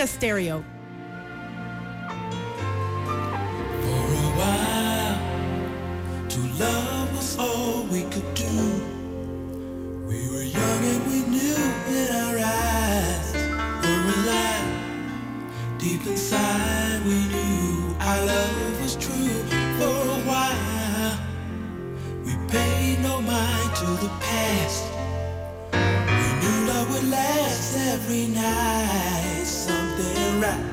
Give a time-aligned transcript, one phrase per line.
[0.00, 0.64] A Stereo.
[6.58, 8.56] love was all we could do.
[10.08, 11.62] We were young and we knew
[11.98, 14.68] in our eyes were alive.
[15.78, 19.42] Deep inside, we knew our love was true
[19.78, 21.18] for a while.
[22.24, 24.99] We paid no mind to the past
[27.00, 30.64] would last every night, something right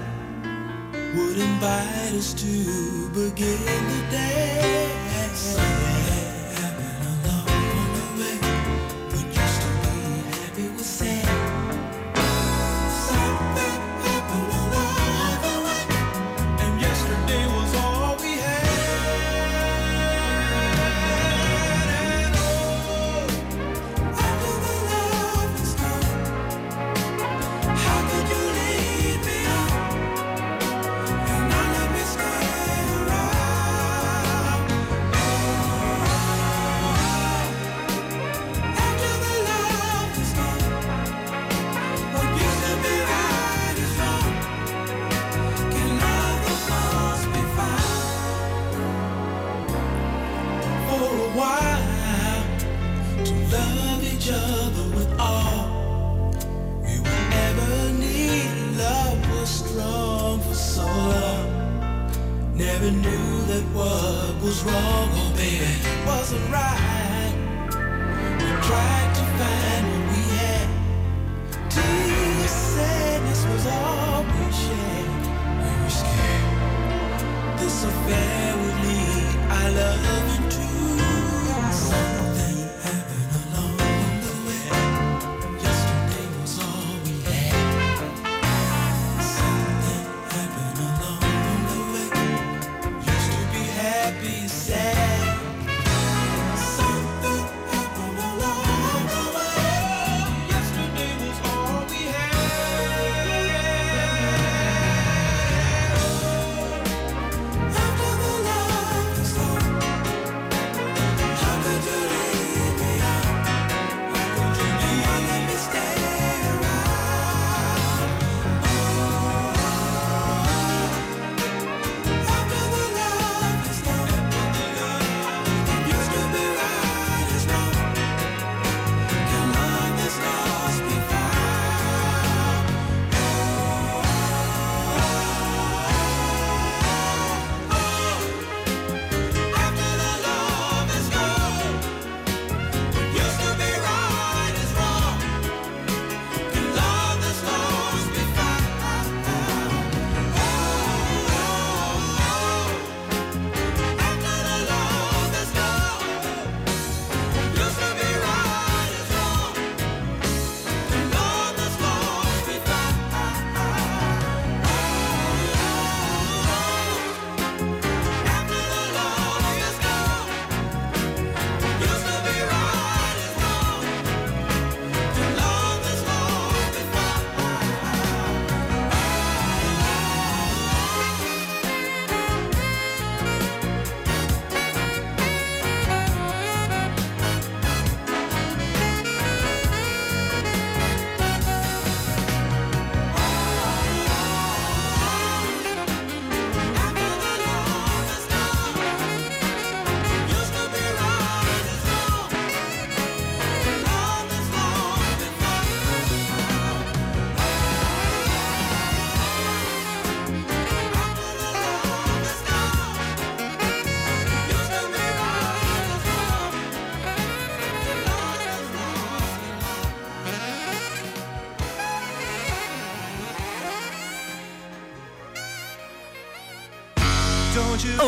[1.16, 5.77] would invite us to begin the day.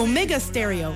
[0.10, 0.96] Omega Stereo,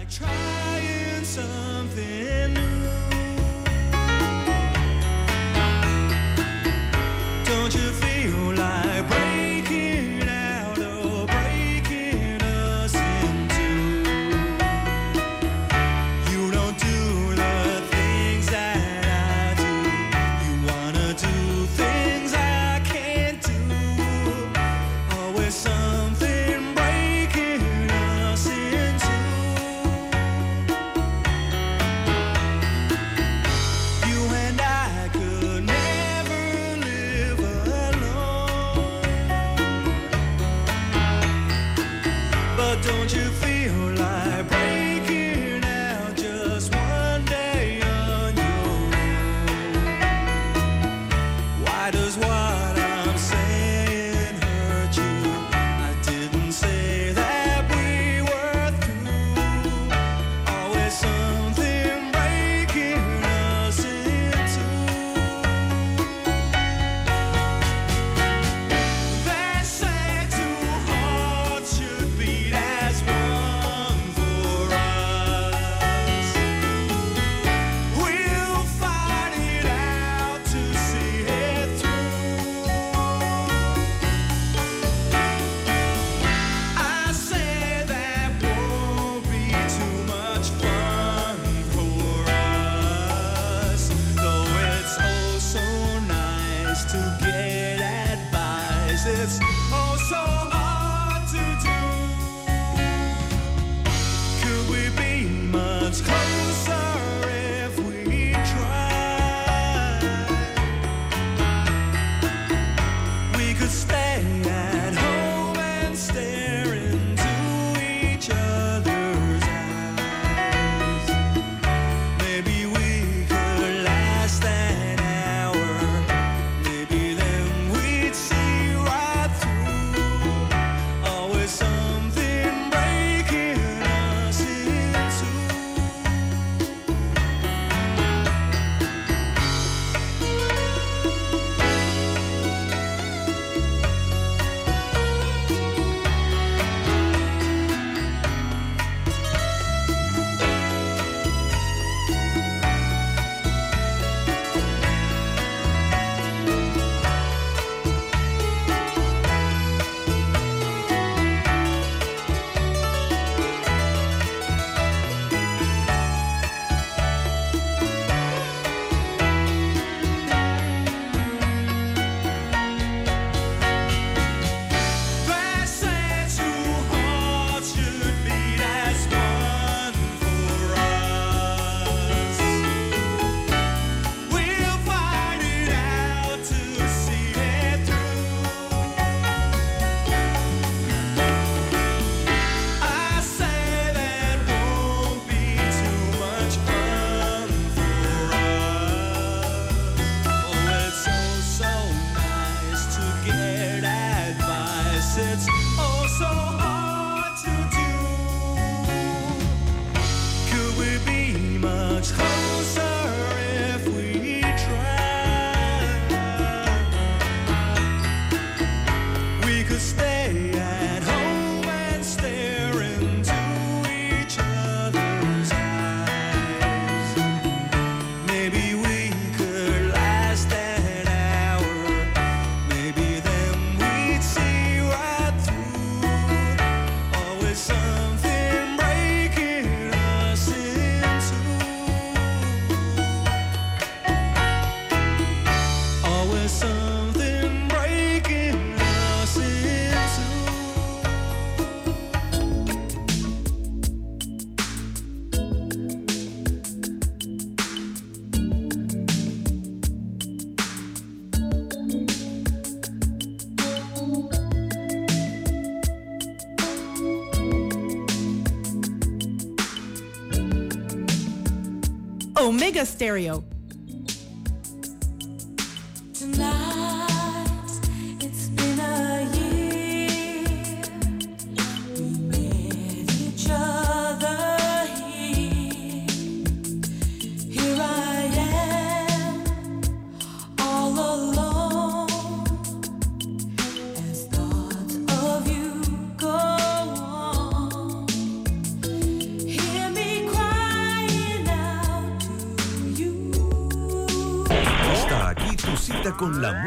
[272.74, 273.53] Omega Stereo.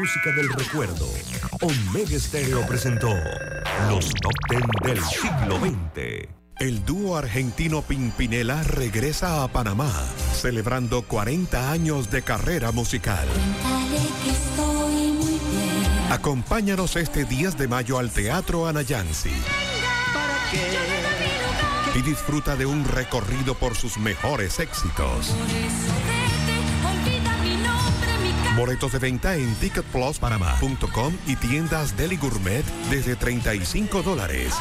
[0.07, 1.05] Música del recuerdo.
[1.59, 3.09] Omega Stereo presentó
[3.89, 6.29] los top ten del siglo XX.
[6.59, 9.91] El dúo argentino Pimpinela regresa a Panamá,
[10.33, 13.27] celebrando 40 años de carrera musical.
[16.09, 19.33] Acompáñanos este 10 de mayo al Teatro Anayansi.
[21.95, 25.35] Y disfruta de un recorrido por sus mejores éxitos.
[28.57, 34.51] Boletos de venta en ticketpluspanama.com y tiendas Deli Gourmet desde 35 dólares.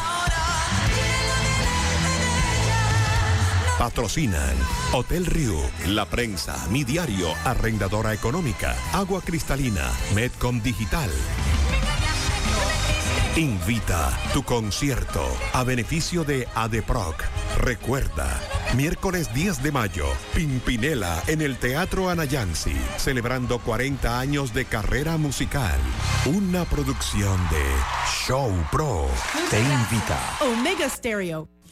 [3.78, 4.54] Patrocinan
[4.92, 11.10] Hotel Rio, La Prensa, Mi Diario, Arrendadora Económica, Agua Cristalina, Medcom Digital.
[13.36, 15.22] Invita tu concierto
[15.52, 17.22] a beneficio de ADEPROC.
[17.58, 18.40] Recuerda,
[18.74, 25.78] miércoles 10 de mayo, Pimpinela en el Teatro Anayansi, celebrando 40 años de carrera musical.
[26.26, 27.64] Una producción de
[28.26, 29.08] Show Pro.
[29.50, 30.18] Te invita.
[30.40, 31.55] Omega Stereo.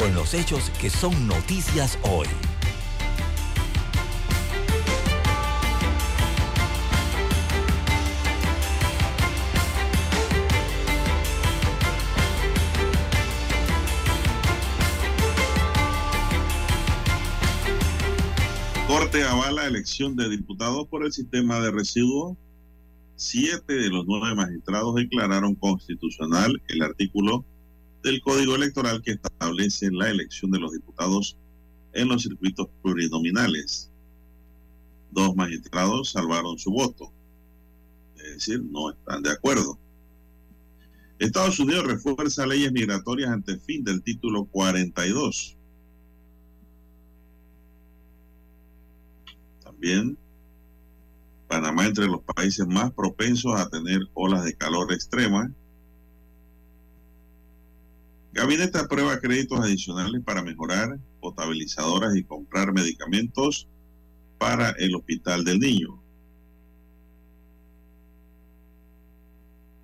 [0.00, 2.26] con los hechos que son noticias hoy.
[18.88, 22.38] Corte avala elección de diputados por el sistema de residuos.
[23.16, 27.44] Siete de los nueve magistrados declararon constitucional el artículo
[28.02, 31.36] del Código Electoral que establece la elección de los diputados
[31.92, 33.90] en los circuitos plurinominales.
[35.10, 37.12] Dos magistrados salvaron su voto,
[38.16, 39.78] es decir, no están de acuerdo.
[41.18, 45.56] Estados Unidos refuerza leyes migratorias ante el fin del título 42.
[49.62, 50.16] También
[51.48, 55.52] Panamá entre los países más propensos a tener olas de calor extrema
[58.32, 63.66] Gabinete aprueba créditos adicionales para mejorar potabilizadoras y comprar medicamentos
[64.38, 66.00] para el Hospital del Niño.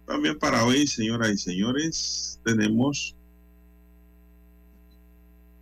[0.07, 3.17] También para hoy, señoras y señores, tenemos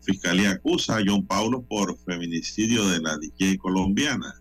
[0.05, 4.35] Fiscalía acusa a John Paulo por feminicidio de la DJ colombiana.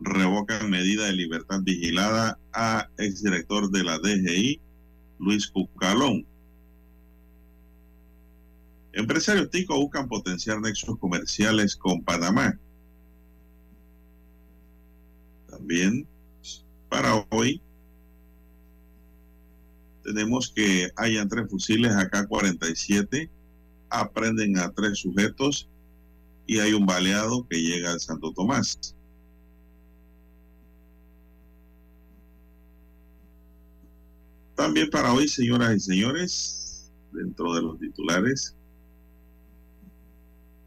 [0.00, 4.60] Revocan medida de libertad vigilada a exdirector de la DGI,
[5.18, 6.26] Luis Cucalón.
[8.92, 12.58] Empresarios ticos buscan potenciar nexos comerciales con Panamá.
[15.48, 16.06] También
[16.88, 17.60] para hoy
[20.02, 23.28] tenemos que hayan tres fusiles AK-47,
[23.90, 25.68] aprenden a tres sujetos
[26.46, 28.94] y hay un baleado que llega al Santo Tomás.
[34.54, 38.56] También para hoy, señoras y señores, dentro de los titulares,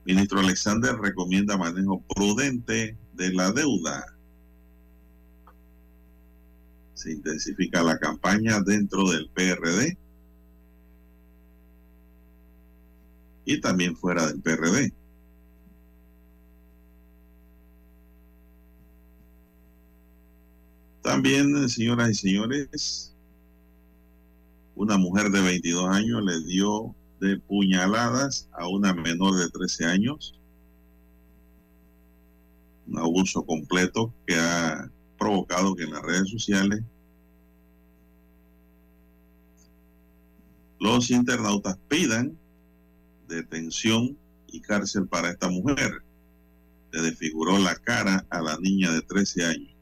[0.05, 4.05] ministro Alexander recomienda manejo prudente de la deuda.
[6.93, 9.97] Se intensifica la campaña dentro del PRD
[13.45, 14.93] y también fuera del PRD.
[21.01, 23.15] También, señoras y señores,
[24.75, 30.33] una mujer de 22 años le dio de puñaladas a una menor de 13 años.
[32.87, 36.81] Un abuso completo que ha provocado que en las redes sociales
[40.79, 42.35] los internautas pidan
[43.27, 46.03] detención y cárcel para esta mujer.
[46.91, 49.75] Le desfiguró la cara a la niña de 13 años.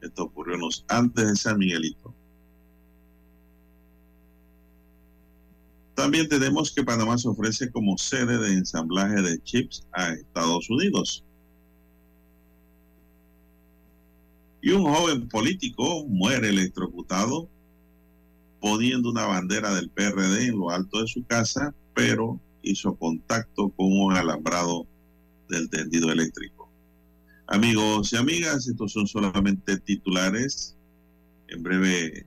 [0.00, 0.56] Esto ocurrió
[0.88, 2.15] antes de San Miguelito.
[5.96, 11.24] También tenemos que Panamá se ofrece como sede de ensamblaje de chips a Estados Unidos.
[14.60, 17.48] Y un joven político muere electrocutado
[18.60, 23.86] poniendo una bandera del PRD en lo alto de su casa, pero hizo contacto con
[23.90, 24.86] un alambrado
[25.48, 26.70] del tendido eléctrico.
[27.46, 30.76] Amigos y amigas, estos son solamente titulares.
[31.48, 32.26] En breve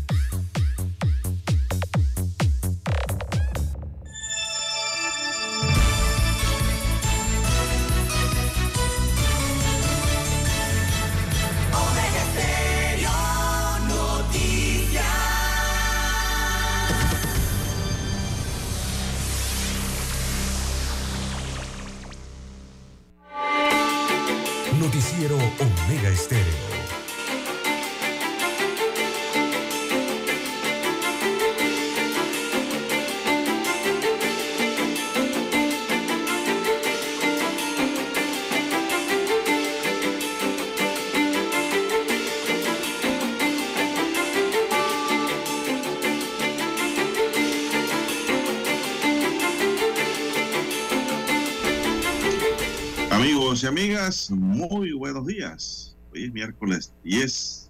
[53.71, 55.95] Amigas, muy buenos días.
[56.13, 57.69] Hoy es miércoles 10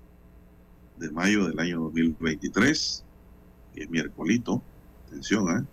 [0.97, 3.03] de mayo del año 2023.
[3.75, 4.63] Y es miércolito.
[5.05, 5.63] Atención, ¿eh?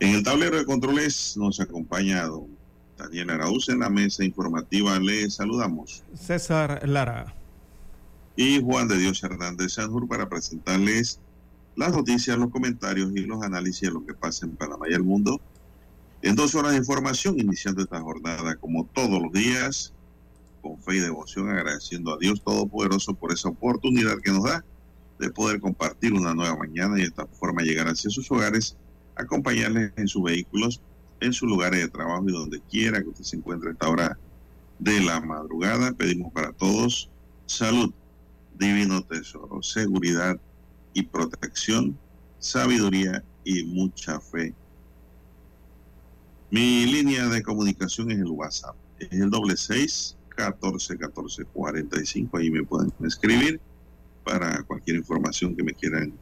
[0.00, 2.46] En el tablero de controles nos acompaña don
[2.96, 4.98] Daniel Araúz en la mesa informativa.
[4.98, 6.02] Le saludamos.
[6.14, 7.34] César Lara.
[8.36, 11.20] Y Juan de Dios Hernández Sanjur para presentarles
[11.76, 15.02] las noticias, los comentarios y los análisis de lo que pasa en Panamá y el
[15.02, 15.42] mundo
[16.22, 19.92] en dos horas de información, iniciando esta jornada como todos los días,
[20.60, 24.64] con fe y devoción, agradeciendo a Dios Todopoderoso por esa oportunidad que nos da
[25.18, 28.76] de poder compartir una nueva mañana y de esta forma llegar hacia sus hogares,
[29.16, 30.80] acompañarles en sus vehículos,
[31.20, 34.18] en sus lugares de trabajo y donde quiera que usted se encuentre a esta hora
[34.78, 35.92] de la madrugada.
[35.92, 37.10] Pedimos para todos
[37.46, 37.92] salud,
[38.58, 40.38] divino tesoro, seguridad
[40.94, 41.98] y protección,
[42.38, 44.54] sabiduría y mucha fe
[46.50, 48.76] mi línea de comunicación es el WhatsApp.
[48.98, 52.38] Es el doble seis catorce catorce cuarenta y cinco.
[52.38, 53.60] Ahí me pueden escribir
[54.24, 56.12] para cualquier información que me quieran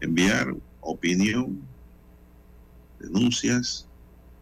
[0.00, 1.60] enviar, opinión,
[3.00, 3.88] denuncias,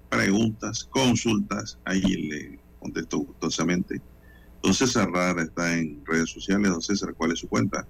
[0.08, 1.78] preguntas, consultas.
[1.84, 4.00] Ahí le contesto gustosamente.
[4.62, 6.70] Don César Rara está en redes sociales.
[6.70, 7.86] Don César, ¿cuál es su cuenta?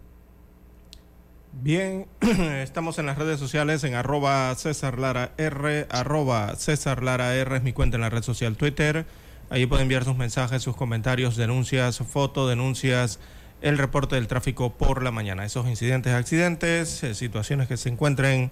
[1.62, 7.72] Bien, estamos en las redes sociales en arroba César Lara R, arroba R es mi
[7.72, 9.06] cuenta en la red social Twitter.
[9.48, 13.20] Ahí pueden enviar sus mensajes, sus comentarios, denuncias, fotos, denuncias,
[13.62, 15.46] el reporte del tráfico por la mañana.
[15.46, 18.50] Esos incidentes, accidentes, eh, situaciones que se encuentren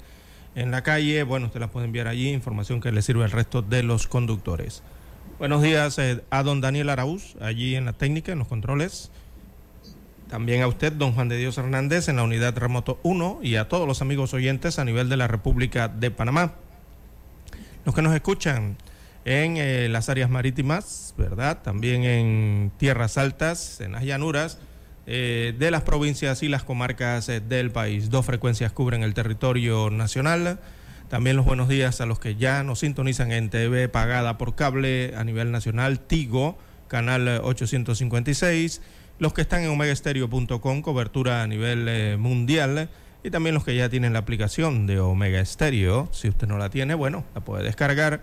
[0.54, 3.60] en la calle, bueno, usted las puede enviar allí, información que le sirve al resto
[3.60, 4.82] de los conductores.
[5.38, 9.10] Buenos días eh, a don Daniel Araúz, allí en la técnica, en los controles.
[10.34, 13.68] También a usted, don Juan de Dios Hernández, en la unidad remoto 1 y a
[13.68, 16.54] todos los amigos oyentes a nivel de la República de Panamá.
[17.84, 18.76] Los que nos escuchan
[19.24, 21.62] en eh, las áreas marítimas, ¿verdad?
[21.62, 24.58] También en tierras altas, en las llanuras
[25.06, 28.10] eh, de las provincias y las comarcas eh, del país.
[28.10, 30.58] Dos frecuencias cubren el territorio nacional.
[31.08, 35.14] También los buenos días a los que ya nos sintonizan en TV pagada por cable
[35.16, 38.80] a nivel nacional, Tigo, canal 856.
[39.18, 42.88] Los que están en omegaestereo.com, cobertura a nivel mundial.
[43.22, 46.08] Y también los que ya tienen la aplicación de Omega Stereo.
[46.12, 48.20] Si usted no la tiene, bueno, la puede descargar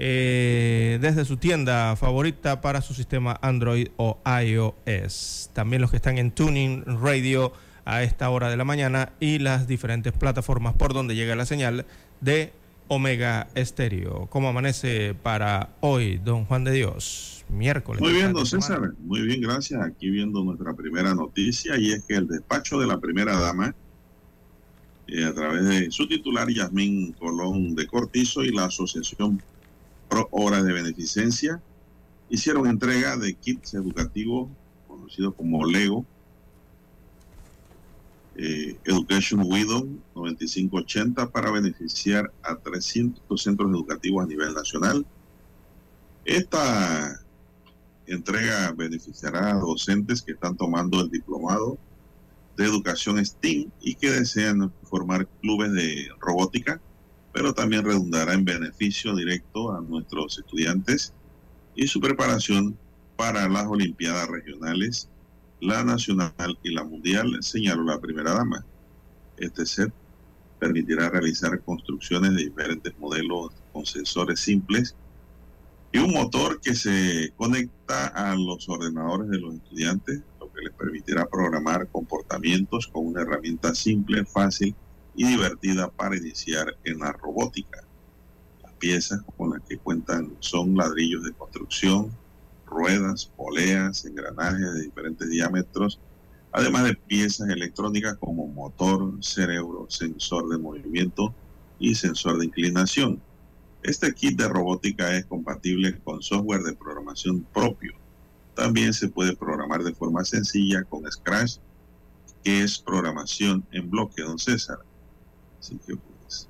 [0.00, 5.50] eh, desde su tienda favorita para su sistema Android o iOS.
[5.52, 7.52] También los que están en Tuning Radio
[7.84, 11.84] a esta hora de la mañana y las diferentes plataformas por donde llega la señal
[12.20, 12.52] de
[12.86, 14.26] Omega Estéreo.
[14.30, 17.37] ¿Cómo amanece para hoy, don Juan de Dios?
[17.48, 18.00] Miércoles.
[18.00, 18.92] Muy bien, don César.
[18.98, 19.80] Muy bien, gracias.
[19.82, 23.74] Aquí viendo nuestra primera noticia y es que el despacho de la primera dama,
[25.06, 29.42] eh, a través de su titular, Yasmín Colón de Cortizo y la Asociación
[30.08, 31.60] Pro Hora de Beneficencia,
[32.28, 34.50] hicieron entrega de kits educativos
[34.86, 36.04] conocidos como LEGO,
[38.36, 45.04] eh, Education Widow 9580 para beneficiar a 300 centros educativos a nivel nacional.
[46.24, 47.20] Esta
[48.08, 51.78] entrega beneficiará a docentes que están tomando el diplomado
[52.56, 56.80] de educación STEAM y que desean formar clubes de robótica
[57.32, 61.12] pero también redundará en beneficio directo a nuestros estudiantes
[61.76, 62.76] y su preparación
[63.16, 65.08] para las Olimpiadas regionales,
[65.60, 68.64] la nacional y la mundial, señaló la primera dama.
[69.36, 69.92] Este set
[70.58, 74.96] permitirá realizar construcciones de diferentes modelos con sensores simples
[75.92, 80.72] y un motor que se conecta a los ordenadores de los estudiantes, lo que les
[80.74, 84.74] permitirá programar comportamientos con una herramienta simple, fácil
[85.14, 87.84] y divertida para iniciar en la robótica.
[88.62, 92.10] Las piezas con las que cuentan son ladrillos de construcción,
[92.66, 95.98] ruedas, poleas, engranajes de diferentes diámetros,
[96.52, 101.34] además de piezas electrónicas como motor, cerebro, sensor de movimiento
[101.78, 103.22] y sensor de inclinación.
[103.82, 107.94] Este kit de robótica es compatible con software de programación propio.
[108.54, 111.58] También se puede programar de forma sencilla con Scratch,
[112.42, 114.78] que es programación en bloque, don César.
[115.60, 116.48] Así que pues,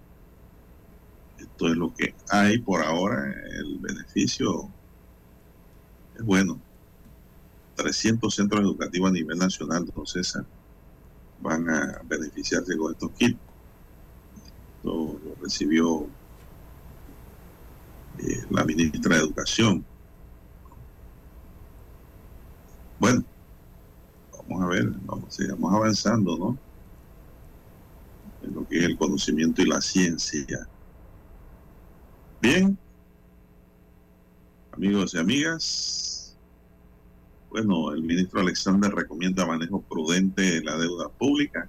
[1.39, 3.31] esto es lo que hay por ahora.
[3.59, 4.71] El beneficio
[6.17, 6.59] es bueno.
[7.77, 10.37] 300 centros educativos a nivel nacional, entonces
[11.41, 13.39] van a beneficiarse con estos kits.
[14.79, 16.09] Esto lo recibió
[18.19, 19.85] eh, la ministra de Educación.
[22.99, 23.25] Bueno,
[24.33, 26.59] vamos a ver, vamos, sigamos avanzando, ¿no?
[28.43, 30.69] en lo que es el conocimiento y la ciencia.
[32.41, 32.79] Bien,
[34.73, 36.37] amigos y amigas,
[37.51, 41.69] bueno, el ministro Alexander recomienda manejo prudente de la deuda pública.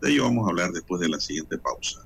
[0.00, 2.05] De ello vamos a hablar después de la siguiente pausa.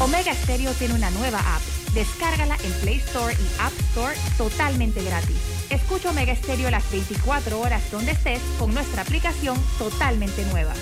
[0.00, 1.62] Omega Stereo tiene una nueva app.
[1.94, 5.36] Descárgala en Play Store y App Store totalmente gratis.
[5.70, 10.74] Escucha Omega Stereo las 24 horas donde estés con nuestra aplicación totalmente nueva.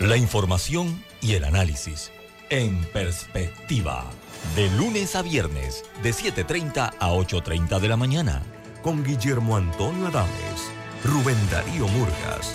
[0.00, 2.12] La información y el análisis
[2.50, 4.04] en perspectiva.
[4.54, 8.42] De lunes a viernes, de 7.30 a 8.30 de la mañana
[8.82, 10.70] con Guillermo Antonio Adames,
[11.02, 12.54] Rubén Darío Murgas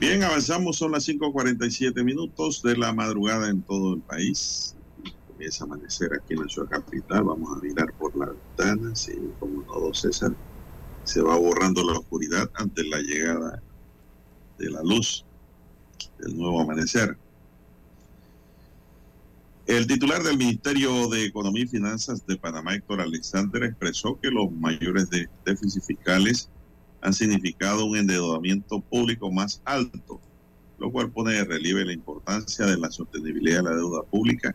[0.00, 4.74] Bien, avanzamos, son las 5.47 minutos de la madrugada en todo el país.
[5.28, 7.24] Comienza a amanecer aquí en la ciudad capital.
[7.24, 10.34] Vamos a mirar por la ventana, sí, como todo César.
[11.04, 13.62] Se va borrando la oscuridad ante la llegada
[14.58, 15.26] de la luz
[16.18, 17.18] del nuevo amanecer.
[19.66, 24.50] El titular del Ministerio de Economía y Finanzas de Panamá, Héctor Alexander, expresó que los
[24.50, 25.10] mayores
[25.44, 26.48] déficits fiscales
[27.02, 30.20] han significado un endeudamiento público más alto,
[30.78, 34.54] lo cual pone de relieve la importancia de la sostenibilidad de la deuda pública,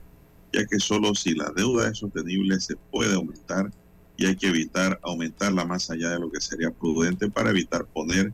[0.54, 3.72] ya que solo si la deuda es sostenible se puede aumentar
[4.18, 8.34] y hay que evitar aumentarla más allá de lo que sería prudente para evitar poner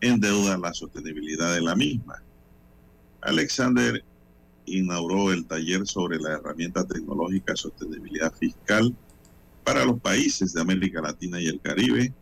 [0.00, 2.22] en deuda la sostenibilidad de la misma.
[3.20, 4.02] Alexander
[4.66, 8.94] inauguró el taller sobre la herramienta tecnológica sostenibilidad fiscal
[9.64, 12.12] para los países de América Latina y el Caribe,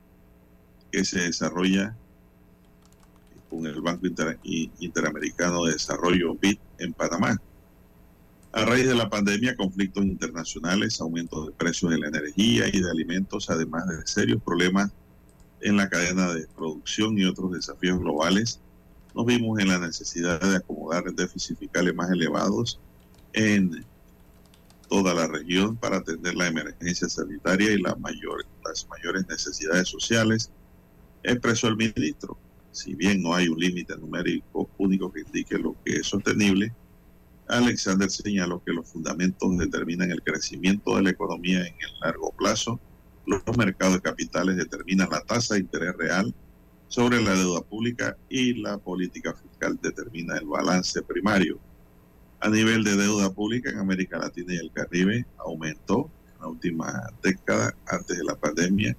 [0.91, 1.97] que se desarrolla
[3.49, 7.41] con el Banco Interamericano de Desarrollo BID en Panamá.
[8.53, 12.91] A raíz de la pandemia, conflictos internacionales, aumento de precios de la energía y de
[12.91, 14.91] alimentos, además de serios problemas
[15.61, 18.61] en la cadena de producción y otros desafíos globales,
[19.15, 22.81] nos vimos en la necesidad de acomodar déficits fiscales más elevados
[23.33, 23.85] en
[24.89, 28.47] toda la región para atender la emergencia sanitaria y las mayores
[29.29, 30.51] necesidades sociales
[31.23, 32.39] expresó el ministro.
[32.71, 36.73] Si bien no hay un límite numérico único que indique lo que es sostenible,
[37.49, 42.79] Alexander señaló que los fundamentos determinan el crecimiento de la economía en el largo plazo.
[43.27, 46.35] Los mercados de capitales determinan la tasa de interés real
[46.89, 51.59] sobre la deuda pública y la política fiscal determina el balance primario.
[52.41, 57.11] A nivel de deuda pública en América Latina y el Caribe aumentó en la última
[57.23, 58.97] década antes de la pandemia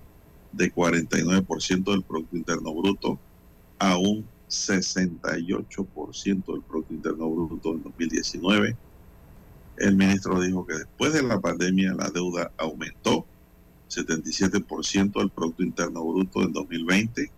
[0.52, 3.20] de 49% del Producto Interno Bruto
[3.78, 8.76] a un 68% del Producto Interno Bruto en 2019.
[9.78, 13.26] El ministro dijo que después de la pandemia la deuda aumentó
[13.90, 17.32] 77% del Producto Interno Bruto en 2020.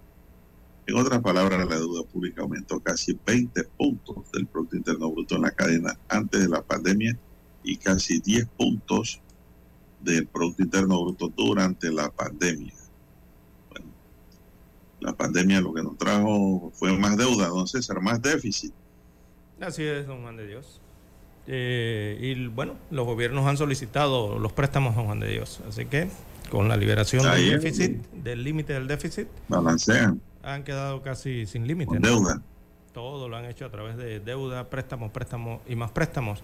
[0.88, 5.42] En otras palabras, la deuda pública aumentó casi 20 puntos del Producto Interno Bruto en
[5.44, 7.18] la cadena antes de la pandemia
[7.64, 9.22] y casi 10 puntos
[10.02, 12.74] del Producto Interno Bruto durante la pandemia
[15.02, 18.72] la pandemia lo que nos trajo fue más deuda, don César, más déficit.
[19.60, 20.80] Así es, don Juan de Dios.
[21.48, 25.60] Eh, y bueno, los gobiernos han solicitado los préstamos, don Juan de Dios.
[25.68, 26.10] Así que
[26.50, 30.22] con la liberación del déficit, del límite del déficit, balancean.
[30.44, 31.98] Han quedado casi sin límite.
[32.00, 32.42] Deuda.
[32.94, 36.44] Todo lo han hecho a través de deuda, préstamos, préstamos y más préstamos.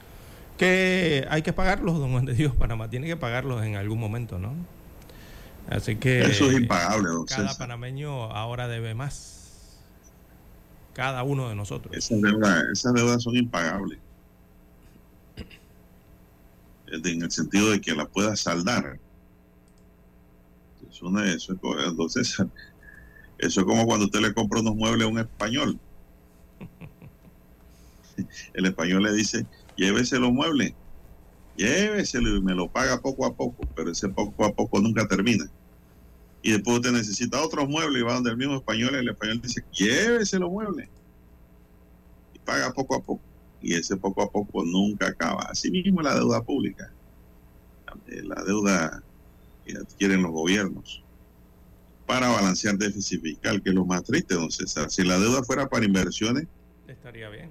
[0.58, 2.56] Que hay que pagarlos, don Juan de Dios.
[2.60, 4.54] Panamá tiene que pagarlos en algún momento, ¿no?
[5.70, 9.82] Así que eso es impagable, Cada panameño ahora debe más.
[10.94, 11.96] Cada uno de nosotros.
[11.96, 14.00] Esas deudas, esas deudas son impagables.
[16.88, 18.98] En el sentido de que la pueda saldar.
[20.90, 22.38] Eso, eso, entonces,
[23.38, 25.78] eso es como cuando usted le compra unos muebles a un español.
[28.54, 30.74] El español le dice, llévese los muebles,
[31.56, 35.48] lléveselo y me lo paga poco a poco, pero ese poco a poco nunca termina
[36.42, 39.42] y después usted necesita otros muebles y va donde el mismo español y el español
[39.42, 40.88] dice, llévese los muebles.
[42.34, 43.22] Y paga poco a poco.
[43.62, 45.44] Y ese poco a poco nunca acaba.
[45.44, 46.92] Así mismo la deuda pública.
[48.06, 49.04] La deuda
[49.66, 51.04] que adquieren los gobiernos
[52.06, 54.90] para balancear déficit fiscal, que es lo más triste, don César.
[54.90, 56.48] Si la deuda fuera para inversiones,
[56.88, 57.50] estaría bien.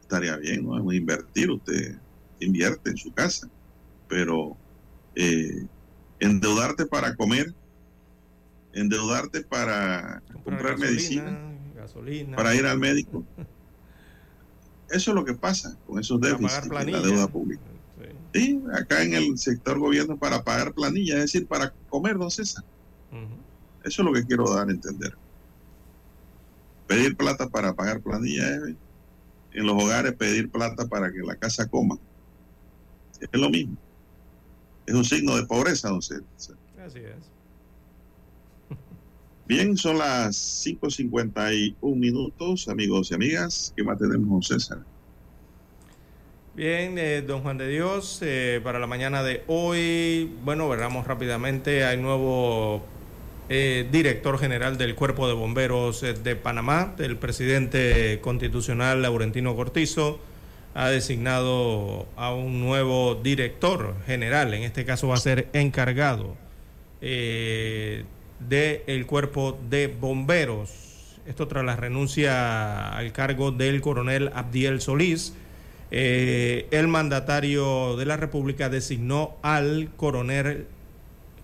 [0.00, 0.90] Estaría bien, ¿no?
[0.90, 1.96] Es invertir, usted
[2.40, 3.48] invierte en su casa.
[4.08, 4.56] Pero
[5.14, 5.66] eh,
[6.18, 7.54] endeudarte para comer
[8.76, 11.38] endeudarte para comprar, medicina,
[12.36, 13.24] para ir al médico.
[14.90, 17.62] Eso es lo que pasa con esos déficits en la deuda pública.
[18.32, 18.60] Sí.
[18.74, 22.62] acá en el sector gobierno para pagar planilla, es decir, para comer, don César.
[23.82, 25.16] Eso es lo que quiero dar a entender.
[26.86, 28.74] Pedir plata para pagar planilla es
[29.52, 31.96] en los hogares pedir plata para que la casa coma.
[33.18, 33.76] Es lo mismo.
[34.84, 36.56] Es un signo de pobreza, don César.
[36.78, 37.35] Así es.
[39.48, 43.72] Bien, son las 5.51 minutos, amigos y amigas.
[43.76, 44.78] ¿Qué más tenemos, César?
[46.54, 51.84] Bien, eh, don Juan de Dios, eh, para la mañana de hoy, bueno, veremos rápidamente,
[51.84, 52.82] hay nuevo
[53.48, 60.18] eh, director general del Cuerpo de Bomberos eh, de Panamá, el presidente constitucional Laurentino Cortizo,
[60.74, 66.36] ha designado a un nuevo director general, en este caso va a ser encargado
[67.00, 68.04] eh,
[68.40, 71.18] del Cuerpo de Bomberos.
[71.26, 75.34] Esto tras la renuncia al cargo del coronel Abdiel Solís.
[75.90, 80.66] Eh, el mandatario de la República designó al coronel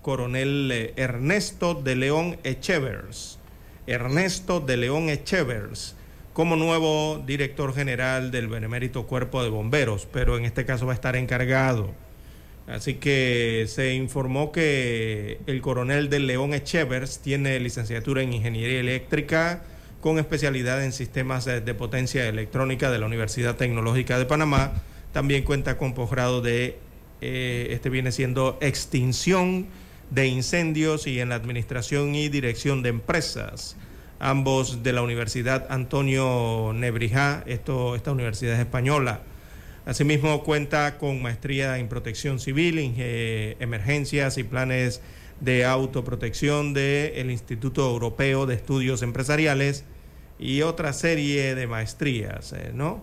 [0.02, 3.38] coronel eh, Ernesto de León Echevers,
[3.86, 5.94] Ernesto de León Echevers,
[6.32, 10.94] como nuevo director general del Benemérito Cuerpo de Bomberos, pero en este caso va a
[10.96, 11.90] estar encargado.
[12.66, 19.64] Así que se informó que el coronel de León Echevers tiene licenciatura en Ingeniería Eléctrica
[20.00, 24.72] con especialidad en sistemas de, de potencia electrónica de la Universidad Tecnológica de Panamá.
[25.12, 26.78] También cuenta con posgrado de,
[27.20, 29.66] eh, este viene siendo extinción
[30.10, 33.76] de incendios y en la administración y dirección de empresas,
[34.18, 39.22] ambos de la Universidad Antonio Nebrijá, esto, esta universidad es española.
[39.84, 45.00] Asimismo cuenta con maestría en protección civil, en eh, emergencias y planes
[45.40, 49.84] de autoprotección del Instituto Europeo de Estudios Empresariales
[50.38, 53.02] y otra serie de maestrías, eh, ¿no?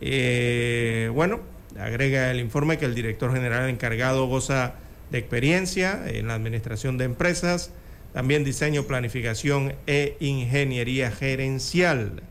[0.00, 1.40] Eh, bueno,
[1.78, 4.76] agrega el informe que el director general encargado goza
[5.10, 7.70] de experiencia en la administración de empresas,
[8.14, 12.22] también diseño, planificación e ingeniería gerencial.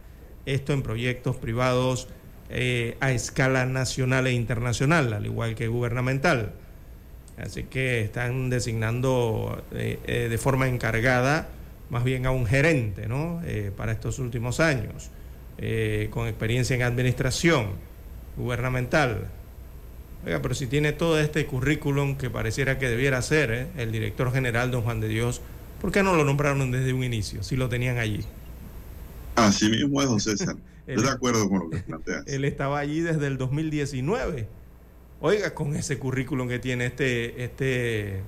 [0.47, 2.07] Esto en proyectos privados
[2.49, 6.53] eh, a escala nacional e internacional, al igual que gubernamental.
[7.37, 11.47] Así que están designando eh, eh, de forma encargada
[11.93, 13.41] más bien a un gerente ¿no?
[13.45, 15.09] Eh, para estos últimos años,
[15.59, 17.67] eh, con experiencia en administración
[18.35, 19.27] gubernamental.
[20.25, 23.67] Oiga, pero si tiene todo este currículum que pareciera que debiera ser ¿eh?
[23.77, 25.41] el director general, don Juan de Dios,
[25.79, 28.25] ¿por qué no lo nombraron desde un inicio, si lo tenían allí?
[29.35, 30.55] Así mismo es, don César.
[30.87, 32.23] Él- Estoy de acuerdo con lo que planteas.
[32.27, 34.47] Él estaba allí desde el 2019.
[35.21, 38.21] Oiga, con ese currículum que tiene este, este,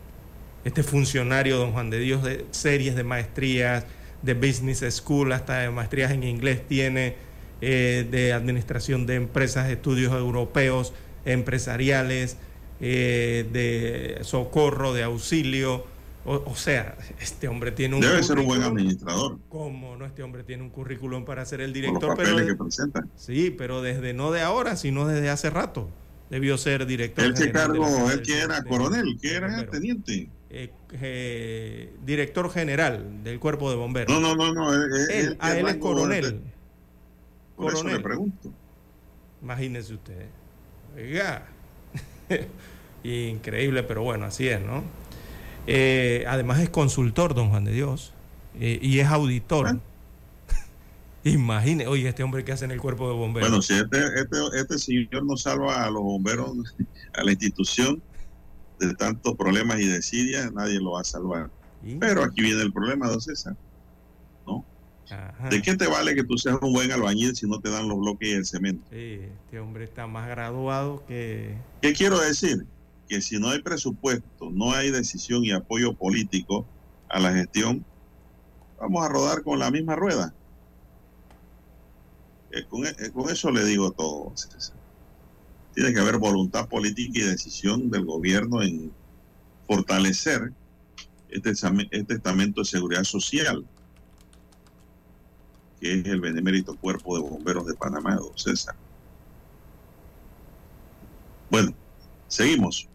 [0.64, 3.86] este funcionario, don Juan de Dios, de series de maestrías,
[4.22, 7.16] de business school, hasta de maestrías en inglés tiene,
[7.62, 10.94] eh, de administración de empresas, estudios europeos,
[11.26, 12.38] empresariales,
[12.82, 15.86] eh, de socorro, de auxilio.
[16.26, 20.06] O, o sea, este hombre tiene un Debe ser un buen administrador ¿Cómo no?
[20.06, 23.06] Este hombre tiene un currículum para ser el por los director, papeles pero que presenta.
[23.16, 25.88] Sí, pero desde no de ahora, sino desde hace rato.
[26.32, 27.24] Debió ser director.
[27.24, 29.70] Él que cargo, del que era coronel, que era bombero.
[29.72, 30.30] teniente.
[30.50, 34.12] Eh, eh, director general del cuerpo de bomberos.
[34.20, 34.74] No, no, no, no.
[34.74, 36.24] Él, él- Él, él ah, es coronel.
[36.24, 36.40] de-
[37.56, 37.98] Por eso Coronel.
[37.98, 38.52] le pregunto.
[39.44, 40.26] Imagínese usted.
[40.96, 41.46] Oiga.
[43.04, 44.84] Increíble, pero bueno, así es, ¿no?
[45.68, 48.14] Eh, además es consultor, don Juan de Dios,
[48.60, 49.68] eh, y es auditor.
[49.68, 49.80] Ah.
[51.24, 53.50] Imagine, oye, este hombre que hace en el cuerpo de bomberos.
[53.50, 56.52] Bueno, si este, este, este señor no salva a los bomberos,
[57.14, 58.02] a la institución
[58.80, 61.50] de tantos problemas y desidia, nadie lo va a salvar.
[61.84, 63.56] Y- Pero aquí viene el problema, don César.
[65.08, 65.50] Ajá.
[65.50, 68.00] ¿De qué te vale que tú seas un buen albañil si no te dan los
[68.00, 68.84] bloques y el cemento?
[68.90, 71.56] Sí, este hombre está más graduado que...
[71.82, 72.66] ¿Qué quiero decir?
[73.08, 76.66] Que si no hay presupuesto, no hay decisión y apoyo político
[77.10, 77.86] a la gestión,
[78.80, 80.34] vamos a rodar con la misma rueda.
[82.52, 84.34] Eh, con, eh, con eso le digo todo.
[85.74, 88.92] Tiene que haber voluntad política y decisión del gobierno en
[89.68, 90.54] fortalecer
[91.30, 91.52] este,
[91.92, 93.66] este estamento de seguridad social,
[95.80, 98.76] que es el benemérito Cuerpo de Bomberos de Panamá, don César.
[101.50, 101.74] Bueno,
[102.28, 102.88] seguimos.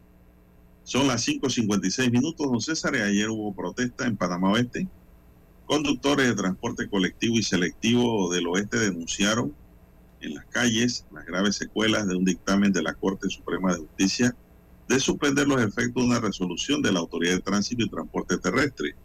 [0.91, 4.89] Son las 5.56 minutos, don César, ayer hubo protesta en Panamá Oeste.
[5.65, 9.55] Conductores de transporte colectivo y selectivo del oeste denunciaron
[10.21, 14.35] en las calles las graves secuelas de un dictamen de la Corte Suprema de Justicia
[14.89, 18.97] de suspender los efectos de una resolución de la Autoridad de Tránsito y Transporte Terrestre.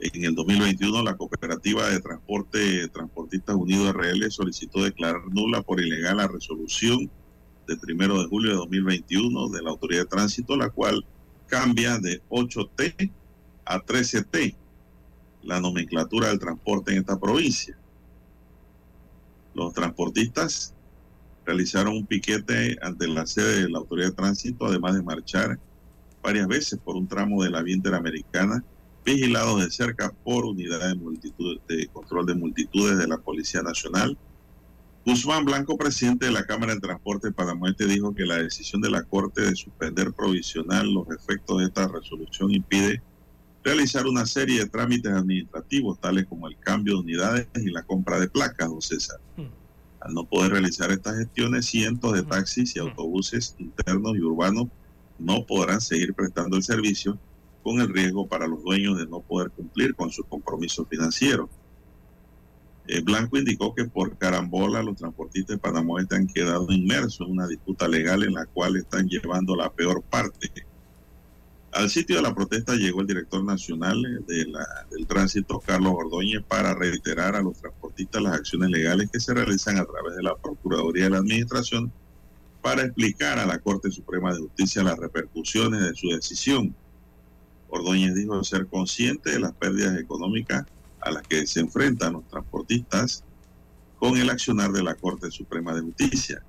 [0.00, 6.16] En el 2021, la Cooperativa de Transporte Transportistas Unidos RL solicitó declarar nula por ilegal
[6.16, 7.08] la resolución
[7.66, 11.04] de primero de julio de 2021 de la Autoridad de Tránsito, la cual
[11.46, 13.10] cambia de 8T
[13.64, 14.56] a 13T
[15.42, 17.76] la nomenclatura del transporte en esta provincia.
[19.54, 20.74] Los transportistas
[21.44, 25.58] realizaron un piquete ante la sede de la Autoridad de Tránsito, además de marchar
[26.22, 28.64] varias veces por un tramo de la vía interamericana,
[29.04, 34.18] vigilados de cerca por unidades de, de control de multitudes de la Policía Nacional.
[35.06, 38.90] Guzmán Blanco, presidente de la Cámara de Transporte de Panamá, dijo que la decisión de
[38.90, 43.00] la Corte de suspender provisional los efectos de esta resolución impide
[43.62, 48.18] realizar una serie de trámites administrativos, tales como el cambio de unidades y la compra
[48.18, 49.20] de placas, don César.
[49.36, 49.46] Hmm.
[50.00, 52.28] Al no poder realizar estas gestiones, cientos de hmm.
[52.28, 52.88] taxis y hmm.
[52.88, 54.66] autobuses internos y urbanos
[55.20, 57.16] no podrán seguir prestando el servicio
[57.62, 61.48] con el riesgo para los dueños de no poder cumplir con sus compromisos financieros.
[62.88, 67.48] Eh, Blanco indicó que por carambola los transportistas de Panamá han quedado inmersos en una
[67.48, 70.50] disputa legal en la cual están llevando la peor parte.
[71.72, 74.46] Al sitio de la protesta llegó el director nacional de
[74.90, 79.76] del tránsito, Carlos Ordóñez, para reiterar a los transportistas las acciones legales que se realizan
[79.78, 81.92] a través de la Procuraduría de la Administración
[82.62, 86.74] para explicar a la Corte Suprema de Justicia las repercusiones de su decisión.
[87.68, 90.64] Ordóñez dijo ser consciente de las pérdidas económicas
[91.00, 93.24] a las que se enfrentan los transportistas
[93.98, 96.42] con el accionar de la Corte Suprema de Justicia.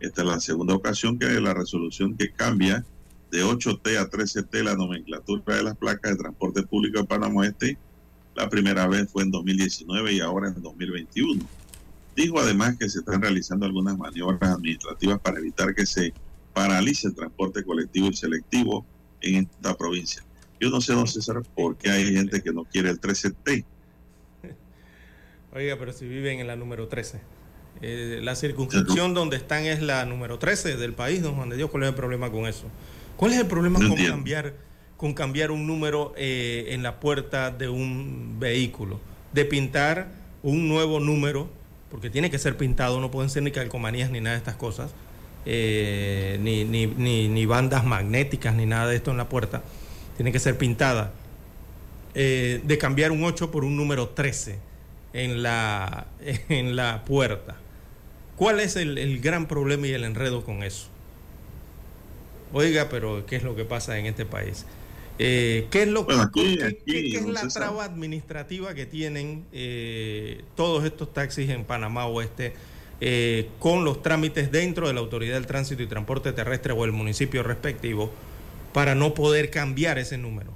[0.00, 2.84] Esta es la segunda ocasión que la resolución que cambia
[3.30, 7.76] de 8T a 13T la nomenclatura de las placas de transporte público de Panamá Este,
[8.34, 11.44] la primera vez fue en 2019 y ahora en 2021.
[12.16, 16.12] Dijo además que se están realizando algunas maniobras administrativas para evitar que se
[16.54, 18.86] paralice el transporte colectivo y selectivo
[19.20, 20.24] en esta provincia.
[20.60, 23.64] Yo no sé, don César, por qué hay gente que no quiere el 13T.
[25.54, 27.20] Oiga, pero si viven en la número 13.
[27.80, 31.70] Eh, la circunscripción donde están es la número 13 del país, don Juan de Dios.
[31.70, 32.66] ¿Cuál es el problema con eso?
[33.16, 34.54] ¿Cuál es el problema con cambiar,
[34.96, 39.00] con cambiar un número eh, en la puerta de un vehículo?
[39.32, 40.08] De pintar
[40.42, 41.48] un nuevo número
[41.90, 44.90] porque tiene que ser pintado, no pueden ser ni calcomanías ni nada de estas cosas,
[45.46, 46.86] eh, ni, ni,
[47.28, 49.62] ni, bandas magnéticas ni nada de esto en la puerta,
[50.16, 51.12] tiene que ser pintada,
[52.14, 54.58] eh, de cambiar un 8 por un número 13
[55.12, 56.06] en la,
[56.48, 57.56] en la puerta.
[58.36, 60.86] ¿Cuál es el, el gran problema y el enredo con eso?
[62.52, 64.64] Oiga, pero ¿qué es lo que pasa en este país?
[65.18, 66.14] Eh, ¿Qué es lo que,
[66.86, 72.52] es la traba administrativa que tienen eh, todos estos taxis en Panamá Oeste
[73.00, 76.92] eh, con los trámites dentro de la Autoridad del Tránsito y Transporte Terrestre o el
[76.92, 78.12] municipio respectivo
[78.72, 80.52] para no poder cambiar ese número?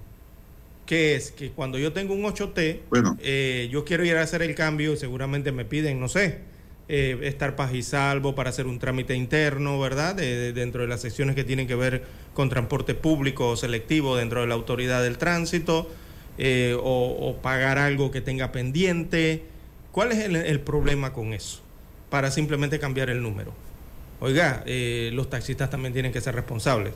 [0.87, 4.97] Que es que cuando yo tengo un 8T, yo quiero ir a hacer el cambio,
[4.97, 6.41] seguramente me piden, no sé,
[6.89, 10.15] eh, estar paz y salvo para hacer un trámite interno, ¿verdad?
[10.17, 12.03] dentro de las secciones que tienen que ver
[12.35, 15.89] con transporte público o selectivo dentro de la autoridad del tránsito,
[16.37, 19.45] eh, o, pagar algo que tenga pendiente.
[19.93, 21.63] ¿Cuál es el, problema con eso?
[22.11, 23.55] Para simplemente cambiar el número.
[24.21, 26.93] Oiga, eh, los taxistas también tienen que ser responsables.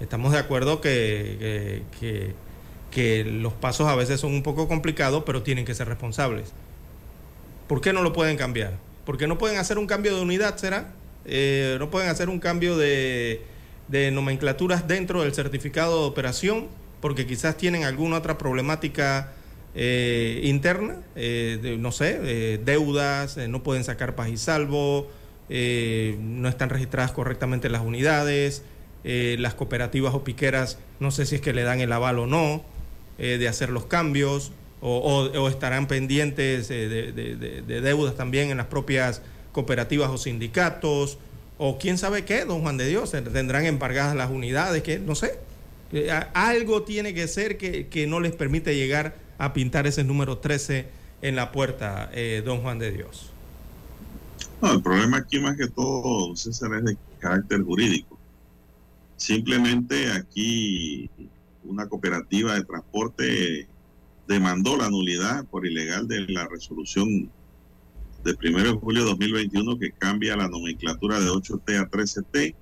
[0.00, 2.34] Estamos de acuerdo que, que, que
[3.24, 6.52] los pasos a veces son un poco complicados, pero tienen que ser responsables.
[7.68, 8.74] ¿Por qué no lo pueden cambiar?
[9.04, 10.92] porque no pueden hacer un cambio de unidad, ¿será?
[11.24, 13.40] Eh, no pueden hacer un cambio de,
[14.12, 16.68] nomenclaturas dentro del certificado de operación,
[17.00, 19.32] porque quizás tienen alguna otra problemática
[19.74, 25.10] eh, interna, eh, no sé, deudas, no pueden sacar paz y salvo,
[25.48, 28.62] no están registradas correctamente las unidades,
[29.04, 32.64] las cooperativas o piqueras, no sé si es que le dan el aval o no
[33.18, 40.18] de hacer los cambios o, estarán pendientes de, deudas también en las propias cooperativas o
[40.18, 41.18] sindicatos,
[41.58, 45.38] o quién sabe qué, don Juan de Dios, tendrán embargadas las unidades, que no sé.
[45.92, 50.86] Eh, algo tiene que ser que, no les permite llegar a pintar ese número 13
[51.20, 53.30] en la puerta, eh, don Juan de Dios.
[54.60, 58.18] No, el problema aquí más que todo, César, es de carácter jurídico.
[59.16, 61.08] Simplemente aquí
[61.64, 63.68] una cooperativa de transporte
[64.28, 67.30] demandó la nulidad por ilegal de la resolución
[68.24, 72.54] de 1 de julio de 2021 que cambia la nomenclatura de 8T a 13T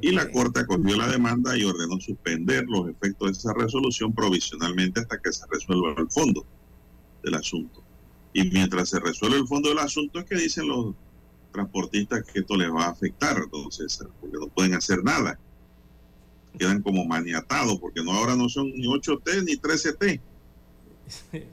[0.00, 5.00] y la Corte acogió la demanda y ordenó suspender los efectos de esa resolución provisionalmente
[5.00, 6.46] hasta que se resuelva el fondo
[7.22, 7.82] del asunto.
[8.32, 10.94] Y mientras se resuelve el fondo del asunto es que dicen los
[11.52, 15.38] transportistas que esto les va a afectar, entonces, porque no pueden hacer nada.
[16.58, 20.20] Quedan como maniatados porque no ahora no son ni 8T ni 13T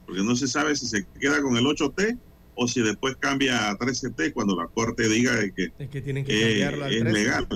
[0.06, 2.18] porque no se sabe si se queda con el 8T
[2.54, 6.40] o si después cambia a 13T cuando la corte diga que, es que, tienen que
[6.40, 7.12] cambiarlo al 13.
[7.12, 7.48] legal.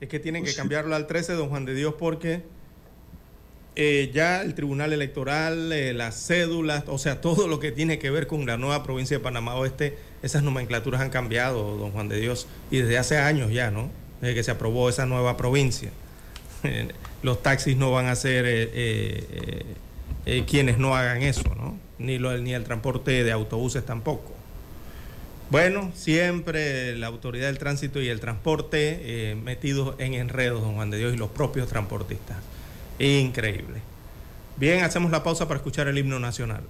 [0.00, 2.42] Es que tienen que cambiarlo al 13, don Juan de Dios, porque
[3.76, 8.10] eh, ya el Tribunal Electoral, eh, las cédulas, o sea, todo lo que tiene que
[8.10, 12.20] ver con la nueva provincia de Panamá Oeste, esas nomenclaturas han cambiado, don Juan de
[12.20, 13.90] Dios, y desde hace años ya, ¿no?
[14.20, 15.90] Desde que se aprobó esa nueva provincia.
[17.22, 19.64] Los taxis no van a ser eh,
[20.46, 21.78] quienes no hagan eso, ¿no?
[21.98, 24.32] Ni, lo, ni el transporte de autobuses tampoco.
[25.50, 30.96] Bueno, siempre la autoridad del tránsito y el transporte metidos en enredos, don Juan de
[30.96, 32.38] Dios, y los propios transportistas.
[32.98, 33.82] Increíble.
[34.56, 36.62] Bien, hacemos la pausa para escuchar el himno nacional.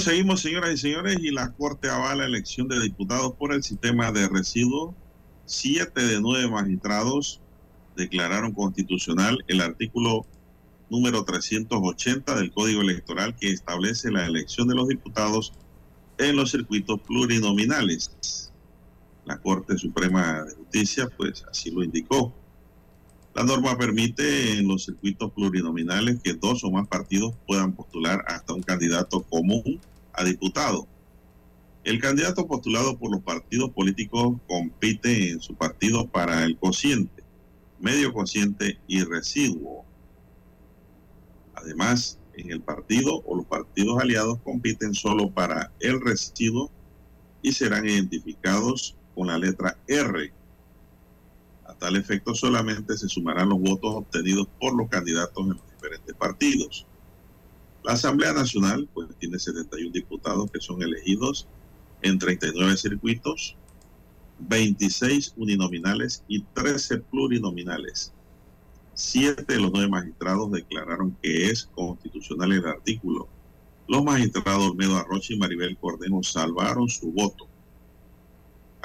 [0.00, 4.12] Seguimos, señoras y señores, y la Corte avala la elección de diputados por el sistema
[4.12, 4.94] de residuos.
[5.44, 7.40] Siete de nueve magistrados
[7.96, 10.26] declararon constitucional el artículo
[10.90, 15.52] número 380 del Código Electoral que establece la elección de los diputados
[16.18, 18.52] en los circuitos plurinominales.
[19.24, 22.32] La Corte Suprema de Justicia, pues así lo indicó.
[23.36, 28.54] La norma permite en los circuitos plurinominales que dos o más partidos puedan postular hasta
[28.54, 29.78] un candidato común
[30.14, 30.88] a diputado.
[31.84, 37.22] El candidato postulado por los partidos políticos compite en su partido para el cociente,
[37.78, 39.84] medio cociente y residuo.
[41.56, 46.70] Además, en el partido o los partidos aliados compiten solo para el residuo
[47.42, 50.32] y serán identificados con la letra R
[51.78, 56.86] tal efecto solamente se sumarán los votos obtenidos por los candidatos en los diferentes partidos.
[57.84, 61.46] La Asamblea Nacional pues tiene 71 diputados que son elegidos
[62.02, 63.56] en 39 circuitos
[64.38, 68.12] 26 uninominales y 13 plurinominales.
[68.94, 73.28] Siete de los nueve magistrados declararon que es constitucional el artículo.
[73.88, 77.46] Los magistrados Olmedo Arrocha y Maribel Cordero salvaron su voto.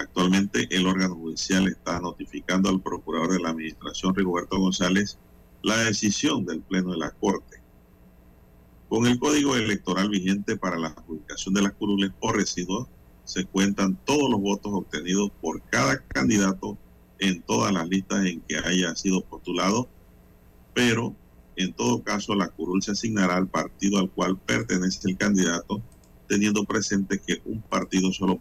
[0.01, 5.19] Actualmente el órgano judicial está notificando al procurador de la administración Rigoberto González
[5.61, 7.61] la decisión del Pleno de la Corte.
[8.89, 12.87] Con el código electoral vigente para la adjudicación de las curules o residuos,
[13.25, 16.79] se cuentan todos los votos obtenidos por cada candidato
[17.19, 19.87] en todas las listas en que haya sido postulado,
[20.73, 21.15] pero
[21.55, 25.79] en todo caso la curul se asignará al partido al cual pertenece el candidato,
[26.27, 28.37] teniendo presente que un partido solo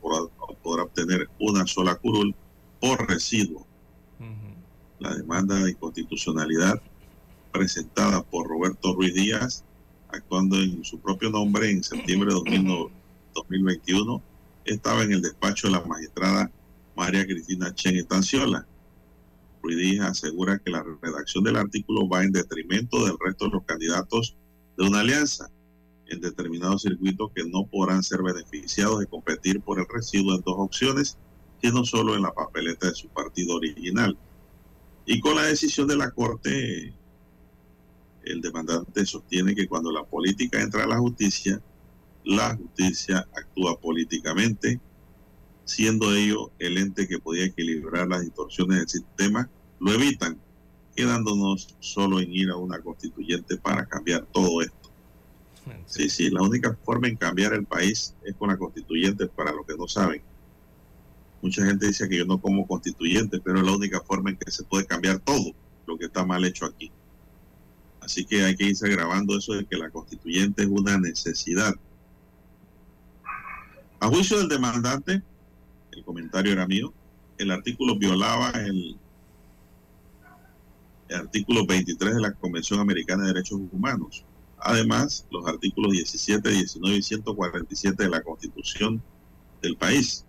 [0.62, 2.34] podrá, obtener una sola curul
[2.80, 3.66] por residuo.
[4.98, 6.80] La demanda de inconstitucionalidad
[7.52, 9.64] presentada por Roberto Ruiz Díaz,
[10.08, 12.90] actuando en su propio nombre en septiembre de
[13.34, 14.22] 2021,
[14.66, 16.50] estaba en el despacho de la magistrada
[16.94, 18.66] María Cristina Chen Estanciola.
[19.62, 23.64] Ruiz Díaz asegura que la redacción del artículo va en detrimento del resto de los
[23.64, 24.36] candidatos
[24.76, 25.50] de una alianza
[26.10, 30.56] en determinados circuitos que no podrán ser beneficiados de competir por el residuo en dos
[30.58, 31.16] opciones,
[31.62, 34.16] sino solo en la papeleta de su partido original.
[35.06, 36.94] Y con la decisión de la Corte,
[38.24, 41.60] el demandante sostiene que cuando la política entra a la justicia,
[42.24, 44.80] la justicia actúa políticamente,
[45.64, 49.48] siendo ello el ente que podía equilibrar las distorsiones del sistema,
[49.78, 50.38] lo evitan,
[50.94, 54.79] quedándonos solo en ir a una constituyente para cambiar todo esto.
[55.86, 59.66] Sí, sí, la única forma en cambiar el país es con la constituyente, para los
[59.66, 60.22] que no saben.
[61.42, 64.50] Mucha gente dice que yo no como constituyente, pero es la única forma en que
[64.50, 65.52] se puede cambiar todo
[65.86, 66.90] lo que está mal hecho aquí.
[68.00, 71.74] Así que hay que irse grabando eso de que la constituyente es una necesidad.
[74.00, 75.22] A juicio del demandante,
[75.92, 76.92] el comentario era mío,
[77.38, 78.96] el artículo violaba el,
[81.10, 84.24] artículo 23 de la Convención Americana de Derechos Humanos.
[84.62, 89.02] Además, los artículos 17, 19 y 147 de la Constitución
[89.62, 90.24] del país.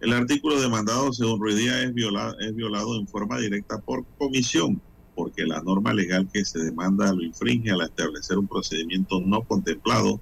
[0.00, 4.80] El artículo demandado, según Ruidía, es violado, es violado en forma directa por comisión,
[5.14, 10.20] porque la norma legal que se demanda lo infringe al establecer un procedimiento no contemplado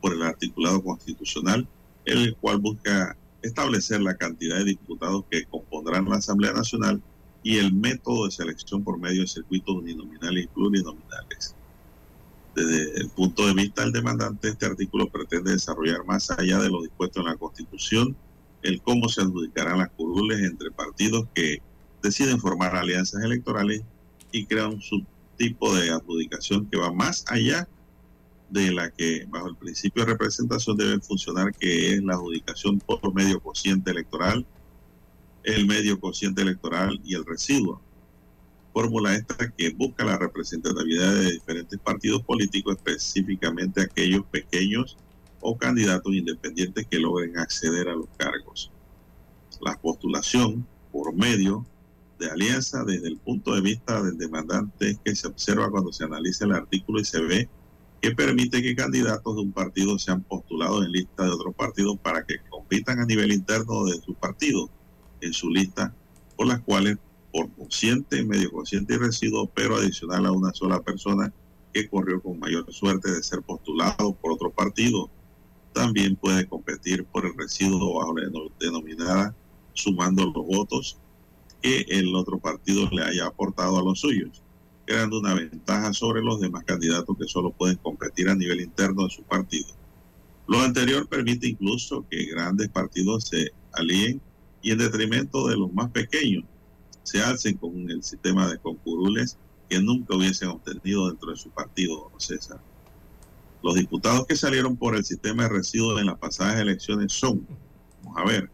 [0.00, 1.68] por el articulado constitucional,
[2.04, 7.02] el cual busca establecer la cantidad de diputados que compondrán la Asamblea Nacional
[7.42, 11.56] y el método de selección por medio de circuitos uninominales y plurinominales.
[12.54, 16.82] Desde el punto de vista del demandante, este artículo pretende desarrollar más allá de lo
[16.82, 18.16] dispuesto en la Constitución
[18.62, 21.62] el cómo se adjudicarán las curules entre partidos que
[22.02, 23.82] deciden formar alianzas electorales
[24.32, 27.68] y crean un subtipo de adjudicación que va más allá
[28.50, 33.14] de la que bajo el principio de representación debe funcionar, que es la adjudicación por
[33.14, 34.44] medio cociente electoral,
[35.44, 37.80] el medio cociente electoral y el residuo.
[38.72, 44.96] Fórmula esta que busca la representatividad de diferentes partidos políticos, específicamente aquellos pequeños
[45.40, 48.70] o candidatos independientes que logren acceder a los cargos.
[49.60, 51.66] La postulación por medio
[52.18, 56.04] de alianza desde el punto de vista del demandante es que se observa cuando se
[56.04, 57.48] analiza el artículo y se ve
[58.00, 62.24] que permite que candidatos de un partido sean postulados en lista de otro partido para
[62.24, 64.70] que compitan a nivel interno de su partido
[65.20, 65.94] en su lista,
[66.36, 66.98] por las cuales
[67.32, 71.32] por consciente, medio consciente y residuo, pero adicional a una sola persona
[71.72, 75.08] que corrió con mayor suerte de ser postulado por otro partido,
[75.72, 78.28] también puede competir por el residuo bajo la
[78.58, 79.34] denominada
[79.72, 80.98] sumando los votos
[81.62, 84.42] que el otro partido le haya aportado a los suyos,
[84.84, 89.10] creando una ventaja sobre los demás candidatos que solo pueden competir a nivel interno de
[89.10, 89.68] su partido.
[90.48, 94.20] Lo anterior permite incluso que grandes partidos se alíen
[94.62, 96.44] y en detrimento de los más pequeños
[97.10, 99.36] se alcen con el sistema de concurules
[99.68, 102.60] que nunca hubiesen obtenido dentro de su partido, César.
[103.64, 107.44] Los diputados que salieron por el sistema de residuos en las pasadas elecciones son,
[108.04, 108.48] vamos a ver,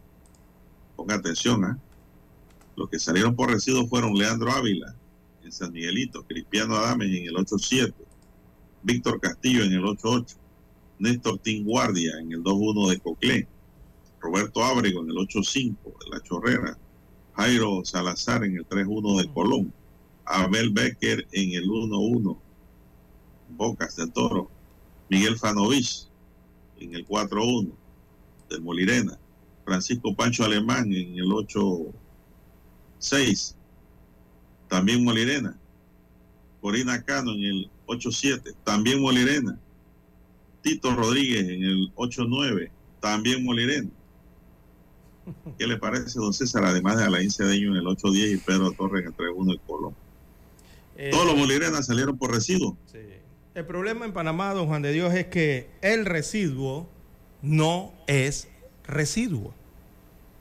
[0.95, 1.75] ponga atención, ¿eh?
[2.75, 4.95] los que salieron por residuos fueron Leandro Ávila
[5.43, 7.93] en San Miguelito, Cristiano Adames en el 87,
[8.81, 10.35] Víctor Castillo en el 88,
[10.97, 13.47] Néstor Tinguardia en el 21 de Coclé,
[14.19, 16.77] Roberto Ábrego en el 85 de La Chorrera,
[17.37, 19.71] Jairo Salazar en el 3-1 de Colón,
[20.25, 22.35] Abel Becker en el 1-1,
[23.49, 24.49] Bocas de Toro,
[25.09, 26.07] Miguel Fanovich
[26.79, 27.71] en el 4-1
[28.49, 29.19] del Molirena,
[29.63, 31.29] Francisco Pancho Alemán en el
[32.99, 33.53] 8-6,
[34.67, 35.55] también Molirena,
[36.59, 39.59] Corina Cano en el 8-7, también Molirena,
[40.63, 43.91] Tito Rodríguez en el 8-9, también Molirena.
[45.57, 46.63] ¿Qué le parece, don César?
[46.65, 49.93] Además de Alain Cedeño en el 810 y Pedro Torres entre uno y Colón.
[50.97, 52.77] Eh, Todos los bolivianos salieron por residuo.
[52.91, 52.99] sí.
[53.55, 56.87] El problema en Panamá, don Juan de Dios, es que el residuo
[57.41, 58.49] no es
[58.85, 59.51] residuo.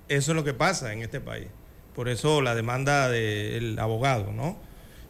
[0.09, 1.47] Eso es lo que pasa en este país.
[1.95, 4.59] Por eso la demanda del abogado, ¿no?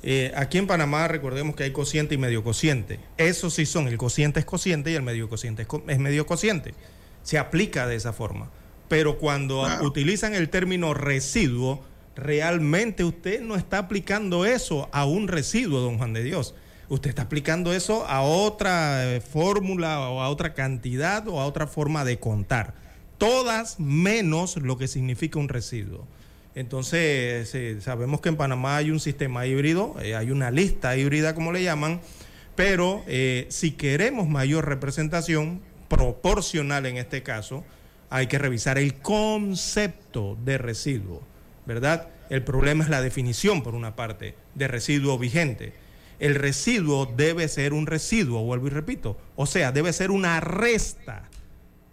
[0.05, 3.01] Eh, aquí en Panamá recordemos que hay cociente y medio cociente.
[3.16, 6.27] Eso sí son, el cociente es cociente y el medio cociente es, co- es medio
[6.27, 6.74] cociente.
[7.24, 8.51] Se aplica de esa forma.
[8.89, 9.84] Pero cuando Claro.
[9.87, 11.84] utilizan el término residuo,
[12.14, 16.55] realmente usted no está aplicando eso a un residuo, don Juan de Dios.
[16.89, 21.66] Usted está aplicando eso a otra eh, fórmula o a otra cantidad o a otra
[21.66, 22.74] forma de contar.
[23.18, 26.07] Todas menos lo que significa un residuo.
[26.55, 31.34] Entonces, eh, sabemos que en Panamá hay un sistema híbrido, eh, hay una lista híbrida,
[31.34, 32.01] como le llaman,
[32.55, 37.62] pero eh, si queremos mayor representación, proporcional en este caso,
[38.11, 41.23] hay que revisar el concepto de residuo,
[41.67, 42.09] ¿verdad?
[42.31, 45.73] El problema es la definición, por una parte, de residuo vigente.
[46.19, 51.29] El residuo debe ser un residuo, vuelvo y repito, o sea, debe ser una resta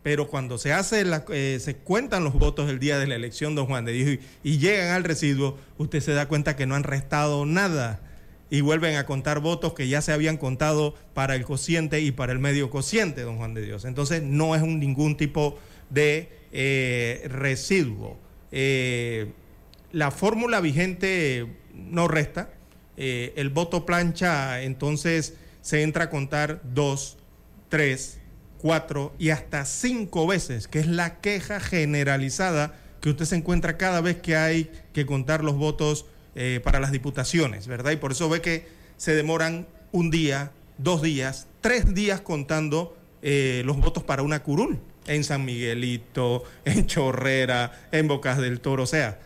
[0.03, 3.65] pero cuando se hace eh, se cuentan los votos el día de la elección, don
[3.65, 7.45] Juan de Dios, y, llegan al residuo, usted se da cuenta que no han restado
[7.45, 8.01] nada
[8.49, 12.33] y vuelven a contar votos que ya se habían contado para el cociente y para
[12.33, 13.85] el medio cociente, don Juan de Dios.
[13.85, 15.57] Entonces no es ningún tipo
[15.95, 18.17] eh, residuo.
[18.51, 19.31] Eh,
[19.91, 22.49] la fórmula vigente no resta.
[22.97, 27.17] Eh, el voto plancha, entonces se entra a contar dos,
[27.69, 28.19] tres,
[28.59, 33.99] cuatro y hasta cinco veces, que es la queja generalizada que usted se encuentra cada
[34.01, 36.05] vez que hay que contar los votos
[36.63, 37.91] para las diputaciones, ¿verdad?
[37.91, 38.65] Y por eso ve que
[38.97, 44.79] se demoran un día, dos días, tres días contando eh, los votos para una curul
[45.07, 49.19] en San Miguelito, en Chorrera, en Bocas del Toro, o sea,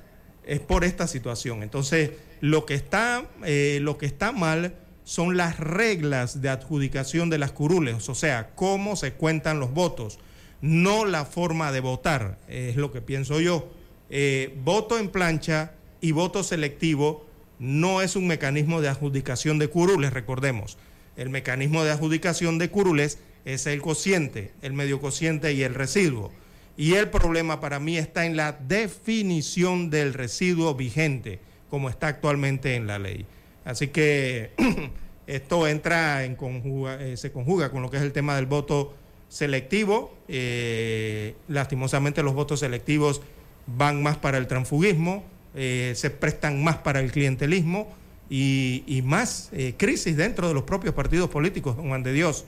[0.45, 1.63] es por esta situación.
[1.63, 2.11] Entonces,
[2.41, 7.51] lo que está, eh, lo que está mal son las reglas de adjudicación de las
[7.51, 10.19] curules, o sea, cómo se cuentan los votos,
[10.61, 13.71] no la forma de votar, es lo que pienso yo.
[14.09, 17.25] Eh, voto en plancha y voto selectivo
[17.59, 20.77] no es un mecanismo de adjudicación de curules, recordemos.
[21.15, 26.33] El mecanismo de adjudicación de curules es el cociente, el medio cociente y el residuo.
[26.75, 31.39] Y el problema para mí está en la definición del residuo vigente,
[31.69, 33.25] como está actualmente en la ley.
[33.63, 34.51] Así que
[35.27, 38.93] esto entra en conjuga, eh, se conjuga con lo que es el tema del voto
[39.29, 40.13] selectivo.
[40.27, 43.21] Eh, lastimosamente los votos selectivos
[43.65, 45.23] van más para el transfugismo,
[45.55, 47.95] eh, se prestan más para el clientelismo
[48.29, 52.43] y, más crisis dentro de los propios partidos políticos, Juan de Dios.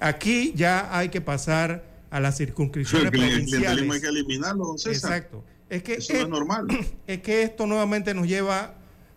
[0.00, 4.00] Aquí ya hay que pasar a las circunscripciones El clientelismo hay provinciales.
[4.02, 5.12] que eliminarlo, César.
[5.12, 5.44] Exacto.
[5.68, 6.66] Es que, Eso es normal.
[7.06, 8.74] es que esto nuevamente nos lleva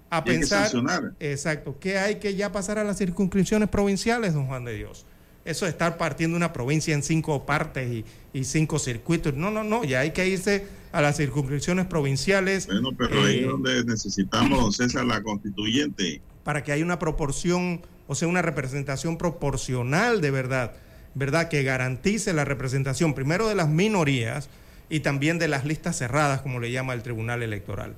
[0.09, 0.61] a Y que pensar.
[0.63, 1.13] sancionar.
[1.19, 1.77] Exacto.
[1.79, 5.05] Que hay que ya pasar a las circunscripciones provinciales, don Juan de Dios.
[5.45, 9.33] Eso de estar partiendo una provincia en cinco partes y, y cinco circuitos.
[9.35, 9.83] No, no, no.
[9.83, 12.65] Ya hay que irse a las circunscripciones provinciales.
[12.67, 16.21] Bueno, pero ahí eh, es donde necesitamos, César, la constituyente.
[16.43, 20.71] para que haya una proporción, o sea, una representación proporcional de verdad,
[21.13, 21.47] ¿verdad?
[21.47, 24.49] Que garantice la representación primero de las minorías
[24.89, 27.93] y también de las listas cerradas, como le llama el Tribunal Electoral.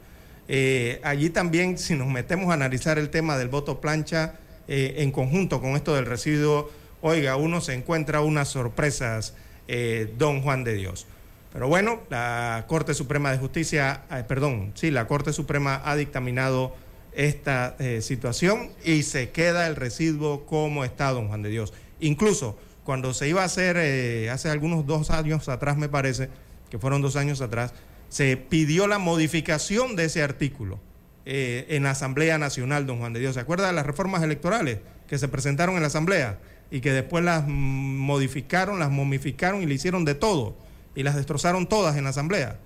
[0.50, 4.34] Eh, allí también, si nos metemos a analizar el tema del voto plancha
[4.68, 9.34] eh, en conjunto con esto del residuo, oiga, uno se encuentra unas sorpresas,
[9.70, 11.08] eh, don Juan de Dios.
[11.54, 16.76] Pero bueno, la Corte Suprema de Justicia, perdón, sí, la Corte Suprema ha dictaminado
[17.14, 21.74] esta eh, situación y se queda el residuo como está, don Juan de Dios.
[22.00, 26.30] Incluso cuando se iba a hacer, eh, hace algunos dos años atrás me parece,
[26.70, 27.74] que fueron dos años atrás,
[28.10, 30.80] se pidió la modificación de ese artículo
[31.26, 33.36] eh, en la Asamblea Nacional, don Juan de Dios.
[33.36, 36.40] ¿Se acuerda de las reformas electorales que se presentaron en la Asamblea
[36.72, 40.56] y que después las modificaron, las momificaron y le hicieron de todo
[40.96, 42.58] y las destrozaron todas en la Asamblea?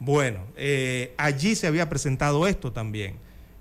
[0.00, 0.40] Bueno,
[1.16, 3.16] allí se había presentado esto también,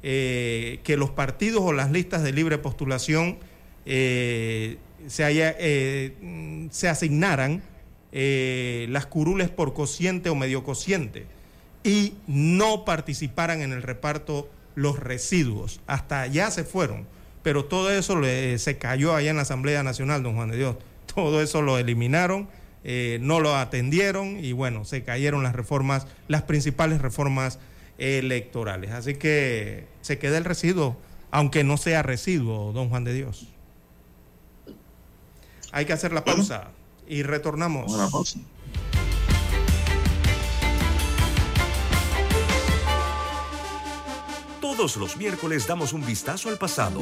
[0.06, 3.38] eh, que los partidos o las listas de libre postulación
[3.86, 4.78] eh,
[5.08, 7.64] se, haya, eh, se asignaran
[8.12, 11.26] las curules por cociente o medio cociente
[11.86, 15.80] y no participaran en el reparto los residuos.
[15.88, 17.08] Hasta allá se fueron,
[17.42, 18.22] pero todo eso
[18.58, 20.76] se cayó allá en la Asamblea Nacional, don Juan de Dios.
[21.16, 22.50] Todo eso lo eliminaron,
[23.22, 27.58] no lo atendieron y bueno, se cayeron las reformas, las principales reformas
[27.98, 28.92] electorales.
[28.92, 30.98] Así que se queda el residuo,
[31.32, 33.48] aunque no sea residuo, don Juan de Dios.
[35.72, 36.70] Hay que hacer la pausa
[37.08, 37.92] y retornamos.
[37.92, 38.40] Una pausa.
[44.62, 47.02] Todos los miércoles damos un vistazo al pasado.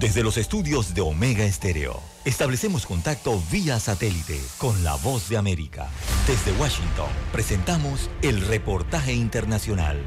[0.00, 5.90] Desde los estudios de Omega Estéreo, establecemos contacto vía satélite con la voz de América.
[6.26, 9.98] Desde Washington, presentamos el reportaje internacional.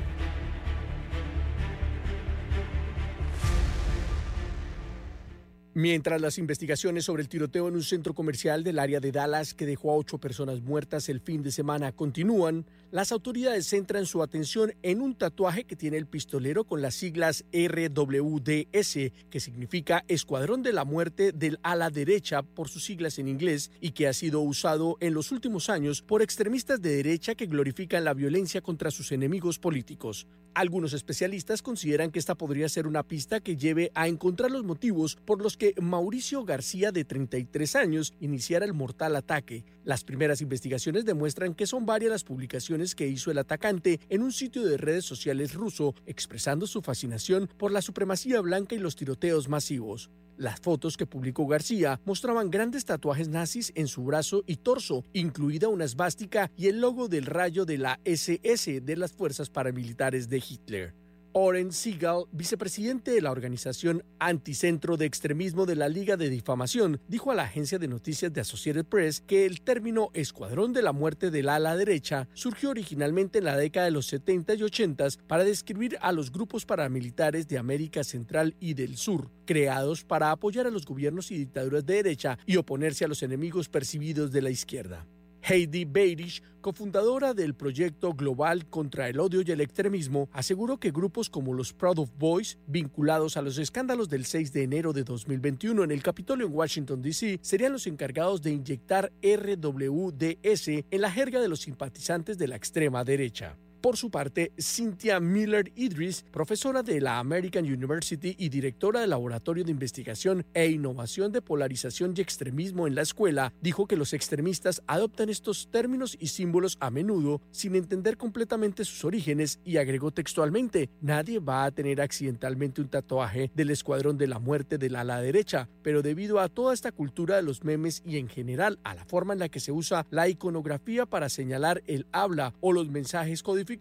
[5.75, 9.67] Mientras las investigaciones sobre el tiroteo en un centro comercial del área de Dallas que
[9.67, 14.75] dejó a ocho personas muertas el fin de semana continúan, las autoridades centran su atención
[14.83, 20.73] en un tatuaje que tiene el pistolero con las siglas RWDS, que significa Escuadrón de
[20.73, 24.97] la Muerte del ala derecha por sus siglas en inglés y que ha sido usado
[24.99, 29.57] en los últimos años por extremistas de derecha que glorifican la violencia contra sus enemigos
[29.57, 30.27] políticos.
[30.53, 35.17] Algunos especialistas consideran que esta podría ser una pista que lleve a encontrar los motivos
[35.25, 39.65] por los que Mauricio García, de 33 años, iniciara el mortal ataque.
[39.83, 44.31] Las primeras investigaciones demuestran que son varias las publicaciones que hizo el atacante en un
[44.31, 49.47] sitio de redes sociales ruso, expresando su fascinación por la supremacía blanca y los tiroteos
[49.47, 50.11] masivos.
[50.37, 55.67] Las fotos que publicó García mostraban grandes tatuajes nazis en su brazo y torso, incluida
[55.67, 60.37] una esvástica y el logo del rayo de la SS de las fuerzas paramilitares de
[60.37, 61.02] Hitler.
[61.35, 67.31] Oren Seagal, vicepresidente de la organización Anticentro de Extremismo de la Liga de Difamación, dijo
[67.31, 71.31] a la agencia de noticias de Associated Press que el término Escuadrón de la Muerte
[71.31, 75.97] del ala derecha surgió originalmente en la década de los 70 y 80 para describir
[76.01, 80.85] a los grupos paramilitares de América Central y del Sur, creados para apoyar a los
[80.85, 85.07] gobiernos y dictaduras de derecha y oponerse a los enemigos percibidos de la izquierda.
[85.45, 91.29] Heidi Beirish, cofundadora del proyecto global contra el odio y el extremismo, aseguró que grupos
[91.29, 95.83] como los Proud of Boys, vinculados a los escándalos del 6 de enero de 2021
[95.83, 101.41] en el Capitolio en Washington, D.C., serían los encargados de inyectar RWDS en la jerga
[101.41, 103.57] de los simpatizantes de la extrema derecha.
[103.83, 109.65] Por su parte, Cynthia Miller Idris, profesora de la American University y directora del Laboratorio
[109.65, 114.81] de Investigación e Innovación de Polarización y Extremismo en la escuela, dijo que los extremistas
[114.87, 120.89] adoptan estos términos y símbolos a menudo sin entender completamente sus orígenes y agregó textualmente,
[121.01, 125.67] nadie va a tener accidentalmente un tatuaje del escuadrón de la muerte del ala derecha,
[125.81, 129.33] pero debido a toda esta cultura de los memes y en general a la forma
[129.33, 133.72] en la que se usa la iconografía para señalar el habla o los mensajes codificados,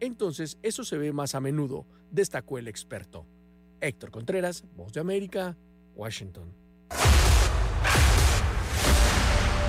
[0.00, 3.26] entonces eso se ve más a menudo, destacó el experto.
[3.80, 5.56] Héctor Contreras, Voz de América,
[5.94, 6.54] Washington.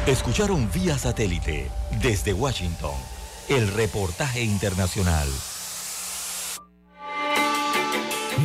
[0.05, 1.71] Escucharon vía satélite
[2.01, 2.95] desde Washington
[3.49, 5.27] el reportaje internacional.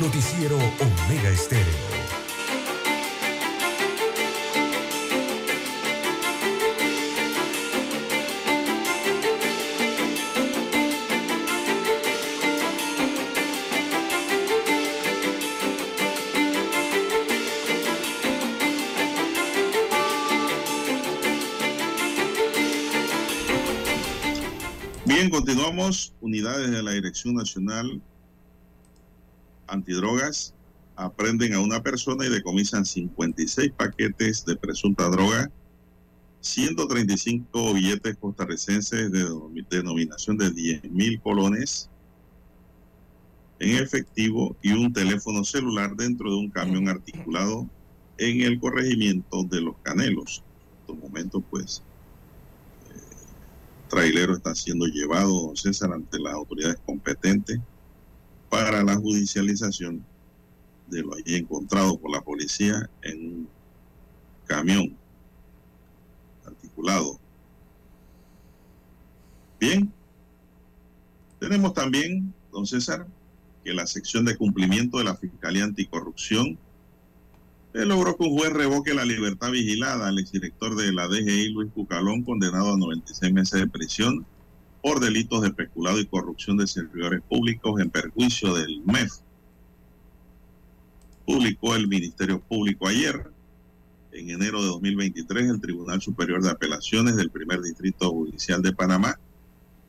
[0.01, 1.88] Noticiero Omega Estéreo.
[25.89, 26.15] Continuamos.
[26.21, 28.01] Unidades de la Dirección Nacional
[29.67, 30.55] Antidrogas
[30.97, 35.51] aprenden a una persona y decomisan 56 paquetes de presunta droga,
[36.41, 39.27] 135 billetes costarricenses de
[39.71, 41.89] denominación de 10 mil colones
[43.61, 47.69] en efectivo y un teléfono celular dentro de un camión articulado
[48.19, 50.43] en el corregimiento de Los Canelos.
[50.49, 51.83] En estos momentos, pues,
[53.89, 57.59] trailero está siendo llevado, don César, ante las autoridades competentes
[58.49, 60.05] para la judicialización
[60.87, 63.49] de lo allí encontrado por la policía en un
[64.47, 64.97] camión
[66.47, 67.19] articulado.
[69.61, 69.93] Bien,
[71.41, 73.07] tenemos también, don César,
[73.65, 76.59] que la sección de cumplimiento de la Fiscalía Anticorrupción
[77.87, 82.23] logró que un juez revoque la libertad vigilada al exdirector de la DGI, Luis Cucalón,
[82.23, 84.27] condenado a 96 meses de prisión
[84.83, 89.13] por delitos de peculado y corrupción de servidores públicos en perjuicio del MEF.
[91.27, 93.31] Publicó el Ministerio Público ayer,
[94.13, 99.19] en enero de 2023, el Tribunal Superior de Apelaciones del Primer Distrito Judicial de Panamá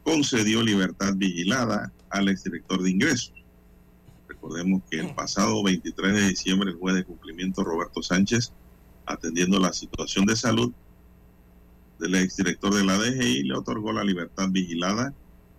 [0.04, 3.34] concedió libertad vigilada al exdirector de ingresos.
[4.42, 8.54] Recordemos que el pasado 23 de diciembre el juez de cumplimiento Roberto Sánchez,
[9.06, 10.72] atendiendo la situación de salud
[12.00, 15.14] del exdirector de la DGI, le otorgó la libertad vigilada,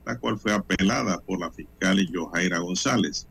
[0.07, 3.29] la cual fue apelada por la fiscal Johaira González.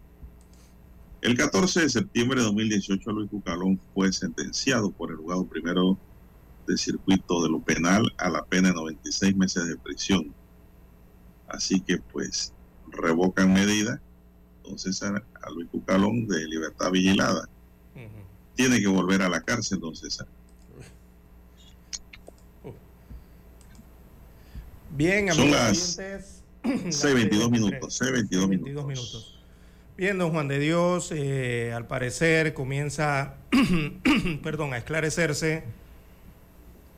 [1.21, 5.97] El 14 de septiembre de 2018, Luis Cucalón fue sentenciado por el juzgado primero
[6.67, 10.31] de circuito de lo penal a la pena de 96 meses de prisión.
[11.47, 12.53] Así que pues
[12.91, 13.99] revocan medida
[14.69, 17.49] entonces a, Luis Cucalón de libertad vigilada.
[18.55, 20.27] Tiene que volver a la cárcel, don César.
[24.91, 28.01] Bien, Son las 6.22 minutos.
[28.01, 28.85] 6.22 minutos.
[28.85, 29.39] minutos.
[29.97, 33.35] Bien, don Juan de Dios, eh, al parecer comienza,
[34.43, 35.63] perdón, a esclarecerse,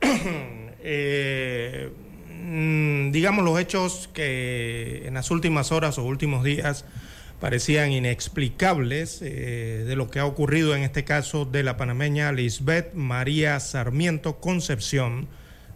[0.00, 1.92] eh,
[2.28, 6.84] mm, digamos, los hechos que en las últimas horas o últimos días
[7.42, 12.94] parecían inexplicables eh, de lo que ha ocurrido en este caso de la panameña Lisbeth
[12.94, 15.26] María Sarmiento Concepción,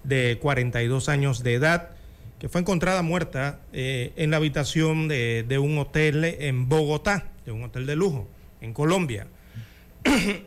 [0.04, 1.90] de 42 años de edad,
[2.38, 7.64] que fue encontrada muerta eh, en la habitación de, un hotel en Bogotá, de un
[7.64, 8.28] hotel de lujo,
[8.60, 9.26] en Colombia.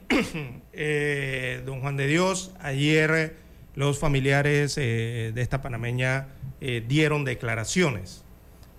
[0.82, 3.36] Eh, don Juan de Dios, ayer
[3.76, 6.30] los familiares de esta panameña
[6.88, 8.24] dieron declaraciones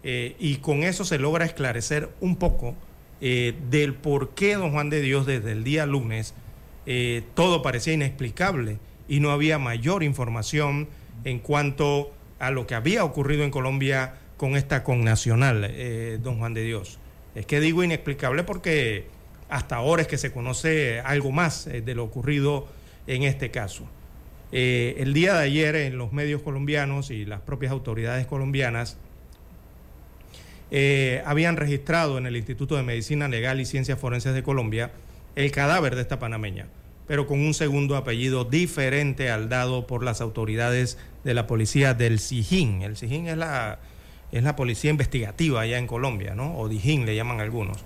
[0.03, 2.75] y con eso se logra esclarecer un poco
[3.21, 6.35] del por qué don Juan de Dios desde el día lunes
[7.35, 8.79] todo parecía inexplicable
[9.09, 10.89] y no había mayor información
[11.25, 16.55] en cuanto a lo que había ocurrido en Colombia con esta connacional, eh, don Juan
[16.55, 16.99] de Dios.
[17.35, 19.07] Es que digo inexplicable porque
[19.51, 22.67] hasta ahora es que se conoce algo más eh, de lo ocurrido
[23.07, 23.85] en este caso.
[24.53, 28.97] Eh, el día de ayer en los medios colombianos y las propias autoridades colombianas
[31.25, 34.93] habían registrado en el Instituto de Medicina Legal y Ciencias Forenses de Colombia
[35.35, 36.67] el cadáver de esta panameña
[37.11, 42.21] pero con un segundo apellido diferente al dado por las autoridades de la policía del
[42.21, 42.83] SIJIN.
[42.83, 43.81] El SIJIN es la,
[44.31, 46.57] es la policía investigativa allá en Colombia, ¿no?
[46.57, 47.79] O DIJIN le llaman algunos.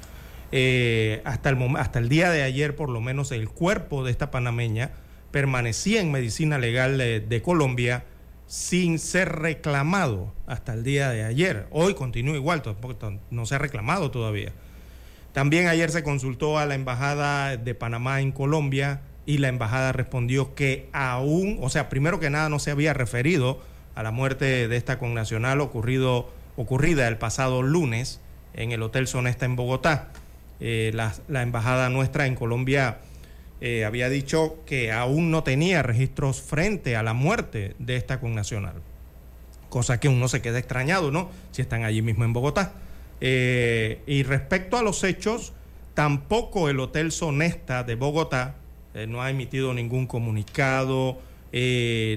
[0.53, 4.31] Eh, hasta, el, hasta el día de ayer, por lo menos, el cuerpo de esta
[4.31, 4.91] panameña
[5.31, 8.05] permanecía en medicina legal de, Colombia
[8.47, 11.67] sin ser reclamado hasta el día de ayer.
[11.71, 12.63] Hoy continúa igual,
[13.31, 14.53] no se ha reclamado todavía.
[15.33, 20.55] También ayer se consultó a la Embajada de Panamá en Colombia y la embajada respondió
[20.55, 23.61] que aún, o sea, primero que nada no se había referido
[23.95, 28.21] a la muerte de esta connacional ocurrido, ocurrida el pasado lunes
[28.55, 30.11] en el Hotel Sonesta en Bogotá.
[30.61, 32.99] Eh, la, embajada nuestra en Colombia
[33.67, 38.75] eh, había dicho que aún no tenía registros frente a la muerte de esta connacional,
[39.71, 41.31] cosa que uno se queda extrañado, ¿no?
[41.51, 42.75] Si están allí mismo en Bogotá.
[43.23, 45.55] Eh, y respecto a los hechos,
[45.95, 48.57] tampoco el Hotel Sonesta de Bogotá
[48.93, 51.17] eh, no ha emitido ningún comunicado,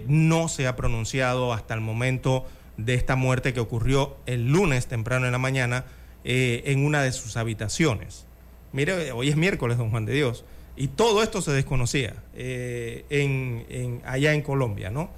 [0.08, 2.46] no se ha pronunciado hasta el momento
[2.76, 5.86] de esta muerte que ocurrió el lunes temprano en la mañana
[6.26, 8.26] en una de sus habitaciones.
[8.74, 10.44] Mire, hoy es miércoles, don Juan de Dios,
[10.78, 15.10] y todo esto se desconocía en, allá en Colombia, ¿no?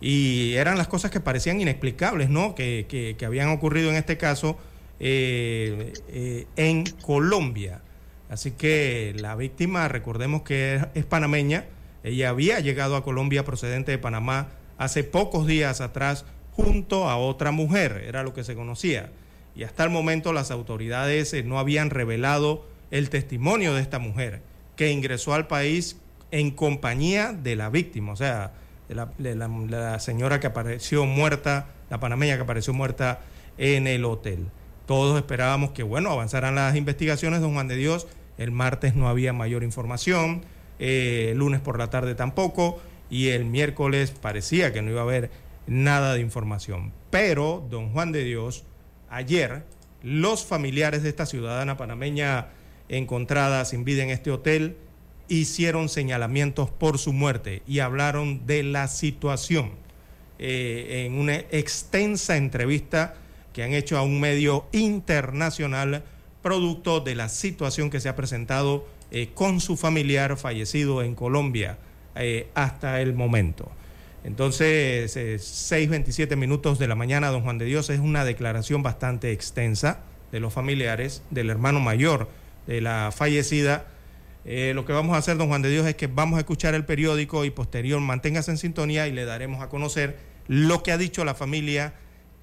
[0.00, 2.54] Y eran las cosas que parecían inexplicables, ¿no?
[2.54, 4.56] Que, habían ocurrido en este caso
[5.00, 7.82] en Colombia.
[8.28, 11.66] Así que la víctima, recordemos que es panameña,
[12.04, 14.48] ella había llegado a Colombia procedente de Panamá
[14.78, 19.10] hace pocos días atrás junto a otra mujer, era lo que se conocía.
[19.54, 24.40] Y hasta el momento las autoridades eh, no habían revelado el testimonio de esta mujer,
[24.82, 25.96] que ingresó al país
[26.32, 28.52] en compañía de la víctima, o sea,
[28.88, 33.20] de la, señora que apareció muerta, la panameña que apareció muerta
[33.58, 34.48] en el hotel.
[34.86, 38.08] Todos esperábamos que, bueno, avanzaran las investigaciones, don Juan de Dios,
[38.38, 40.44] el martes no había mayor información,
[40.80, 45.04] eh, el lunes por la tarde tampoco, y el miércoles parecía que no iba a
[45.04, 45.30] haber
[45.68, 46.92] nada de información.
[47.10, 48.64] Pero, don Juan de Dios,
[49.10, 49.62] ayer
[50.02, 52.48] los familiares de esta ciudadana panameña
[52.92, 54.76] encontrada sin vida en este hotel
[55.28, 59.70] hicieron señalamientos por su muerte y hablaron de la situación
[60.38, 63.14] eh, en una extensa entrevista
[63.54, 66.02] que han hecho a un medio internacional
[66.42, 71.78] producto de la situación que se ha presentado eh, con su familiar fallecido en Colombia
[72.14, 73.70] eh, hasta el momento.
[74.24, 80.00] Entonces, 6.27 minutos de la mañana, don Juan de Dios, es una declaración bastante extensa
[80.30, 82.28] de los familiares, del hermano mayor
[82.66, 83.86] de la fallecida.
[84.44, 86.74] Eh, lo que vamos a hacer, don Juan de Dios, es que vamos a escuchar
[86.74, 90.16] el periódico y posterior manténgase en sintonía y le daremos a conocer
[90.48, 91.94] lo que ha dicho la familia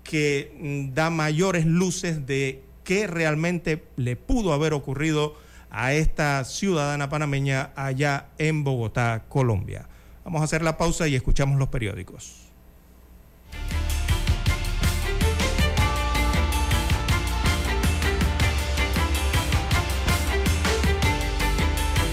[0.04, 5.36] que mm, da mayores luces de qué realmente le pudo haber ocurrido
[5.70, 9.88] a esta ciudadana panameña allá en Bogotá, Colombia.
[10.24, 12.50] Vamos a hacer la pausa y escuchamos los periódicos.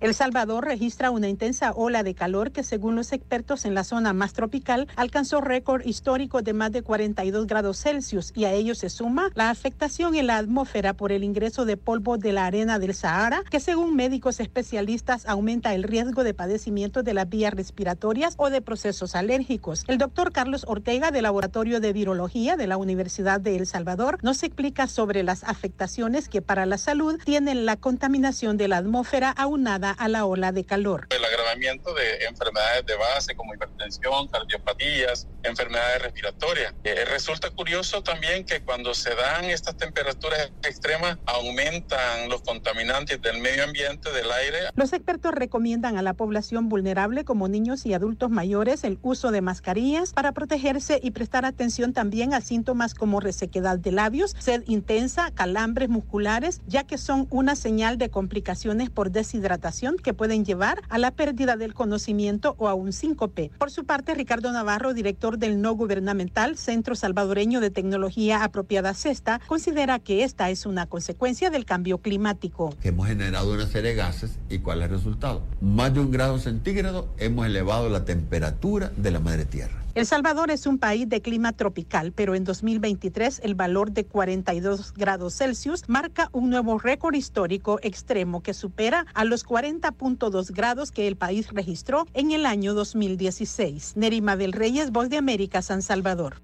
[0.00, 4.14] El Salvador registra una intensa ola de calor que según los expertos en la zona
[4.14, 8.88] más tropical alcanzó récord histórico de más de 42 grados Celsius y a ello se
[8.88, 12.94] suma la afectación en la atmósfera por el ingreso de polvo de la arena del
[12.94, 18.48] Sahara que según médicos especialistas aumenta el riesgo de padecimiento de las vías respiratorias o
[18.48, 19.84] de procesos alérgicos.
[19.86, 24.44] El doctor Carlos Ortega del Laboratorio de Virología de la Universidad de El Salvador nos
[24.44, 29.89] explica sobre las afectaciones que para la salud tienen la contaminación de la atmósfera aunada
[29.92, 31.06] a la ola de calor.
[31.10, 36.74] El agravamiento de enfermedades de base como hipertensión, cardiopatías, enfermedades respiratorias.
[36.84, 43.38] Eh, resulta curioso también que cuando se dan estas temperaturas extremas aumentan los contaminantes del
[43.40, 44.58] medio ambiente, del aire.
[44.74, 49.40] Los expertos recomiendan a la población vulnerable como niños y adultos mayores el uso de
[49.40, 55.30] mascarillas para protegerse y prestar atención también a síntomas como resequedad de labios, sed intensa,
[55.32, 60.98] calambres musculares, ya que son una señal de complicaciones por deshidratación que pueden llevar a
[60.98, 63.50] la pérdida del conocimiento o a un síncope.
[63.58, 69.40] Por su parte, Ricardo Navarro, director del no gubernamental Centro Salvadoreño de Tecnología Apropiada CESTA,
[69.46, 72.74] considera que esta es una consecuencia del cambio climático.
[72.82, 75.42] Hemos generado una serie de gases y cuál es el resultado.
[75.62, 79.79] Más de un grado centígrado hemos elevado la temperatura de la madre tierra.
[80.00, 84.94] El Salvador es un país de clima tropical, pero en 2023 el valor de 42
[84.94, 91.06] grados Celsius marca un nuevo récord histórico extremo que supera a los 40.2 grados que
[91.06, 93.92] el país registró en el año 2016.
[93.96, 96.36] Nerima del Reyes, Voz de América, San Salvador.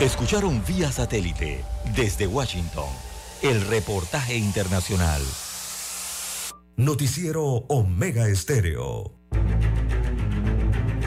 [0.00, 1.64] Escucharon vía satélite
[1.96, 2.90] desde Washington
[3.40, 5.22] el reportaje internacional.
[6.76, 9.14] Noticiero Omega Estéreo.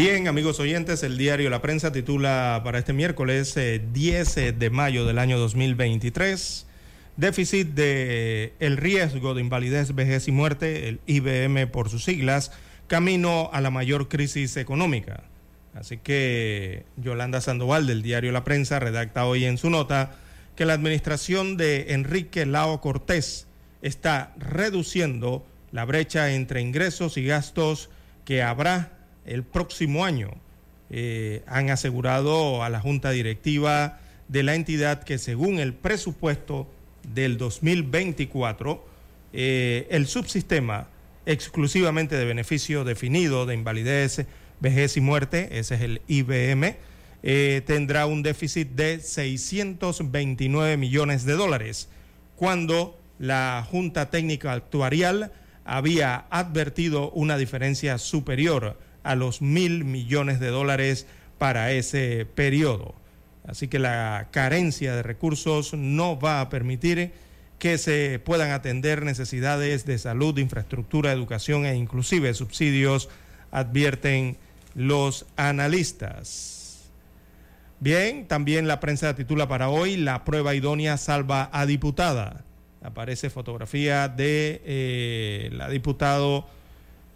[0.00, 5.04] Bien, amigos oyentes, el diario La Prensa titula para este miércoles 10 eh, de mayo
[5.04, 6.66] del año 2023,
[7.16, 12.52] déficit de el riesgo de invalidez, vejez y muerte, el IBM por sus siglas,
[12.86, 15.24] camino a la mayor crisis económica.
[15.74, 20.12] Así que Yolanda Sandoval del diario La Prensa redacta hoy en su nota
[20.54, 23.48] que la administración de Enrique Lao Cortés
[23.82, 27.90] está reduciendo la brecha entre ingresos y gastos
[28.24, 28.97] que habrá
[29.28, 30.30] el próximo año.
[30.90, 36.66] Eh, han asegurado a la Junta Directiva de la entidad que según el presupuesto
[37.14, 38.84] del 2024,
[39.32, 40.88] eh, el subsistema
[41.26, 44.26] exclusivamente de beneficio definido de invalidez,
[44.60, 46.76] vejez y muerte, ese es el IBM,
[47.22, 51.88] eh, tendrá un déficit de 629 millones de dólares,
[52.36, 55.32] cuando la Junta Técnica Actuarial
[55.64, 61.06] había advertido una diferencia superior a los mil millones de dólares
[61.38, 62.94] para ese periodo.
[63.46, 67.12] Así que la carencia de recursos no va a permitir
[67.58, 73.08] que se puedan atender necesidades de salud, infraestructura, educación e inclusive subsidios,
[73.50, 74.36] advierten
[74.74, 76.90] los analistas.
[77.80, 82.44] Bien, también la prensa titula para hoy, la prueba idónea salva a diputada.
[82.82, 86.46] Aparece fotografía de eh, la diputado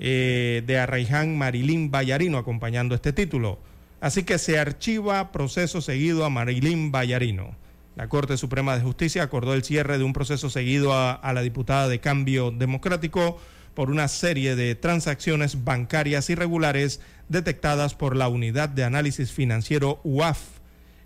[0.04, 3.60] eh, de Arraiján, Marilín Vallarino, acompañando este título.
[4.00, 7.54] Así que se archiva proceso seguido a Marilín Vallarino.
[7.94, 11.42] La Corte Suprema de Justicia acordó el cierre de un proceso seguido a, a, la
[11.42, 13.40] diputada de Cambio Democrático
[13.74, 20.40] por una serie de transacciones bancarias irregulares detectadas por la Unidad de Análisis Financiero UAF.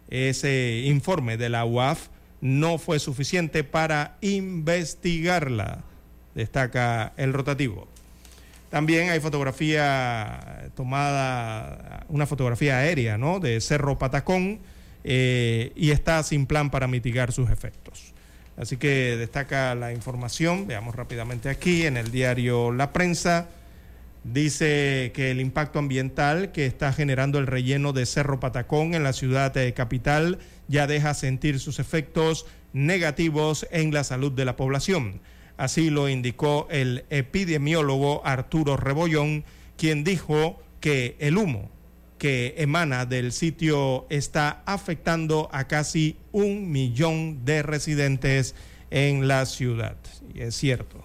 [0.09, 2.09] Ese informe de la UAF
[2.40, 5.85] no fue suficiente para investigarla,
[6.35, 7.89] destaca el rotativo.
[8.70, 13.38] También hay fotografía tomada, una fotografía aérea, ¿no?
[13.38, 14.59] De Cerro Patacón
[15.05, 18.12] eh, y está sin plan para mitigar sus efectos.
[18.56, 23.48] Así que destaca la información, veamos rápidamente aquí en el diario La Prensa.
[24.24, 29.12] Dice que el impacto ambiental que está generando el relleno de Cerro Patacón en la
[29.12, 35.20] ciudad de capital ya deja sentir sus efectos negativos en la salud de la población.
[35.56, 39.44] Así lo indicó el epidemiólogo Arturo Rebollón,
[39.76, 41.70] quien dijo que el humo
[42.18, 48.54] que emana del sitio está afectando a casi un millón de residentes
[48.90, 49.96] en la ciudad.
[50.34, 51.02] Y es cierto.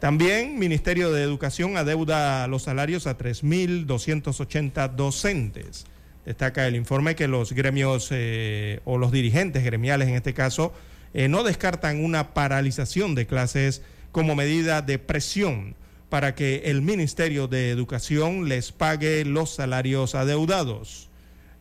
[0.00, 5.86] También Ministerio de Educación adeuda los salarios a 3.280 docentes.
[6.24, 10.72] Destaca el informe que los gremios eh, o los dirigentes gremiales en este caso
[11.14, 13.82] eh, no descartan una paralización de clases
[14.12, 15.74] como medida de presión
[16.08, 21.08] para que el Ministerio de Educación les pague los salarios adeudados.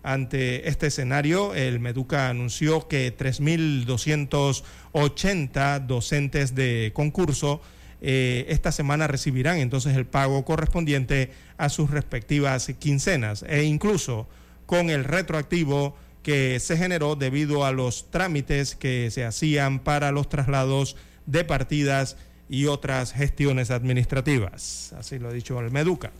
[0.04, 7.62] Ante este escenario, el Meduca anunció que 3.280 docentes de concurso
[8.02, 14.28] eh, esta semana recibirán entonces el pago correspondiente a sus respectivas quincenas e incluso
[14.66, 20.30] con el retroactivo que se generó debido a los trámites que se hacían para los
[20.30, 20.96] traslados
[21.26, 22.18] de partidas
[22.50, 24.94] y otras gestiones administrativas.
[24.98, 26.12] Así lo ha dicho el Meduca.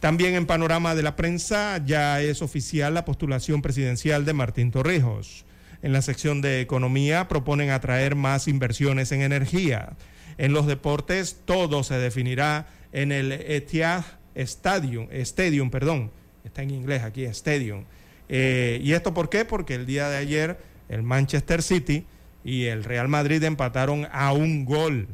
[0.00, 5.44] También en panorama de la prensa ya es oficial la postulación presidencial de Martín Torrijos.
[5.82, 9.96] En la sección de economía proponen atraer más inversiones en energía.
[10.38, 14.04] En los deportes todo se definirá en el Etihad
[14.34, 16.10] Stadium, Stadium, perdón,
[16.44, 17.84] está en inglés aquí, Stadium.
[18.28, 19.44] Eh, ¿Y esto por qué?
[19.44, 20.58] Porque el día de ayer
[20.88, 22.06] el Manchester City
[22.44, 25.08] y el Real Madrid empataron a un gol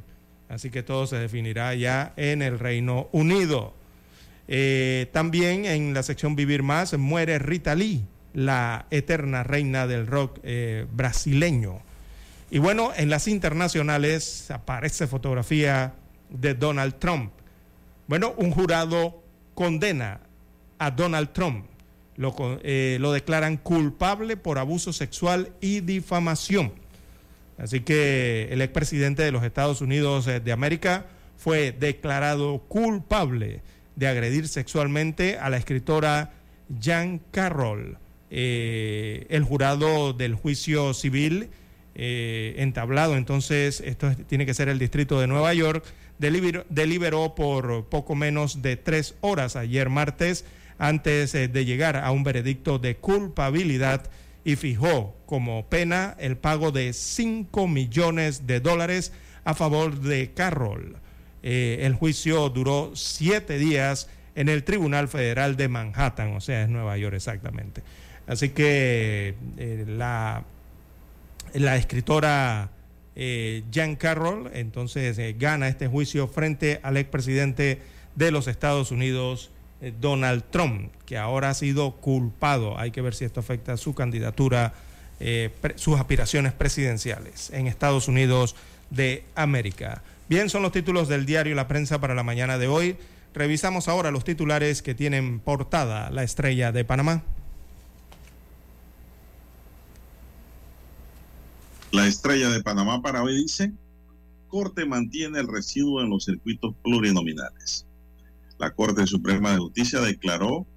[0.53, 3.73] Así que todo se definirá ya en el Reino Unido.
[4.49, 10.41] Eh, también en la sección Vivir Más muere Rita Lee, la eterna reina del rock
[10.43, 11.81] eh, brasileño.
[12.51, 15.95] Y bueno, en las internacionales aparece fotografía
[16.29, 17.33] de Donald Trump.
[18.07, 19.23] Bueno, un jurado
[19.55, 20.21] condena
[20.79, 21.65] a Donald Trump.
[22.17, 26.73] Lo, eh, lo declaran culpable por abuso sexual y difamación.
[27.59, 31.07] Así que el expresidente de los Estados Unidos eh, de América
[31.37, 33.63] fue declarado culpable
[33.97, 36.33] de agredir sexualmente a la escritora
[36.81, 37.99] Jan Carroll.
[38.31, 41.51] Eh, el jurado del juicio civil
[41.95, 45.85] eh, entablado, entonces esto tiene que ser el distrito de Nueva York,
[46.19, 50.45] deliberó por poco menos de tres horas ayer martes
[50.79, 54.11] antes de llegar a un veredicto de culpabilidad
[54.45, 59.13] y fijó como pena el pago de 5 millones de dólares
[59.45, 60.97] a favor de Carroll.
[61.43, 66.69] Eh, el juicio duró siete días en el Tribunal Federal de Manhattan, o sea, es
[66.69, 67.83] Nueva York exactamente.
[68.27, 70.45] Así que eh, la,
[71.55, 72.71] la escritora
[73.15, 77.81] eh, Jan Carroll entonces gana este juicio frente al expresidente
[78.15, 79.62] de los Estados Unidos, eh,
[80.01, 82.79] Donald Trump, que ahora ha sido culpado.
[82.79, 84.75] Hay que ver si esto afecta a su candidatura,
[85.19, 88.55] eh, sus aspiraciones presidenciales en Estados Unidos
[88.91, 90.03] de América.
[90.29, 92.97] Bien, son los títulos del diario La Prensa para la mañana de hoy.
[93.35, 97.23] Revisamos ahora los titulares que tienen portada la estrella de Panamá.
[101.91, 103.73] La estrella de Panamá para hoy dice,
[104.49, 107.87] Corte mantiene el residuo en los circuitos plurinominales.
[108.63, 110.69] La Corte Suprema de Justicia declaró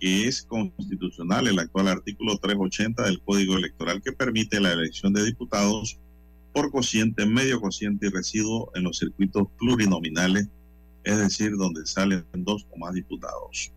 [0.00, 5.24] que es constitucional el actual artículo 380 del Código Electoral que permite la elección de
[5.24, 6.00] diputados
[6.52, 10.48] por cociente, medio cociente y residuo en los circuitos plurinominales,
[11.04, 13.70] es decir, donde salen dos o más diputados.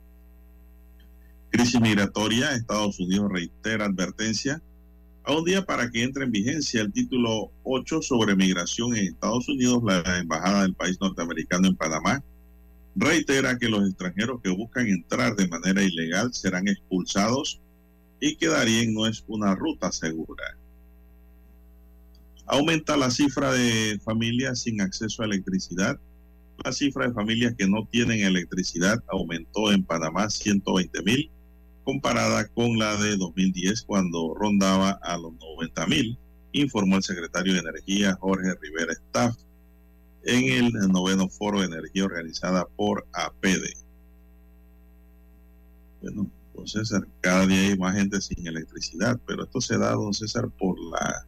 [1.51, 4.59] Crisis migratoria, Estados Unidos reitera advertencia
[5.23, 9.47] a un día para que entre en vigencia el título 8 sobre migración en Estados
[9.47, 12.23] Unidos, la embajada del país norteamericano en Panamá
[12.95, 17.61] reitera que los extranjeros que buscan entrar de manera ilegal serán expulsados
[18.19, 20.43] y que Darien no es una ruta segura.
[22.45, 25.99] Aumenta la cifra de familias sin acceso a electricidad.
[26.63, 31.31] La cifra de familias que no tienen electricidad aumentó en Panamá 120 mil,
[31.83, 36.17] comparada con la de 2010 cuando rondaba a los 90 mil,
[36.51, 39.35] informó el secretario de Energía Jorge Rivera Staff
[40.23, 43.75] en el noveno foro de energía organizada por APD.
[46.01, 50.13] Bueno, don César, cada día hay más gente sin electricidad, pero esto se da, don
[50.13, 51.25] César, por la,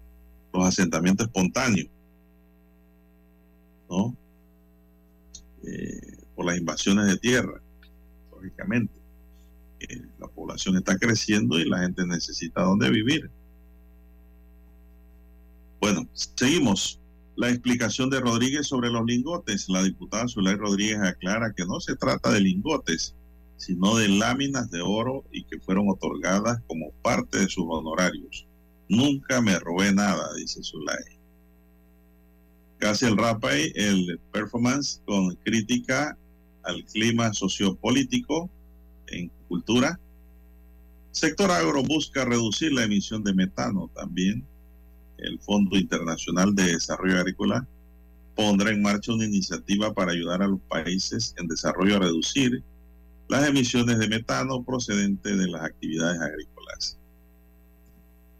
[0.53, 1.89] los asentamientos espontáneos,
[3.89, 4.15] ¿no?
[5.63, 7.61] Eh, por las invasiones de tierra,
[8.31, 8.93] lógicamente.
[9.79, 13.29] Eh, la población está creciendo y la gente necesita dónde vivir.
[15.79, 17.02] Bueno, seguimos.
[17.35, 19.67] La explicación de Rodríguez sobre los lingotes.
[19.67, 23.15] La diputada Zulay Rodríguez aclara que no se trata de lingotes,
[23.57, 28.45] sino de láminas de oro y que fueron otorgadas como parte de sus honorarios.
[28.87, 31.03] Nunca me robé nada, dice Zulay.
[32.77, 36.15] Casi el Rapay, el performance con crítica
[36.63, 38.49] al clima sociopolítico
[39.07, 39.99] en cultura.
[41.11, 44.45] Sector agro busca reducir la emisión de metano también
[45.23, 47.67] el Fondo Internacional de Desarrollo Agrícola
[48.35, 52.63] pondrá en marcha una iniciativa para ayudar a los países en desarrollo a reducir
[53.29, 56.97] las emisiones de metano procedente de las actividades agrícolas.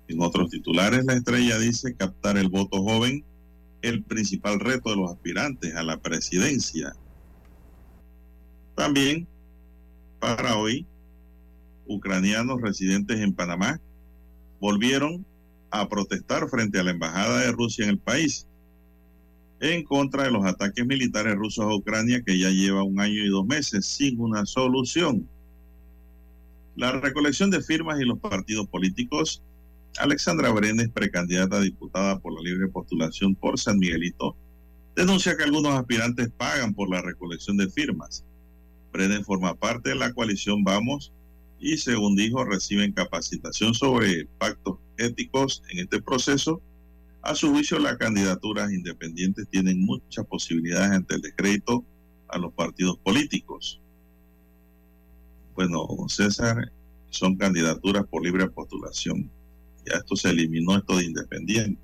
[0.08, 3.24] En otros titulares, la estrella dice captar el voto joven,
[3.82, 6.94] el principal reto de los aspirantes a la presidencia.
[8.76, 9.28] También,
[10.20, 10.86] para hoy,
[11.88, 13.80] ucranianos residentes en Panamá
[14.60, 15.26] volvieron
[15.74, 18.46] a protestar frente a la embajada de Rusia en el país
[19.60, 23.30] en contra de los ataques militares rusos a Ucrania que ya lleva un año y
[23.30, 25.28] dos meses sin una solución.
[26.76, 29.42] La recolección de firmas y los partidos políticos.
[29.98, 34.36] Alexandra Brenes, precandidata diputada por la libre postulación por San Miguelito,
[34.96, 38.26] denuncia que algunos aspirantes pagan por la recolección de firmas.
[38.92, 41.14] Brenes forma parte de la coalición Vamos
[41.60, 46.62] y, según dijo, reciben capacitación sobre pactos éticos en este proceso.
[47.22, 51.86] A su juicio, las candidaturas independientes tienen muchas posibilidades ante el descrédito
[52.28, 53.80] a los partidos políticos.
[55.56, 56.72] Bueno, César,
[57.10, 59.30] son candidaturas por libre postulación.
[59.86, 61.80] Ya esto se eliminó, esto de independiente.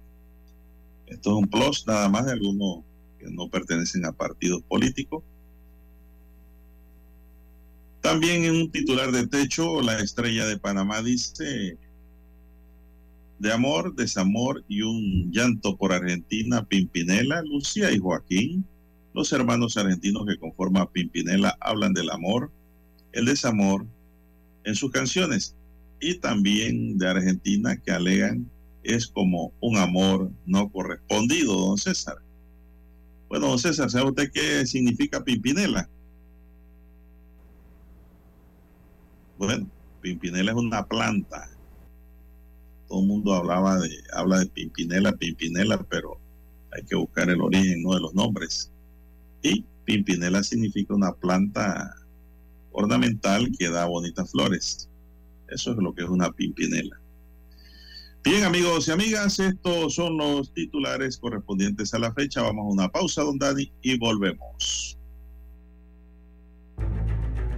[1.07, 2.83] Esto es un plus nada más de algunos
[3.19, 5.23] que no pertenecen a partidos políticos.
[8.01, 11.77] También en un titular de techo, la estrella de Panamá dice,
[13.39, 18.65] de amor, desamor y un llanto por Argentina, Pimpinela, Lucía y Joaquín.
[19.13, 22.51] Los hermanos argentinos que conforman Pimpinela hablan del amor,
[23.13, 23.85] el desamor
[24.65, 25.55] en sus canciones
[25.99, 28.49] y también de Argentina que alegan
[28.83, 32.17] es como un amor no correspondido, don César.
[33.29, 35.89] Bueno, don César, ¿sabe usted qué significa Pimpinela?
[39.37, 39.69] Bueno,
[40.01, 41.49] Pimpinela es una planta.
[42.89, 46.17] Todo el mundo hablaba de, habla de Pimpinela, Pimpinela, pero
[46.71, 47.93] hay que buscar el origen ¿no?
[47.93, 48.71] de los nombres.
[49.41, 51.95] Y Pimpinela significa una planta
[52.71, 54.89] ornamental que da bonitas flores.
[55.47, 56.99] Eso es lo que es una Pimpinela.
[58.23, 62.41] Bien, amigos y amigas, estos son los titulares correspondientes a la fecha.
[62.41, 64.98] Vamos a una pausa, don Dani, y volvemos.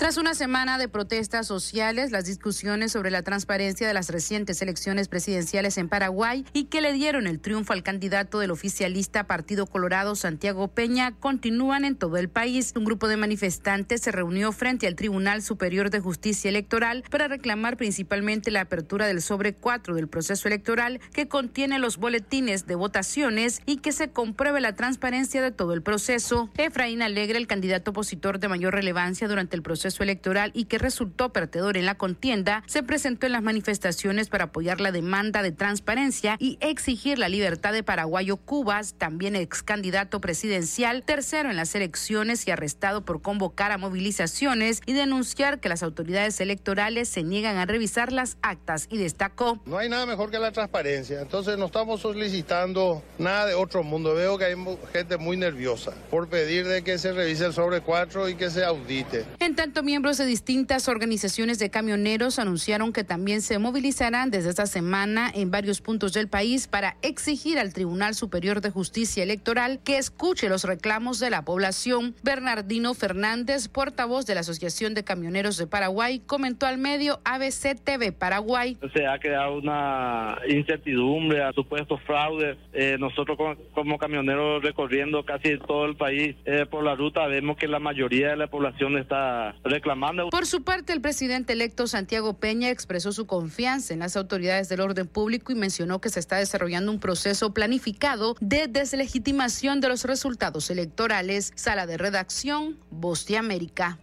[0.00, 5.08] Tras una semana de protestas sociales, las discusiones sobre la transparencia de las recientes elecciones
[5.08, 10.16] presidenciales en Paraguay y que le dieron el triunfo al candidato del oficialista Partido Colorado,
[10.16, 12.72] Santiago Peña, continúan en todo el país.
[12.74, 17.76] Un grupo de manifestantes se reunió frente al Tribunal Superior de Justicia Electoral para reclamar
[17.76, 23.60] principalmente la apertura del sobre 4 del proceso electoral que contiene los boletines de votaciones
[23.66, 26.48] y que se compruebe la transparencia de todo el proceso.
[26.56, 31.32] Efraín Alegre, el candidato opositor de mayor relevancia durante el proceso electoral y que resultó
[31.32, 36.36] perdedor en la contienda, se presentó en las manifestaciones para apoyar la demanda de transparencia
[36.38, 42.46] y exigir la libertad de Paraguayo Cubas, también ex candidato presidencial, tercero en las elecciones
[42.46, 47.66] y arrestado por convocar a movilizaciones y denunciar que las autoridades electorales se niegan a
[47.66, 49.60] revisar las actas y destacó.
[49.66, 54.14] No hay nada mejor que la transparencia, entonces no estamos solicitando nada de otro mundo.
[54.14, 54.54] Veo que hay
[54.92, 58.64] gente muy nerviosa por pedir de que se revise el sobre 4 y que se
[58.64, 59.24] audite.
[59.38, 64.66] En tanto, miembros de distintas organizaciones de camioneros anunciaron que también se movilizarán desde esta
[64.66, 69.98] semana en varios puntos del país para exigir al Tribunal Superior de Justicia Electoral que
[69.98, 72.14] escuche los reclamos de la población.
[72.22, 78.12] Bernardino Fernández, portavoz de la Asociación de Camioneros de Paraguay, comentó al medio ABC TV
[78.12, 78.76] Paraguay.
[78.94, 82.56] Se ha creado una incertidumbre a supuestos fraudes.
[82.72, 83.38] Eh, nosotros
[83.74, 88.30] como, camioneros recorriendo casi todo el país eh, por la ruta vemos que la mayoría
[88.30, 90.28] de la población está reclamando.
[90.30, 94.80] Por su parte, el presidente electo Santiago Peña expresó su confianza en las autoridades del
[94.80, 100.04] orden público y mencionó que se está desarrollando un proceso planificado de deslegitimación de los
[100.04, 101.52] resultados electorales.
[101.54, 103.98] Sala de redacción, Voz de América.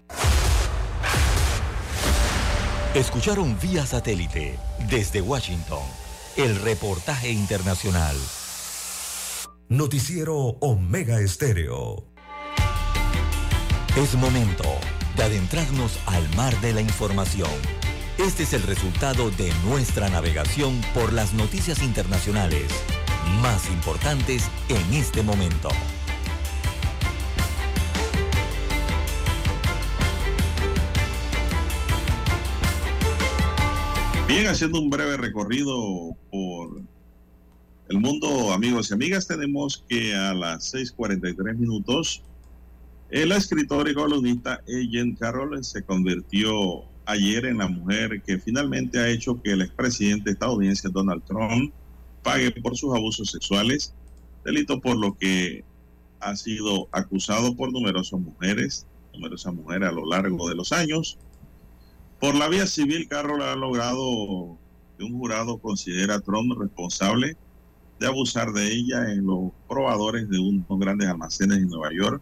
[2.95, 4.57] Escucharon vía satélite
[4.89, 5.83] desde Washington
[6.37, 8.15] el reportaje internacional.
[9.69, 12.05] Noticiero Omega Estéreo.
[13.95, 14.63] Es momento
[15.17, 17.49] de adentrarnos al mar de la información.
[18.19, 22.71] Este es el resultado de nuestra navegación por las noticias internacionales
[23.41, 25.69] más importantes en este momento.
[34.27, 36.81] Bien, haciendo un breve recorrido por
[37.89, 42.21] el mundo, amigos y amigas, tenemos que a las 6:43 minutos
[43.09, 49.07] el escritor y columnista Ellen Carroll se convirtió ayer en la mujer que finalmente ha
[49.07, 51.73] hecho que el expresidente estadounidense Donald Trump
[52.21, 53.93] pague por sus abusos sexuales,
[54.43, 55.63] delito por lo que
[56.19, 61.17] ha sido acusado por numerosas mujeres, numerosas mujeres a lo largo de los años.
[62.19, 64.57] Por la vía civil, Carroll ha logrado
[64.97, 67.37] que un jurado considera a Trump responsable
[68.01, 72.21] de abusar de ella en los probadores de unos grandes almacenes en Nueva York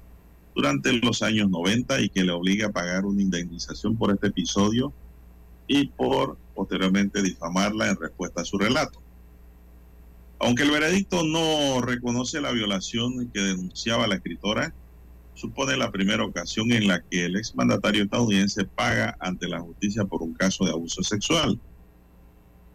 [0.55, 4.93] durante los años 90 y que le obliga a pagar una indemnización por este episodio
[5.67, 9.01] y por posteriormente difamarla en respuesta a su relato.
[10.39, 14.73] Aunque el veredicto no reconoce la violación que denunciaba la escritora,
[15.33, 20.21] supone la primera ocasión en la que el exmandatario estadounidense paga ante la justicia por
[20.21, 21.59] un caso de abuso sexual.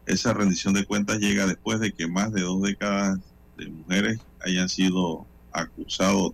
[0.06, 3.18] Esa rendición de cuentas llega después de que más de dos décadas
[3.56, 6.32] de mujeres hayan sido acusados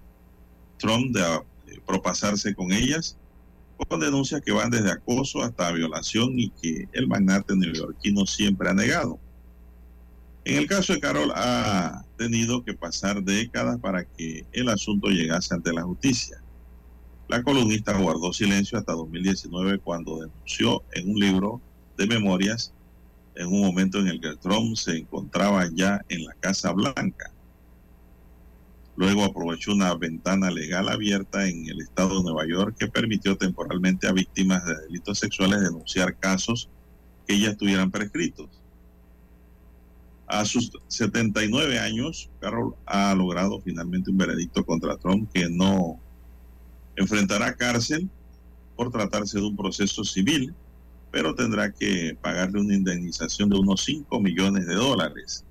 [0.78, 3.16] Trump de, eh, propasarse con ellas,
[3.88, 8.74] con denuncias que van desde acoso hasta violación y que el magnate neoyorquino siempre ha
[8.74, 9.18] negado.
[10.44, 15.54] En el caso de Carol ha tenido que pasar décadas para que el asunto llegase
[15.54, 16.40] ante la justicia.
[17.28, 21.60] La columnista guardó silencio hasta 2019 cuando denunció en un libro
[21.96, 22.72] de memorias
[23.34, 27.32] en un momento en el que Trump se encontraba ya en la Casa Blanca.
[28.96, 34.08] Luego aprovechó una ventana legal abierta en el estado de Nueva York que permitió temporalmente
[34.08, 36.70] a víctimas de delitos sexuales denunciar casos
[37.26, 38.48] que ya estuvieran prescritos.
[40.26, 46.00] A sus 79 años, Carroll ha logrado finalmente un veredicto contra Trump que no
[46.96, 48.08] enfrentará cárcel
[48.76, 50.52] por tratarse de un proceso civil,
[51.12, 55.45] pero tendrá que pagarle una indemnización de unos 5 millones de dólares.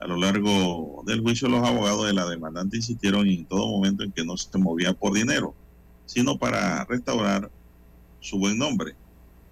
[0.00, 4.12] A lo largo del juicio, los abogados de la demandante insistieron en todo momento en
[4.12, 5.54] que no se movía por dinero,
[6.06, 7.50] sino para restaurar
[8.20, 8.94] su buen nombre,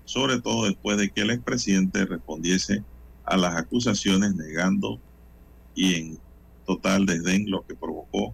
[0.05, 2.85] sobre todo después de que el expresidente respondiese
[3.25, 5.01] a las acusaciones negando
[5.75, 6.19] y en
[6.65, 8.33] total desdén lo que provocó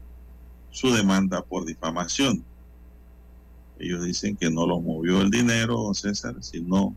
[0.70, 2.44] su demanda por difamación.
[3.78, 6.94] Ellos dicen que no los movió el dinero, César, sino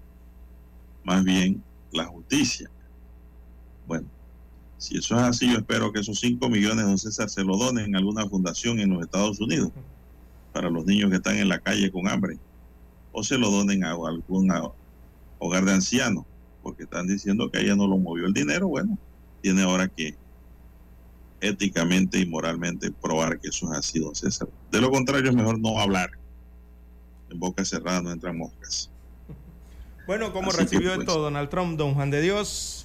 [1.04, 2.70] más bien la justicia.
[3.88, 4.08] Bueno,
[4.78, 7.96] si eso es así, yo espero que esos 5 millones, don César, se lo donen
[7.96, 9.72] a alguna fundación en los Estados Unidos
[10.54, 12.38] para los niños que están en la calle con hambre
[13.12, 14.52] o se lo donen a algún
[15.40, 16.26] hogar de ancianos,
[16.62, 18.98] porque están diciendo que ella no lo movió el dinero, bueno,
[19.42, 20.16] tiene ahora que
[21.40, 24.50] éticamente y moralmente probar que eso es así, don César.
[24.72, 26.10] De lo contrario, es mejor no hablar.
[27.30, 28.90] En boca cerrada no entran moscas.
[30.08, 32.85] Bueno, ¿cómo recibió esto pues, Donald Trump, don Juan de Dios?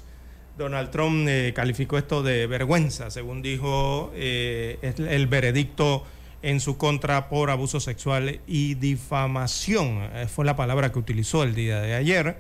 [0.61, 6.05] Donald Trump eh, calificó esto de vergüenza, según dijo eh, el veredicto
[6.43, 10.11] en su contra por abuso sexual y difamación.
[10.13, 12.37] Eh, fue la palabra que utilizó el día de ayer,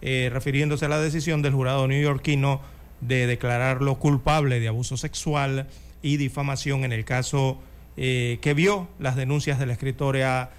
[0.00, 2.60] refiriéndose a la decisión del jurado neoyorquino
[3.00, 5.66] de declararlo culpable de abuso sexual
[6.02, 7.58] y difamación en el caso
[7.96, 10.50] que vio las denuncias de la escritora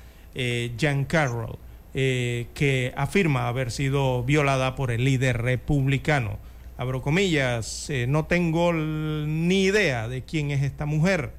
[0.80, 1.60] Jan Carroll,
[1.94, 6.40] que afirma haber sido violada por el líder republicano
[6.78, 11.34] abro comillas, eh, no tengo ni idea de quién es esta mujer.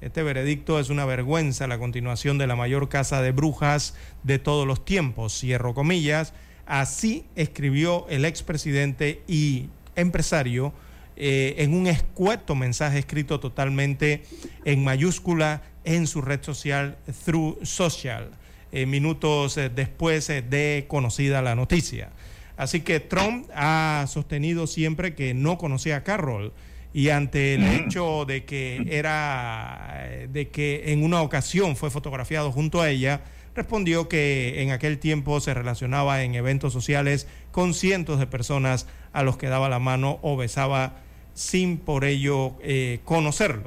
[0.00, 3.94] Este veredicto es una vergüenza, la continuación de la mayor casa de brujas
[4.24, 6.34] de todos los tiempos, cierro comillas.
[6.66, 10.72] Así escribió el expresidente y empresario
[11.16, 14.24] eh, en un escueto mensaje escrito totalmente
[14.64, 18.30] en mayúscula en su red social Through Social,
[18.72, 22.10] eh, minutos después de conocida la noticia.
[22.56, 26.52] Así que Trump ha sostenido siempre que no conocía a Carroll
[26.92, 32.82] y ante el hecho de que era de que en una ocasión fue fotografiado junto
[32.82, 33.22] a ella,
[33.54, 39.22] respondió que en aquel tiempo se relacionaba en eventos sociales con cientos de personas a
[39.22, 40.96] los que daba la mano o besaba
[41.34, 43.66] sin por ello eh, conocerlo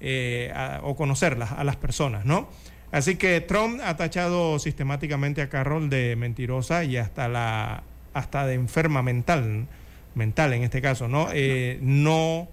[0.00, 2.48] eh, o conocerlas a las personas, ¿no?
[2.90, 7.82] Así que Trump ha tachado sistemáticamente a Carroll de mentirosa y hasta la
[8.14, 9.66] hasta de enferma mental,
[10.14, 11.28] mental en este caso, ¿no?
[11.32, 12.48] Eh, no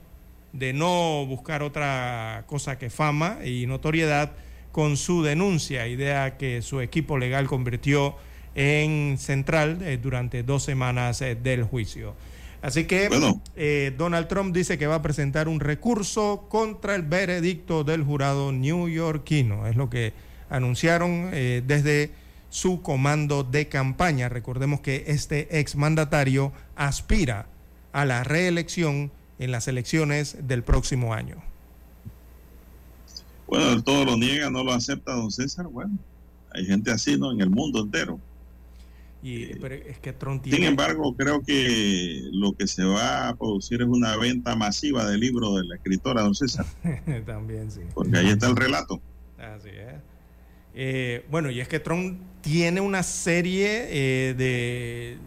[0.53, 4.31] de no buscar otra cosa que fama y notoriedad
[4.71, 8.15] con su denuncia, idea que su equipo legal convirtió
[8.55, 12.15] en central eh, durante dos semanas eh, del juicio.
[12.61, 13.07] Así que
[13.97, 19.65] Donald Trump dice que va a presentar un recurso contra el veredicto del jurado newyorkino.
[19.65, 20.11] Es lo que
[20.49, 22.11] anunciaron desde
[22.49, 24.29] su comando de campaña.
[24.29, 27.47] Recordemos que este exmandatario aspira
[27.91, 31.37] a la reelección en las elecciones del próximo año.
[33.47, 35.67] Bueno, todo lo niega, no lo acepta don César.
[35.67, 35.97] Bueno,
[36.53, 37.31] hay gente así, ¿no?
[37.31, 38.19] En el mundo entero.
[39.21, 40.15] Y, eh, es que
[40.45, 45.19] Sin embargo, creo que lo que se va a producir es una venta masiva del
[45.19, 46.65] libro de la escritora, don César.
[47.25, 47.81] También, sí.
[47.93, 49.01] Porque ahí está el relato.
[49.37, 50.08] Así es.
[50.81, 55.17] Eh, bueno, y es que Trump tiene una serie eh,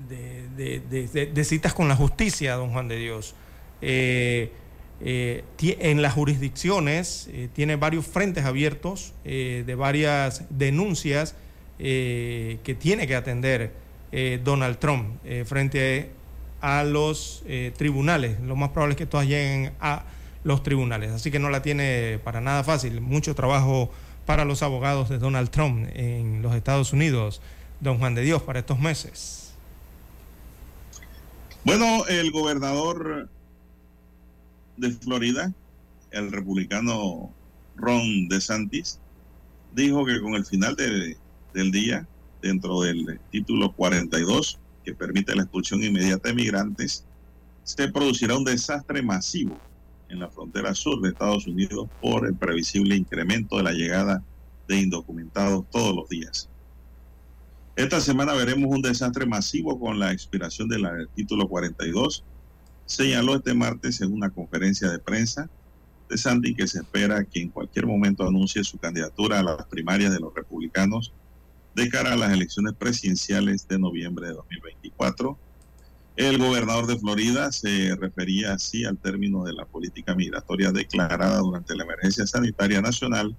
[0.56, 3.34] de, citas con la justicia, don Juan de Dios.
[3.82, 4.50] Eh,
[5.04, 11.34] en las jurisdicciones tiene varios frentes abiertos de varias denuncias
[11.76, 13.72] que tiene que atender
[14.42, 16.12] Donald Trump frente
[16.62, 17.44] a los
[17.76, 18.40] tribunales.
[18.40, 20.04] Lo más probable es que todas lleguen a
[20.44, 21.10] los tribunales.
[21.10, 23.00] Así que no la tiene para nada fácil.
[23.00, 23.90] Mucho trabajo
[24.26, 27.40] para los abogados de Donald Trump en los Estados Unidos,
[27.80, 29.52] don Juan de Dios, para estos meses?
[31.64, 33.28] Bueno, el gobernador
[34.76, 35.52] de Florida,
[36.10, 37.30] el republicano
[37.76, 38.98] Ron DeSantis,
[39.74, 42.06] dijo que con el final del día,
[42.40, 47.04] dentro del título 42, que permite la expulsión inmediata de migrantes,
[47.62, 49.56] se producirá un desastre masivo
[50.12, 54.22] en la frontera sur de Estados Unidos por el previsible incremento de la llegada
[54.68, 56.48] de indocumentados todos los días.
[57.74, 62.22] Esta semana veremos un desastre masivo con la expiración del título 42,
[62.84, 65.48] señaló este martes en una conferencia de prensa
[66.10, 70.12] de Sandy que se espera que en cualquier momento anuncie su candidatura a las primarias
[70.12, 71.12] de los republicanos
[71.74, 75.39] de cara a las elecciones presidenciales de noviembre de 2024
[76.16, 81.74] el gobernador de Florida se refería así al término de la política migratoria declarada durante
[81.74, 83.34] la emergencia sanitaria nacional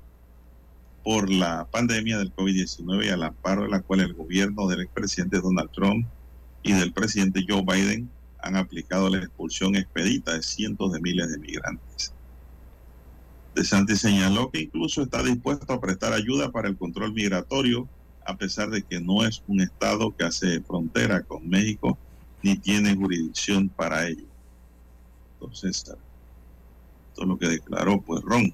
[1.04, 5.40] por la pandemia del COVID-19 y al amparo de la cual el gobierno del expresidente
[5.40, 6.08] Donald Trump
[6.64, 8.10] y del presidente Joe Biden
[8.42, 12.14] han aplicado la expulsión expedita de cientos de miles de migrantes.
[13.54, 17.88] De Santi señaló que incluso está dispuesto a prestar ayuda para el control migratorio,
[18.26, 22.00] a pesar de que no es un estado que hace frontera con México
[22.44, 24.26] ni tiene jurisdicción para ello.
[25.40, 25.98] Entonces, esto
[27.18, 28.54] es lo que declaró pues Ron.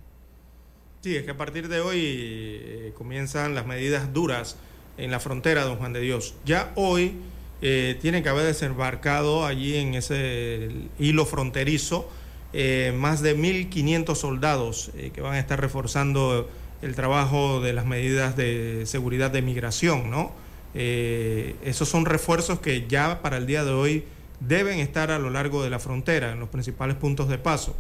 [1.02, 4.58] Sí, es que a partir de hoy eh, comienzan las medidas duras
[4.98, 6.36] en la frontera, don Juan de Dios.
[6.46, 7.14] Ya hoy
[7.62, 12.10] eh, tiene que haber desembarcado allí en ese hilo fronterizo
[12.52, 16.50] eh, más de 1.500 soldados que van a estar reforzando
[16.82, 20.34] el trabajo de las medidas de seguridad de migración, ¿no?
[20.76, 24.04] Eh, esos son refuerzos que ya para el día de hoy
[24.40, 27.76] deben estar a lo largo de la frontera, en los principales puntos de paso.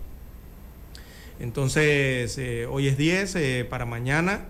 [1.40, 4.45] Entonces, eh, hoy es 10, eh, para mañana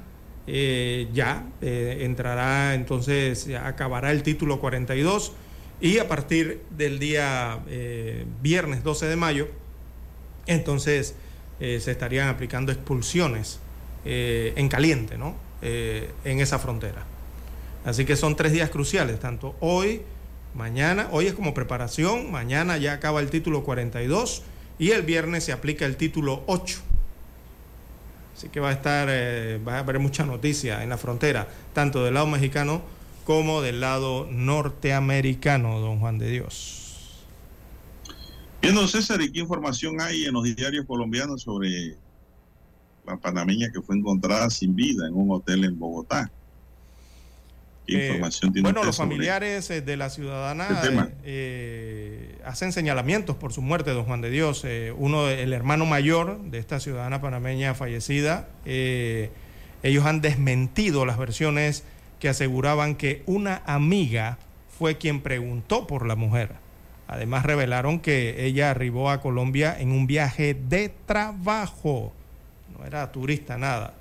[1.13, 5.33] ya entrará, entonces acabará el título 42
[5.79, 7.59] y a partir del día
[8.41, 9.47] viernes 12 de mayo,
[10.47, 11.13] entonces
[11.59, 13.59] se estarían aplicando expulsiones
[14.05, 15.35] en caliente, ¿no?
[15.61, 17.05] en esa frontera.
[17.85, 20.01] Así que son tres días cruciales, tanto hoy,
[20.53, 24.43] mañana, hoy es como preparación, mañana ya acaba el título 42
[24.77, 26.79] y el viernes se aplica el título 8.
[28.35, 32.03] Así que va a estar, eh, va a haber mucha noticia en la frontera, tanto
[32.03, 32.81] del lado mexicano
[33.25, 37.25] como del lado norteamericano, don Juan de Dios.
[38.61, 41.95] Bien, don César, ¿y qué información hay en los diarios colombianos sobre
[43.05, 46.31] la panameña que fue encontrada sin vida en un hotel en Bogotá?
[47.91, 48.21] Eh,
[48.61, 50.81] bueno, los familiares eh, de la ciudadana
[51.23, 54.65] eh, hacen señalamientos por su muerte, don Juan de Dios.
[54.97, 61.83] uno, el hermano mayor de esta ciudadana panameña fallecida, ellos han desmentido las versiones
[62.19, 64.37] que aseguraban que una amiga
[64.77, 66.51] fue quien preguntó por la mujer.
[67.07, 72.13] Además revelaron que ella arribó a Colombia en un viaje de trabajo,
[72.77, 73.93] no era turista, nada.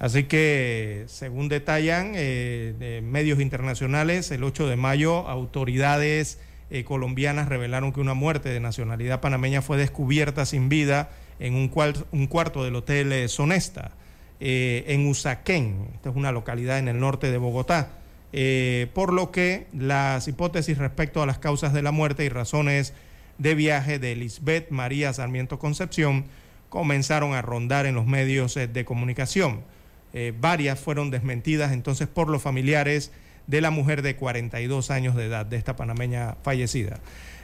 [0.00, 6.38] Así que, según detallan eh, medios internacionales, el 8 de mayo autoridades
[6.70, 11.70] eh, colombianas revelaron que una muerte de nacionalidad panameña fue descubierta sin vida en un,
[12.12, 13.92] un cuarto del Hotel eh, Sonesta,
[14.40, 15.88] en Usaquén.
[15.96, 17.90] Esta es una localidad en el norte de Bogotá.
[18.94, 22.94] por lo que las hipótesis respecto a las causas de la muerte y razones
[23.36, 26.24] de viaje de Lisbeth María Sarmiento Concepción
[26.70, 29.60] comenzaron a rondar en los medios de comunicación.
[30.12, 33.12] Eh, varias fueron desmentidas entonces por los familiares
[33.46, 37.00] de la mujer de 42 años de edad, de esta panameña fallecida.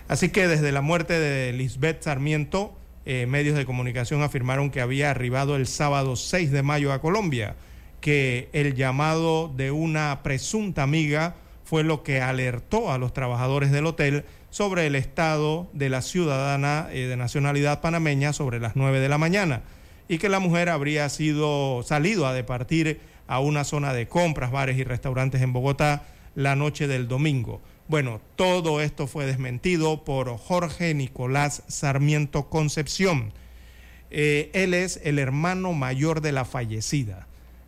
[0.09, 5.11] Así que desde la muerte de Lisbeth Sarmiento, eh, medios de comunicación afirmaron que había
[5.11, 7.57] arribado el sábado 6 de mayo a Colombia,
[8.01, 11.35] que el llamado de una presunta amiga
[11.65, 16.89] fue lo que alertó a los trabajadores del hotel sobre el estado de la ciudadana
[16.93, 19.63] eh, de nacionalidad panameña sobre las 9 de la mañana
[20.09, 24.79] y que la mujer habría sido salido a departir a una zona de compras, bares
[24.79, 26.05] y restaurantes en Bogotá
[26.35, 27.61] la noche del domingo.
[27.89, 33.33] Bueno, todo esto fue desmentido por Jorge Nicolás Sarmiento Concepción.
[34.11, 37.27] Eh, él es el hermano mayor de la fallecida.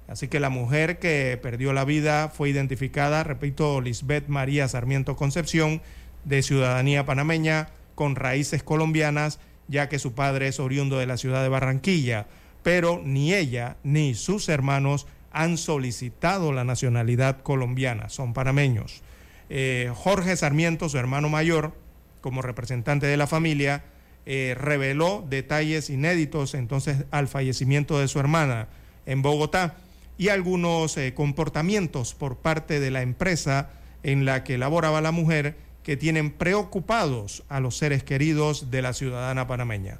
[0.09, 5.82] Así que la mujer que perdió la vida fue identificada, repito, Lisbeth María Sarmiento Concepción,
[6.24, 11.42] de ciudadanía panameña, con raíces colombianas ya que su padre es oriundo de la ciudad
[11.42, 12.26] de Barranquilla,
[12.62, 19.02] pero ni ella ni sus hermanos han solicitado la nacionalidad colombiana, son panameños.
[19.50, 21.72] Eh, Jorge Sarmiento, su hermano mayor,
[22.20, 23.84] como representante de la familia,
[24.26, 28.68] eh, reveló detalles inéditos entonces al fallecimiento de su hermana
[29.06, 29.76] en Bogotá
[30.18, 33.70] y algunos eh, comportamientos por parte de la empresa
[34.02, 35.56] en la que laboraba la mujer
[35.89, 39.97] que tienen preocupados a los seres queridos de la ciudadana panameña.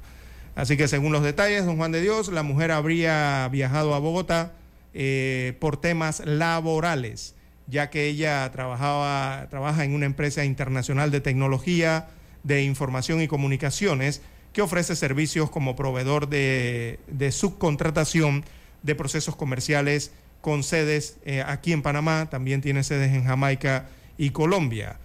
[0.53, 4.53] Así que según los detalles, don Juan de Dios, la mujer habría viajado a Bogotá
[4.93, 7.33] eh, por temas laborales,
[7.65, 12.09] ya que ella trabajaba, trabaja en una empresa internacional de tecnología,
[12.43, 14.21] de información y comunicaciones,
[14.53, 16.99] que ofrece servicios como proveedor de,
[17.31, 18.45] subcontratación
[18.83, 20.11] de procesos comerciales
[20.41, 23.87] con sedes eh, aquí en Panamá, también tiene sedes en Jamaica
[24.19, 24.99] y Colombia.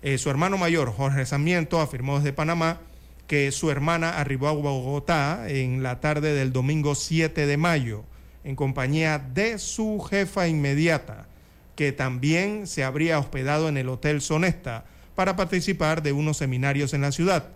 [0.00, 2.80] Eh, su hermano mayor, Jorge Sarmiento, afirmó desde Panamá
[3.26, 8.04] que su hermana arribó a Bogotá en la tarde del domingo 7 de mayo
[8.44, 11.26] en compañía de su jefa inmediata,
[11.74, 14.84] que también se habría hospedado en el Hotel Sonesta
[15.16, 17.48] para participar de unos seminarios en la ciudad.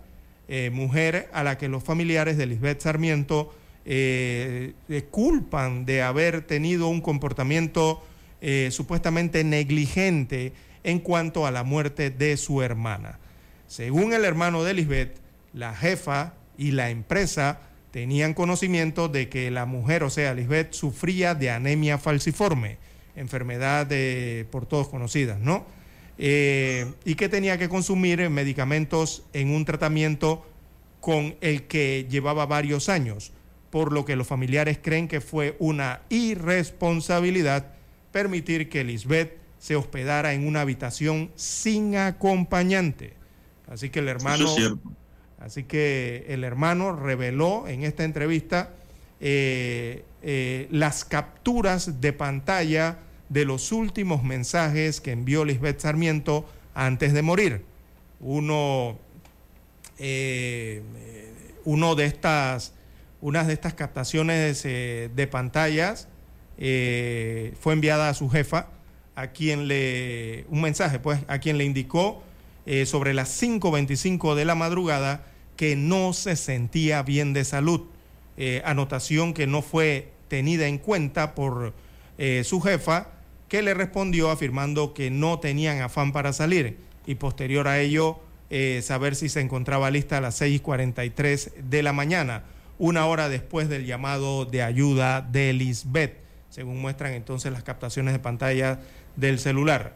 [0.49, 3.55] Eh, mujer a la que los familiares de Lisbeth Sarmiento
[3.85, 4.73] eh,
[5.11, 8.03] culpan de haber tenido un comportamiento
[8.71, 10.51] supuestamente negligente
[10.83, 13.19] en cuanto a la muerte de su hermana.
[13.67, 15.17] Según el hermano de Lisbeth,
[15.53, 17.59] la jefa y la empresa
[17.91, 22.77] tenían conocimiento de que la mujer, o sea, Lisbeth, sufría de anemia falciforme,
[23.15, 23.87] enfermedad
[24.49, 25.65] por todos conocida, ¿no?
[26.17, 30.45] Eh, y que tenía que consumir medicamentos en un tratamiento
[30.99, 33.31] con el que llevaba varios años,
[33.69, 37.73] por lo que los familiares creen que fue una irresponsabilidad
[38.11, 43.13] permitir que Lisbeth se hospedara en una habitación sin acompañante.
[43.69, 44.53] Así que el hermano,
[45.39, 48.71] así que el hermano reveló en esta entrevista
[49.21, 52.97] eh, eh, las capturas de pantalla
[53.29, 57.63] de los últimos mensajes que envió Lisbeth Sarmiento antes de morir.
[58.19, 58.99] Uno,
[59.97, 60.81] eh,
[61.63, 62.73] uno de estas,
[63.21, 66.09] unas de estas captaciones de pantallas
[66.57, 68.67] fue enviada a su jefa,
[69.15, 72.23] a quien le, un mensaje pues, a quien le indicó
[72.85, 75.25] sobre las 5.25 de la madrugada
[75.57, 77.81] que no se sentía bien de salud.
[78.63, 81.73] anotación que no fue tenida en cuenta por
[82.43, 83.09] su jefa,
[83.49, 88.19] que le respondió afirmando que no tenían afán para salir y posterior a ello
[88.49, 92.43] eh, saber si se encontraba lista a las 6.43 de la mañana,
[92.77, 96.17] una hora después del llamado de ayuda de Lisbeth,
[96.49, 98.79] según muestran entonces las captaciones de pantalla
[99.15, 99.95] del celular.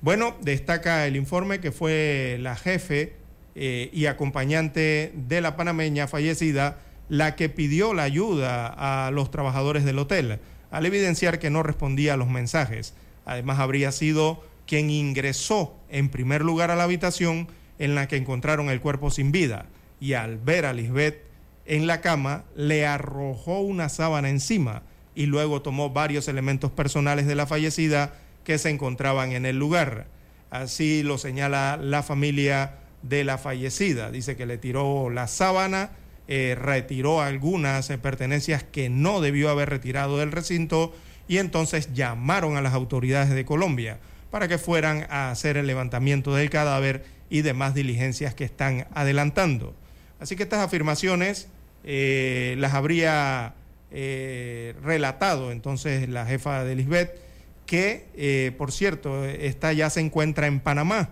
[0.00, 3.14] Bueno, destaca el informe que fue la jefe
[3.54, 6.78] eh, y acompañante de la panameña fallecida
[7.08, 10.38] la que pidió la ayuda a los trabajadores del hotel,
[10.70, 12.94] al evidenciar que no respondía a los mensajes.
[13.24, 17.48] Además, habría sido quien ingresó en primer lugar a la habitación
[17.78, 19.66] en la que encontraron el cuerpo sin vida
[20.00, 21.22] y al ver a Lisbeth
[21.64, 24.82] en la cama le arrojó una sábana encima
[25.14, 28.14] y luego tomó varios elementos personales de la fallecida
[28.48, 30.06] que se encontraban en el lugar.
[30.48, 34.10] Así lo señala la familia de la fallecida.
[34.10, 35.90] Dice que le tiró la sábana,
[36.28, 40.94] eh, retiró algunas eh, pertenencias que no debió haber retirado del recinto
[41.28, 43.98] y entonces llamaron a las autoridades de Colombia
[44.30, 49.74] para que fueran a hacer el levantamiento del cadáver y demás diligencias que están adelantando.
[50.20, 51.48] Así que estas afirmaciones
[51.84, 53.52] eh, las habría
[53.90, 57.27] relatado entonces la jefa de Lisbeth,
[57.68, 61.10] que eh, por cierto, esta ya se encuentra en Panamá,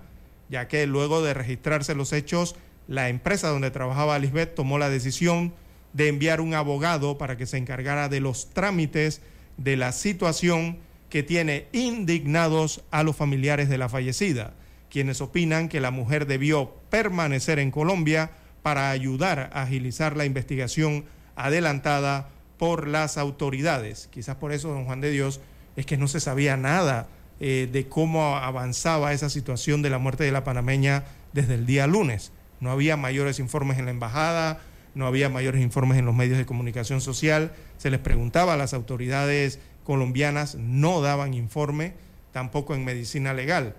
[0.49, 2.57] ya que luego de registrarse los hechos,
[2.89, 5.53] la empresa donde trabajaba Lisbeth tomó la decisión
[5.93, 9.21] de enviar un abogado para que se encargara de los trámites
[9.59, 10.79] de la situación
[11.11, 14.55] que tiene indignados a los familiares de la fallecida,
[14.89, 18.31] quienes opinan que la mujer debió permanecer en Colombia
[18.63, 21.05] para ayudar a agilizar la investigación
[21.35, 24.09] adelantada por las autoridades.
[24.11, 25.43] Quizás por eso, don Juan de Dios,
[25.77, 27.09] es que no se sabía nada
[27.39, 31.05] eh, de cómo avanzaba esa situación de la muerte de la panameña
[31.35, 32.33] desde el día lunes.
[32.61, 34.61] No había mayores informes en la embajada,
[34.95, 37.53] no había mayores informes en los medios de comunicación social.
[37.77, 41.93] Se les preguntaba a las autoridades colombianas no daban informe,
[42.33, 43.75] tampoco en medicina legal.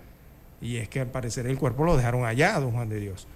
[0.62, 3.26] Y es que al parecer el cuerpo lo dejaron allá, don Juan de Dios.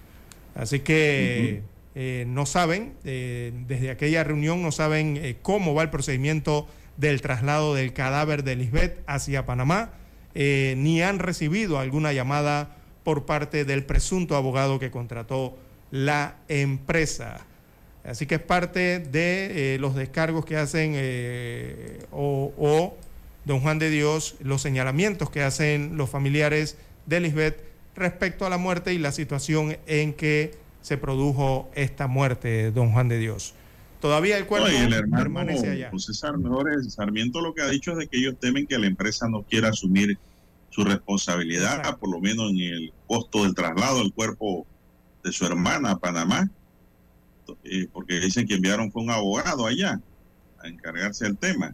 [0.55, 1.63] Así que
[1.97, 7.75] eh, no saben, eh, desde aquella reunión no saben cómo va el procedimiento del traslado
[7.75, 9.93] del cadáver de Lisbeth hacia Panamá,
[10.35, 15.57] ni han recibido alguna llamada por parte del presunto abogado que contrató
[15.91, 17.45] la empresa.
[18.05, 22.97] Así que es parte de eh, los descargos que hacen eh, o,
[23.45, 27.63] don Juan de Dios, los señalamientos que hacen los familiares de Lisbeth
[27.95, 33.09] respecto a la muerte y la situación en que se produjo esta muerte, don Juan
[33.09, 33.55] de Dios.
[34.03, 34.67] Todavía el cuerpo
[35.17, 35.91] permanece allá.
[35.93, 39.45] José Sarmiento lo que ha dicho es de que ellos temen que la empresa no
[39.45, 40.19] quiera asumir
[40.71, 44.67] su responsabilidad, por lo menos en el costo del traslado del cuerpo
[45.23, 46.51] de su hermana a Panamá
[47.63, 50.01] eh, porque dicen que enviaron con un abogado allá
[50.59, 51.73] a encargarse del tema.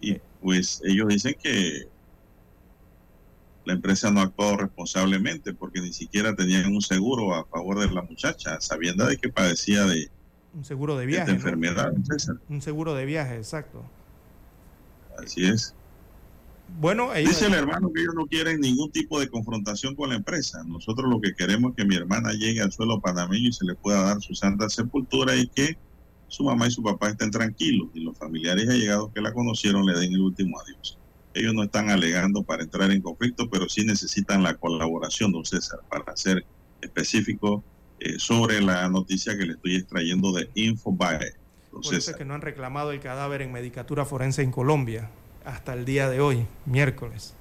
[0.00, 1.88] Y pues ellos dicen que
[3.64, 7.92] la empresa no ha actuado responsablemente porque ni siquiera tenían un seguro a favor de
[7.92, 10.08] la muchacha, sabiendo de que padecía de
[10.54, 11.92] un seguro de viaje, enfermedad.
[12.48, 13.82] Un seguro de viaje, exacto.
[15.18, 15.74] Así es.
[16.80, 20.62] Bueno, dice el hermano que ellos no quieren ningún tipo de confrontación con la empresa.
[20.64, 23.74] Nosotros lo que queremos es que mi hermana llegue al suelo panameño y se le
[23.74, 25.76] pueda dar su santa sepultura y que
[26.28, 29.98] su mamá y su papá estén tranquilos y los familiares allegados que la conocieron le
[29.98, 30.98] den el último adiós.
[31.34, 35.80] Ellos no están alegando para entrar en conflicto, pero sí necesitan la colaboración, don César,
[35.90, 36.44] para ser
[36.80, 37.62] específico
[38.04, 41.34] eh, sobre la noticia que le estoy extrayendo de Infobae.
[41.70, 45.08] Por eso es que no han reclamado el cadáver en medicatura forense en Colombia
[45.44, 47.34] hasta el día de hoy, miércoles.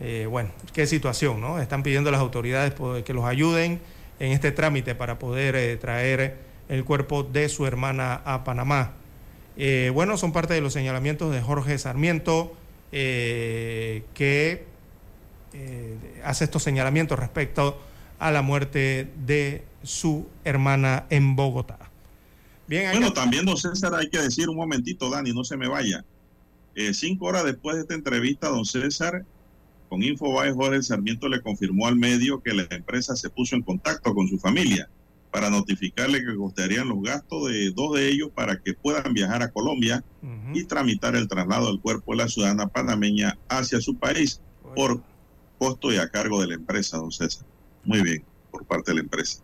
[0.00, 1.60] Eh, bueno, qué situación, ¿no?
[1.60, 2.74] Están pidiendo a las autoridades
[3.04, 3.80] que los ayuden
[4.18, 6.38] en este trámite para poder eh, traer
[6.70, 8.92] el cuerpo de su hermana a Panamá.
[9.58, 12.56] Eh, bueno, son parte de los señalamientos de Jorge Sarmiento,
[12.90, 14.64] que
[16.22, 17.80] hace estos señalamientos respecto
[18.20, 21.78] a la muerte de su hermana en Bogotá.
[22.66, 26.04] Bien, bueno, también, don César, hay que decir un momentito, Dani, no se me vaya.
[26.74, 29.24] Eh, cinco horas después de esta entrevista, don César,
[29.88, 34.12] con Infobae, Jorge Sarmiento le confirmó al medio que la empresa se puso en contacto
[34.12, 34.88] con su familia
[35.30, 39.50] para notificarle que costarían los gastos de dos de ellos para que puedan viajar a
[39.50, 40.02] Colombia
[40.52, 44.40] y tramitar el traslado del cuerpo de la ciudadana panameña hacia su país
[44.74, 45.02] por
[45.58, 47.46] costo y a cargo de la empresa, don César.
[47.84, 49.43] Muy bien, por parte de la empresa.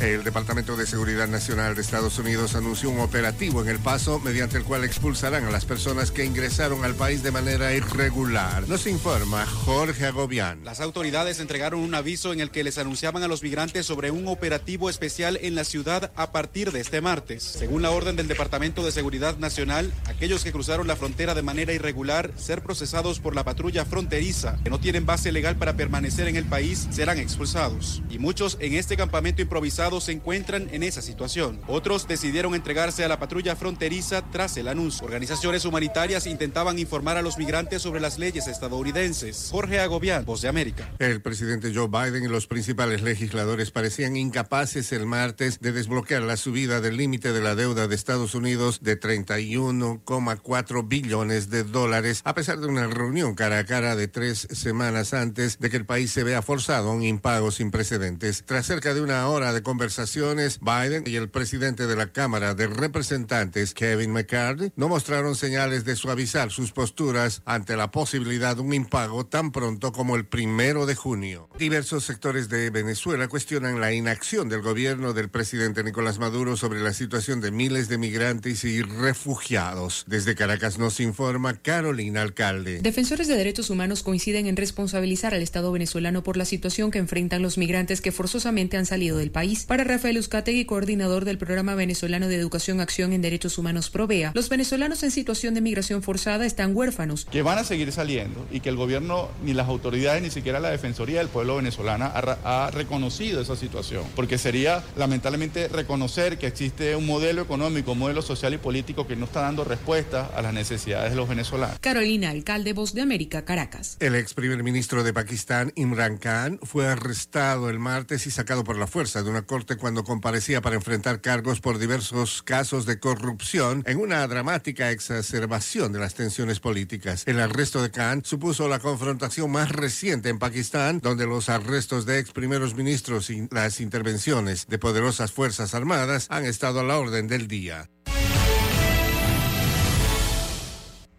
[0.00, 4.58] El Departamento de Seguridad Nacional de Estados Unidos anunció un operativo en El Paso mediante
[4.58, 8.68] el cual expulsarán a las personas que ingresaron al país de manera irregular.
[8.68, 10.62] Nos informa Jorge Agobián.
[10.64, 14.28] Las autoridades entregaron un aviso en el que les anunciaban a los migrantes sobre un
[14.28, 17.42] operativo especial en la ciudad a partir de este martes.
[17.42, 21.72] Según la orden del Departamento de Seguridad Nacional, aquellos que cruzaron la frontera de manera
[21.72, 26.36] irregular ser procesados por la patrulla fronteriza, que no tienen base legal para permanecer en
[26.36, 28.02] el país, serán expulsados.
[28.10, 31.60] Y muchos en este campamento improvisado se encuentran en esa situación.
[31.68, 35.06] Otros decidieron entregarse a la patrulla fronteriza tras el anuncio.
[35.06, 39.48] Organizaciones humanitarias intentaban informar a los migrantes sobre las leyes estadounidenses.
[39.50, 40.90] Jorge Agobián, Voz de América.
[40.98, 46.36] El presidente Joe Biden y los principales legisladores parecían incapaces el martes de desbloquear la
[46.36, 52.34] subida del límite de la deuda de Estados Unidos de 31,4 billones de dólares, a
[52.34, 56.10] pesar de una reunión cara a cara de tres semanas antes de que el país
[56.10, 58.42] se vea forzado a un impago sin precedentes.
[58.44, 62.66] Tras cerca de una hora de conversaciones, Biden y el presidente de la Cámara de
[62.66, 68.72] Representantes, Kevin McCarthy, no mostraron señales de suavizar sus posturas ante la posibilidad de un
[68.72, 71.50] impago tan pronto como el primero de junio.
[71.58, 76.94] Diversos sectores de Venezuela cuestionan la inacción del gobierno del presidente Nicolás Maduro sobre la
[76.94, 80.06] situación de miles de migrantes y refugiados.
[80.06, 82.80] Desde Caracas nos informa Carolina Alcalde.
[82.80, 87.42] Defensores de derechos humanos coinciden en responsabilizar al Estado venezolano por la situación que enfrentan
[87.42, 89.65] los migrantes que forzosamente han salido del país.
[89.66, 94.48] Para Rafael Uzcategui, coordinador del Programa Venezolano de Educación Acción en Derechos Humanos Provea, los
[94.48, 97.24] venezolanos en situación de migración forzada están huérfanos.
[97.24, 100.70] Que van a seguir saliendo y que el gobierno, ni las autoridades, ni siquiera la
[100.70, 104.04] Defensoría del Pueblo venezolana ha, ha reconocido esa situación.
[104.14, 109.16] Porque sería lamentablemente reconocer que existe un modelo económico, un modelo social y político que
[109.16, 111.76] no está dando respuesta a las necesidades de los venezolanos.
[111.80, 113.96] Carolina, alcalde Voz de América, Caracas.
[113.98, 118.76] El ex primer ministro de Pakistán, Imran Khan, fue arrestado el martes y sacado por
[118.76, 123.82] la fuerza de una corte cuando comparecía para enfrentar cargos por diversos casos de corrupción
[123.86, 127.22] en una dramática exacerbación de las tensiones políticas.
[127.26, 132.18] El arresto de Khan supuso la confrontación más reciente en Pakistán, donde los arrestos de
[132.18, 137.28] ex primeros ministros y las intervenciones de poderosas fuerzas armadas han estado a la orden
[137.28, 137.88] del día.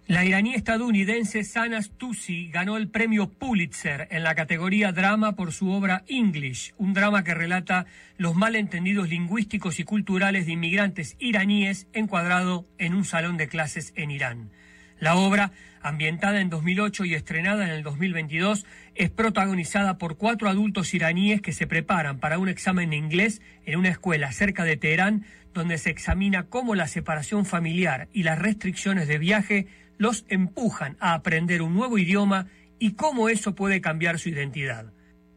[0.07, 5.69] La iraní estadounidense Sanas Tusi ganó el premio Pulitzer en la categoría drama por su
[5.69, 12.65] obra English, un drama que relata los malentendidos lingüísticos y culturales de inmigrantes iraníes encuadrado
[12.77, 14.49] en un salón de clases en Irán.
[14.97, 15.51] La obra,
[15.81, 18.65] ambientada en 2008 y estrenada en el 2022,
[18.95, 23.77] es protagonizada por cuatro adultos iraníes que se preparan para un examen de inglés en
[23.77, 29.09] una escuela cerca de Teherán, donde se examina cómo la separación familiar y las restricciones
[29.09, 29.67] de viaje
[29.97, 32.47] los empujan a aprender un nuevo idioma
[32.79, 34.91] y cómo eso puede cambiar su identidad.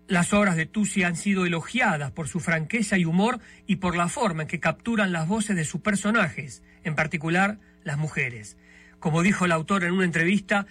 [0.06, 4.08] Las obras de Tusi han sido elogiadas por su franqueza y humor y por la
[4.08, 8.56] forma en que capturan las voces de sus personajes, en particular las mujeres.
[8.98, 10.66] Como dijo el autor en una entrevista,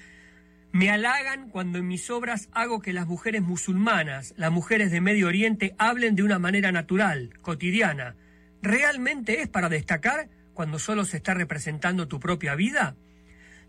[0.72, 5.28] me halagan cuando en mis obras hago que las mujeres musulmanas, las mujeres de Medio
[5.28, 8.16] Oriente, hablen de una manera natural, cotidiana.
[8.62, 12.96] ¿Realmente es para destacar cuando solo se está representando tu propia vida?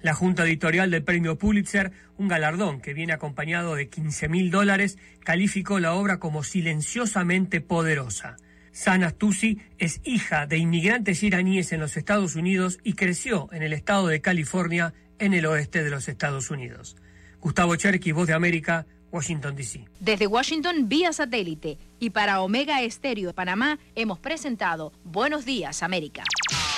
[0.02, 4.98] La Junta Editorial del Premio Pulitzer, un galardón que viene acompañado de 15 mil dólares,
[5.24, 8.36] calificó la obra como silenciosamente poderosa.
[8.72, 13.74] Sana Tusi es hija de inmigrantes iraníes en los Estados Unidos y creció en el
[13.74, 16.96] estado de California, en el oeste de los Estados Unidos.
[17.40, 19.84] Gustavo Cherky, Voz de América, Washington, D.C.
[19.98, 26.22] Desde Washington vía satélite y para Omega Estéreo de Panamá hemos presentado Buenos Días América.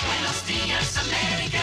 [0.05, 1.62] Buenos días, América.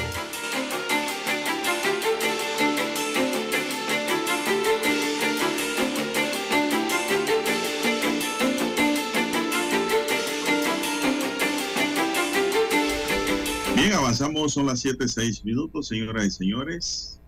[14.51, 17.19] Son las 7, 6 minutos, señoras y señores.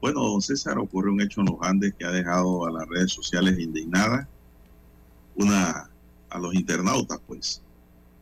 [0.00, 3.12] Bueno, don César, ocurre un hecho en los Andes que ha dejado a las redes
[3.12, 4.26] sociales indignadas,
[5.36, 5.90] una
[6.30, 7.62] a los internautas, pues.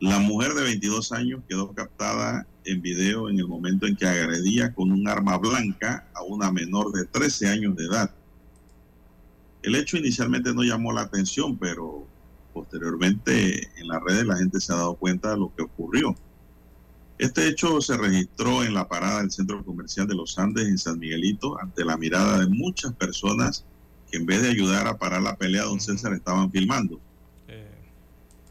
[0.01, 4.73] La mujer de 22 años quedó captada en video en el momento en que agredía
[4.73, 8.13] con un arma blanca a una menor de 13 años de edad.
[9.61, 12.07] El hecho inicialmente no llamó la atención, pero
[12.53, 16.15] posteriormente en las redes la gente se ha dado cuenta de lo que ocurrió.
[17.19, 20.97] Este hecho se registró en la parada del centro comercial de los Andes en San
[20.97, 23.65] Miguelito ante la mirada de muchas personas
[24.09, 27.01] que en vez de ayudar a parar la pelea, don César estaban filmando.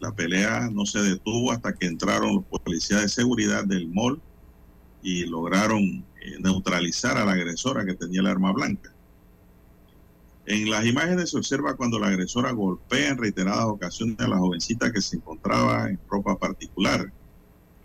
[0.00, 4.20] La pelea no se detuvo hasta que entraron los policías de seguridad del mall
[5.02, 8.92] y lograron eh, neutralizar a la agresora que tenía el arma blanca.
[10.44, 14.92] En las imágenes se observa cuando la agresora golpea en reiteradas ocasiones a la jovencita
[14.92, 17.10] que se encontraba en ropa particular.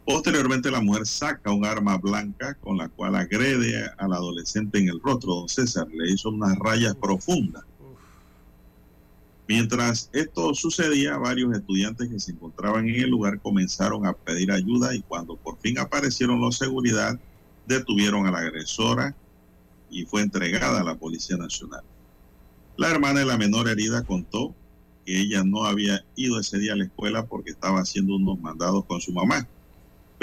[0.05, 4.99] Posteriormente la mujer saca un arma blanca con la cual agrede al adolescente en el
[4.99, 5.35] rostro.
[5.35, 7.63] Don César le hizo unas rayas profundas.
[9.47, 14.95] Mientras esto sucedía, varios estudiantes que se encontraban en el lugar comenzaron a pedir ayuda
[14.95, 17.19] y cuando por fin aparecieron los seguridad,
[17.67, 19.15] detuvieron a la agresora
[19.89, 21.84] y fue entregada a la Policía Nacional.
[22.77, 24.55] La hermana de la menor herida contó
[25.05, 28.85] que ella no había ido ese día a la escuela porque estaba haciendo unos mandados
[28.85, 29.47] con su mamá,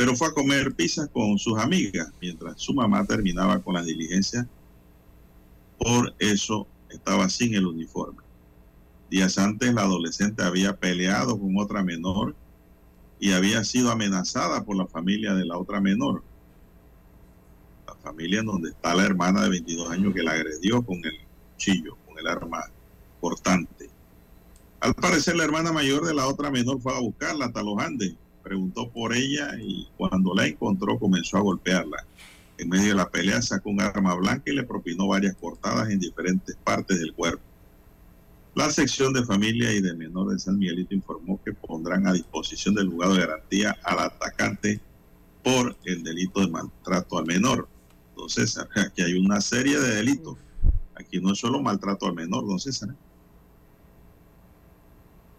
[0.01, 4.47] pero fue a comer pizza con sus amigas mientras su mamá terminaba con las diligencias.
[5.77, 8.23] Por eso estaba sin el uniforme.
[9.11, 12.35] Días antes la adolescente había peleado con otra menor
[13.19, 16.23] y había sido amenazada por la familia de la otra menor.
[17.87, 21.13] La familia en donde está la hermana de 22 años que la agredió con el
[21.53, 22.63] cuchillo, con el arma
[23.21, 23.91] cortante.
[24.81, 28.15] Al parecer la hermana mayor de la otra menor fue a buscarla hasta los Andes,
[28.43, 32.07] preguntó por ella y cuando la encontró comenzó a golpearla.
[32.59, 35.99] En medio de la pelea sacó un arma blanca y le propinó varias cortadas en
[35.99, 37.43] diferentes partes del cuerpo.
[38.55, 42.75] La sección de familia y de menor de San Miguelito informó que pondrán a disposición
[42.75, 44.81] del lugar de garantía al atacante
[45.43, 47.69] por el delito de maltrato al menor.
[48.29, 50.37] César, aquí hay una serie de delitos.
[50.95, 52.95] Aquí no es solo maltrato al menor, don César.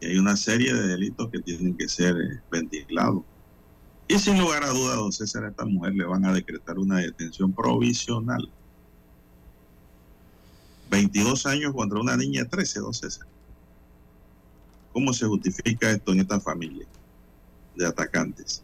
[0.02, 3.24] Y hay una serie de delitos que tienen que ser eh, ventilados.
[4.08, 6.98] Y sin lugar a duda, don César, a esta mujer le van a decretar una
[6.98, 8.52] detención provisional.
[10.90, 13.28] 22 años contra una niña de 13, don César.
[14.92, 16.86] ¿Cómo se justifica esto en esta familia
[17.78, 18.64] de atacantes?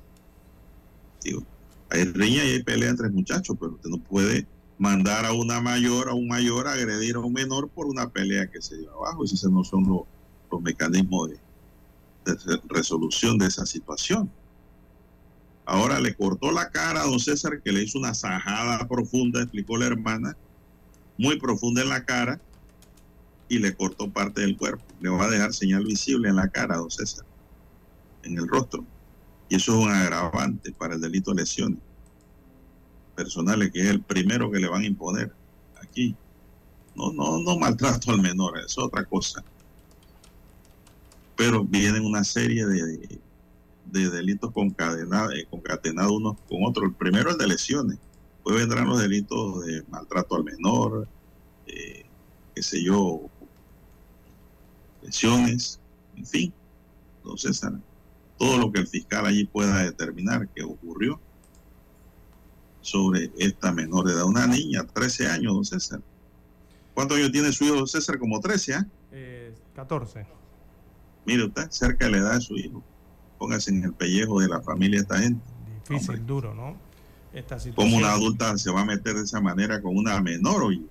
[1.24, 1.44] Digo,
[1.90, 4.46] hay riña y hay pelea entre muchachos, pero usted no puede
[4.78, 8.50] mandar a una mayor, a un mayor a agredir a un menor por una pelea
[8.50, 9.24] que se dio abajo.
[9.24, 10.02] Esos no son los,
[10.52, 11.40] los mecanismos de,
[12.68, 14.30] resolución de esa situación.
[15.65, 19.78] Ahora le cortó la cara a don César, que le hizo una sajada profunda, explicó
[19.78, 20.36] la hermana,
[21.18, 22.40] muy profunda en la cara,
[23.49, 24.84] y le cortó parte del cuerpo.
[24.99, 27.26] Le va a dejar señal visible en la cara, don César,
[28.24, 28.86] en el rostro.
[29.49, 31.80] Y eso es un agravante para el delito de lesiones
[33.15, 35.34] personales, que es el primero que le van a imponer
[35.82, 36.15] aquí.
[36.95, 39.44] No, no, no maltrato al menor, es otra cosa.
[41.38, 43.20] Pero vienen una serie de,
[43.92, 46.90] de delitos concadenados, eh, concatenados unos con otros.
[46.90, 47.98] El primero es de lesiones.
[48.36, 51.08] Después vendrán los delitos de maltrato al menor,
[51.68, 52.06] eh,
[52.56, 53.30] qué sé yo,
[55.02, 55.80] lesiones,
[56.16, 56.54] en fin.
[57.18, 57.62] Entonces,
[58.38, 61.20] todo lo que el fiscal allí pueda determinar que ocurrió
[62.82, 64.24] sobre esta menor de edad.
[64.24, 66.02] Una niña, 13 años, don César.
[66.94, 68.18] ¿Cuántos años tiene su hijo, don César?
[68.18, 68.88] Como 13, ¿ah?
[69.12, 70.37] Eh, 14.
[71.28, 72.82] Mire usted, cerca de la edad de su hijo.
[73.38, 75.41] Póngase en el pellejo de la familia esta gente.
[75.88, 76.26] Difícil, Hombre.
[76.26, 76.76] duro, ¿no?
[77.34, 77.76] Esta situación.
[77.76, 80.82] ¿Cómo una adulta se va a meter de esa manera con una menor, oye?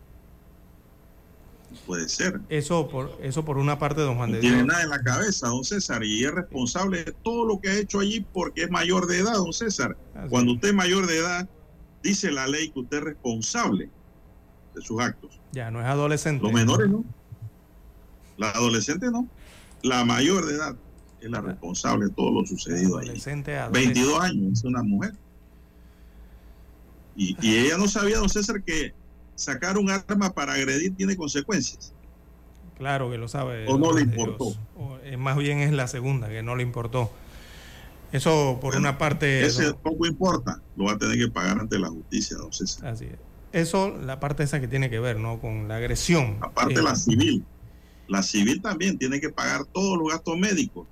[1.87, 2.41] puede ser.
[2.49, 4.67] Eso por, eso por una parte, don Juan no de tiene Dios.
[4.69, 8.01] nada en la cabeza, don César, y es responsable de todo lo que ha hecho
[8.01, 9.97] allí porque es mayor de edad, don César.
[10.31, 11.49] Cuando usted es mayor de edad,
[12.03, 13.91] dice la ley que usted es responsable
[14.75, 15.39] de sus actos.
[15.53, 16.43] Ya, no es adolescente.
[16.43, 17.05] Los menores no.
[18.39, 19.29] La adolescente no.
[19.83, 20.77] La mayor de edad
[21.21, 23.07] es la responsable de todo lo sucedido ahí.
[23.07, 24.01] Adolescente, adolescente.
[24.01, 25.13] 22 años, es una mujer.
[27.17, 28.95] Y, y ella no sabía, don César, que
[29.35, 31.93] sacar un arma para agredir tiene consecuencias.
[32.77, 33.67] Claro que lo sabe.
[33.69, 34.55] ¿O no le importó?
[34.77, 37.11] O, eh, más bien es la segunda, que no le importó.
[38.13, 39.45] Eso por una parte.
[39.47, 42.89] Ese don- poco importa, lo va a tener que pagar ante la justicia, don César.
[42.89, 43.17] Así es.
[43.53, 45.41] Eso, la parte esa que tiene que ver, ¿no?
[45.41, 46.37] Con la agresión.
[46.43, 47.45] Aparte Eh, la civil.
[48.09, 50.87] La civil también tiene que pagar todos los gastos médicos.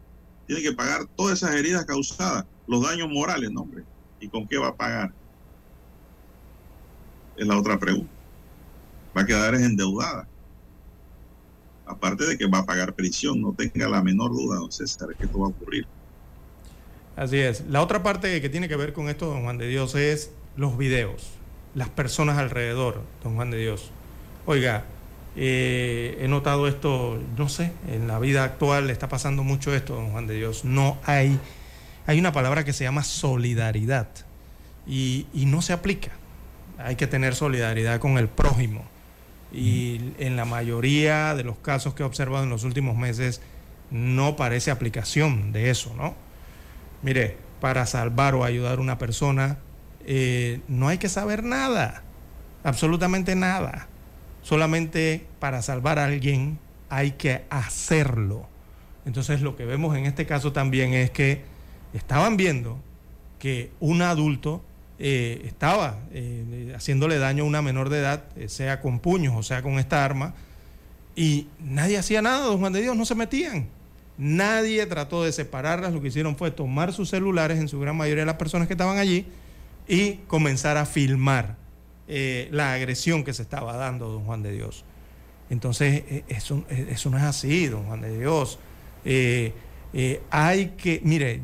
[0.46, 3.84] Tiene que pagar todas esas heridas causadas, los daños morales, no, hombre.
[4.20, 5.12] ¿Y con qué va a pagar?
[7.36, 8.12] Es la otra pregunta.
[9.16, 10.28] Va a quedar endeudada.
[11.86, 15.24] Aparte de que va a pagar prisión, no tenga la menor duda, don César, que
[15.26, 15.86] esto va a ocurrir.
[17.16, 17.64] Así es.
[17.68, 20.76] La otra parte que tiene que ver con esto, don Juan de Dios, es los
[20.76, 21.30] videos,
[21.74, 23.90] las personas alrededor, don Juan de Dios.
[24.46, 24.84] Oiga,
[25.36, 30.10] eh, he notado esto, no sé, en la vida actual está pasando mucho esto, don
[30.10, 30.64] Juan de Dios.
[30.64, 31.38] No hay,
[32.06, 34.08] hay una palabra que se llama solidaridad
[34.86, 36.12] y, y no se aplica.
[36.78, 38.84] Hay que tener solidaridad con el prójimo.
[39.52, 43.40] Y en la mayoría de los casos que he observado en los últimos meses,
[43.90, 46.14] no parece aplicación de eso, ¿no?
[47.02, 49.58] Mire, para salvar o ayudar a una persona,
[50.06, 52.02] eh, no hay que saber nada,
[52.64, 53.88] absolutamente nada.
[54.44, 56.58] Solamente para salvar a alguien
[56.90, 58.46] hay que hacerlo.
[59.06, 61.42] Entonces lo que vemos en este caso también es que
[61.94, 62.78] estaban viendo
[63.38, 64.62] que un adulto
[64.98, 69.42] eh, estaba eh, haciéndole daño a una menor de edad, eh, sea con puños o
[69.42, 70.34] sea con esta arma,
[71.16, 73.68] y nadie hacía nada, don Juan de Dios, no se metían.
[74.18, 78.22] Nadie trató de separarlas, lo que hicieron fue tomar sus celulares, en su gran mayoría
[78.22, 79.26] de las personas que estaban allí,
[79.88, 81.63] y comenzar a filmar
[82.06, 84.84] eh, la agresión que se estaba dando, don Juan de Dios.
[85.48, 88.58] Entonces, eh, eso, eh, eso no es así, don Juan de Dios.
[90.30, 91.40] Hay que, mire,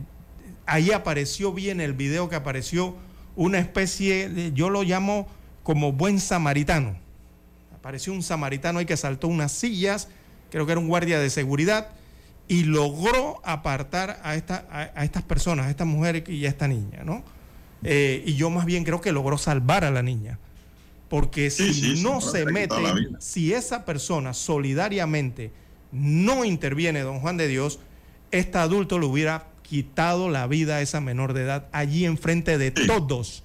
[0.67, 2.97] ahí apareció bien el video que apareció
[3.37, 5.27] una especie, de, yo lo llamo
[5.63, 6.97] como buen samaritano.
[7.75, 10.09] Apareció un samaritano ahí que saltó unas sillas,
[10.51, 11.89] creo que era un guardia de seguridad,
[12.49, 16.69] y logró apartar a, esta, a, a estas personas, a esta mujer y a esta
[16.69, 17.23] niña, ¿no?
[17.83, 20.39] Y yo más bien creo que logró salvar a la niña.
[21.11, 22.77] Porque si Sí, sí, no se mete,
[23.19, 25.51] si esa persona solidariamente
[25.93, 27.81] no interviene, don Juan de Dios,
[28.31, 32.71] este adulto le hubiera quitado la vida a esa menor de edad allí enfrente de
[32.71, 33.43] todos,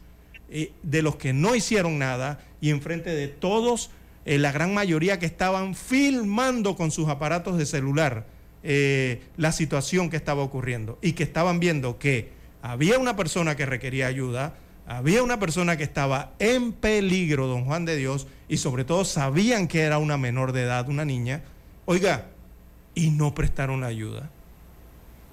[0.49, 3.89] eh, de los que no hicieron nada y enfrente de todos,
[4.25, 8.27] eh, la gran mayoría que estaban filmando con sus aparatos de celular
[8.63, 12.29] eh, la situación que estaba ocurriendo y que estaban viendo que
[12.63, 14.55] había una persona que requería ayuda,
[14.87, 19.67] había una persona que estaba en peligro, don Juan de Dios, y sobre todo sabían
[19.67, 21.41] que era una menor de edad, una niña,
[21.85, 22.27] oiga,
[22.93, 24.29] y no prestaron ayuda.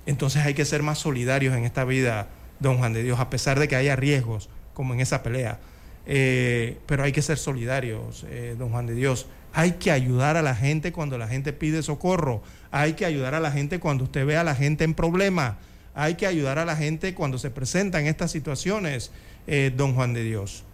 [0.06, 2.28] Entonces hay que ser más solidarios en esta vida,
[2.60, 5.60] don Juan de Dios, a pesar de que haya riesgos, como en esa pelea.
[6.06, 9.26] Eh, pero hay que ser solidarios, eh, don Juan de Dios.
[9.52, 12.42] Hay que ayudar a la gente cuando la gente pide socorro.
[12.70, 15.58] Hay que ayudar a la gente cuando usted ve a la gente en problema.
[15.94, 19.10] Hay que ayudar a la gente cuando se presentan estas situaciones,
[19.46, 20.64] eh, don Juan de Dios.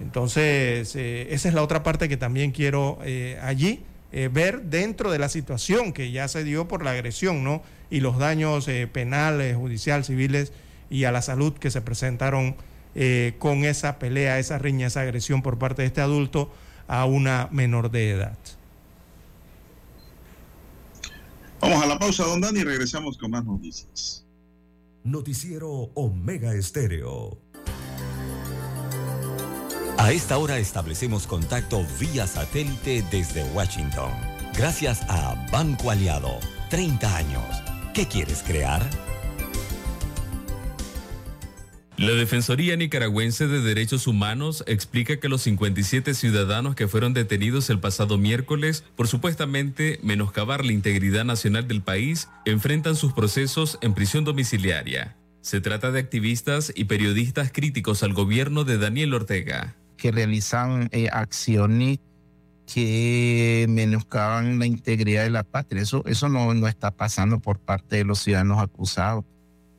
[0.00, 5.10] Entonces, eh, esa es la otra parte que también quiero eh, allí eh, ver dentro
[5.10, 7.62] de la situación que ya se dio por la agresión, ¿no?
[7.90, 10.52] Y los daños eh, penales, judicial, civiles
[10.88, 12.56] y a la salud que se presentaron
[12.94, 16.52] eh, con esa pelea, esa riña, esa agresión por parte de este adulto
[16.88, 18.38] a una menor de edad.
[21.60, 24.24] Vamos a la pausa, don Dani, y regresamos con más noticias.
[25.04, 27.38] Noticiero Omega Estéreo.
[30.00, 34.10] A esta hora establecemos contacto vía satélite desde Washington.
[34.56, 36.40] Gracias a Banco Aliado.
[36.70, 37.44] 30 años.
[37.92, 38.80] ¿Qué quieres crear?
[41.98, 47.78] La Defensoría Nicaragüense de Derechos Humanos explica que los 57 ciudadanos que fueron detenidos el
[47.78, 54.24] pasado miércoles por supuestamente menoscabar la integridad nacional del país enfrentan sus procesos en prisión
[54.24, 55.18] domiciliaria.
[55.42, 59.76] Se trata de activistas y periodistas críticos al gobierno de Daniel Ortega.
[60.00, 61.98] Que realizan eh, acciones
[62.72, 65.82] que menoscaban la integridad de la patria.
[65.82, 69.24] Eso, eso no, no está pasando por parte de los ciudadanos acusados.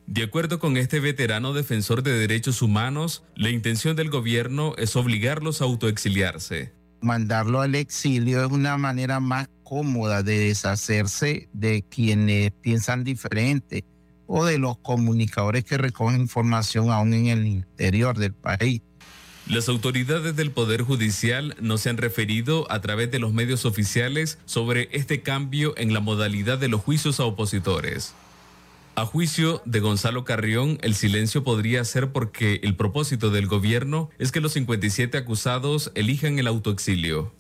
[0.08, 5.62] De acuerdo con este veterano defensor de derechos humanos, la intención del gobierno es obligarlos
[5.62, 6.74] a autoexiliarse.
[7.02, 13.86] mandarlo al exilio es una manera más cómoda de deshacerse de quienes piensan diferente
[14.28, 18.82] o de los comunicadores que recogen información aún en el interior del país.
[19.52, 24.40] Las autoridades del Poder Judicial no se han referido a través de los medios oficiales
[24.46, 28.14] sobre este cambio en la modalidad de los juicios a opositores.
[28.96, 34.32] A juicio de Gonzalo Carrión, el silencio podría ser porque el propósito del gobierno es
[34.32, 37.34] que los 57 acusados elijan el autoexilio.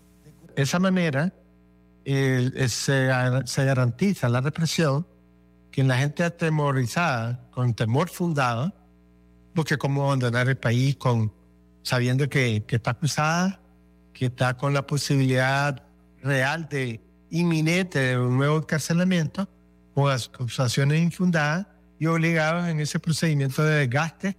[0.53, 1.33] De esa manera
[2.03, 3.09] eh, se,
[3.45, 5.07] se garantiza la represión
[5.71, 8.73] que la gente atemorizada, con temor fundado,
[9.55, 11.31] porque cómo abandonar el país con
[11.83, 13.61] sabiendo que, que está acusada,
[14.13, 15.83] que está con la posibilidad
[16.23, 19.47] real de inminente un nuevo encarcelamiento
[19.93, 21.67] con acusaciones infundadas
[21.99, 24.35] y obligados en ese procedimiento de desgaste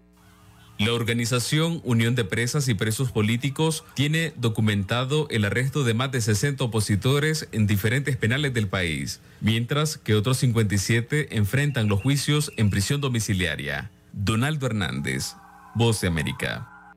[0.79, 6.21] la organización Unión de Presas y Presos Políticos tiene documentado el arresto de más de
[6.21, 12.71] 60 opositores en diferentes penales del país, mientras que otros 57 enfrentan los juicios en
[12.71, 13.93] prisión domiciliaria.
[14.13, 15.37] Donaldo Hernández,
[15.77, 16.72] Voz de América.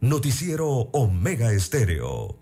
[0.00, 2.38] Noticiero Omega Estéreo.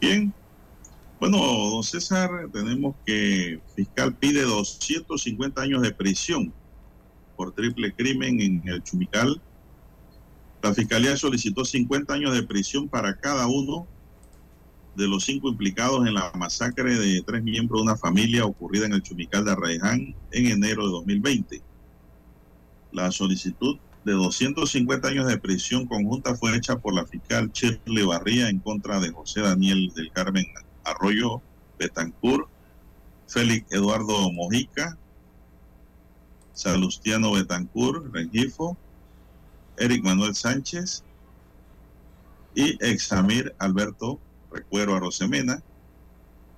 [0.00, 0.34] Bien.
[1.20, 6.52] Bueno, don César, tenemos que fiscal pide 250 años de prisión
[7.36, 9.40] por triple crimen en el Chumical
[10.62, 13.86] la Fiscalía solicitó 50 años de prisión para cada uno
[14.96, 18.94] de los cinco implicados en la masacre de tres miembros de una familia ocurrida en
[18.94, 21.62] el Chumical de Arraiján en enero de 2020.
[22.90, 28.48] La solicitud de 250 años de prisión conjunta fue hecha por la fiscal Shirley Barría
[28.48, 30.46] en contra de José Daniel del Carmen
[30.82, 31.42] Arroyo
[31.78, 32.48] Betancourt,
[33.28, 34.98] Félix Eduardo Mojica,
[36.54, 38.76] Salustiano Betancourt Rengifo,
[39.78, 41.04] Eric Manuel Sánchez
[42.54, 45.62] y Examir Alberto Recuero a Rosemena.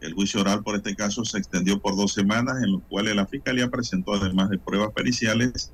[0.00, 3.26] El juicio oral por este caso se extendió por dos semanas, en los cuales la
[3.26, 5.72] Fiscalía presentó, además de pruebas periciales,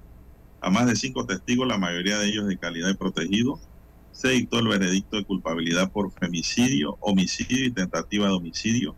[0.61, 3.61] a más de cinco testigos, la mayoría de ellos de calidad de protegido.
[4.11, 8.97] Se dictó el veredicto de culpabilidad por femicidio, homicidio y tentativa de homicidio.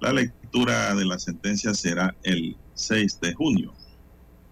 [0.00, 3.74] La lectura de la sentencia será el 6 de junio.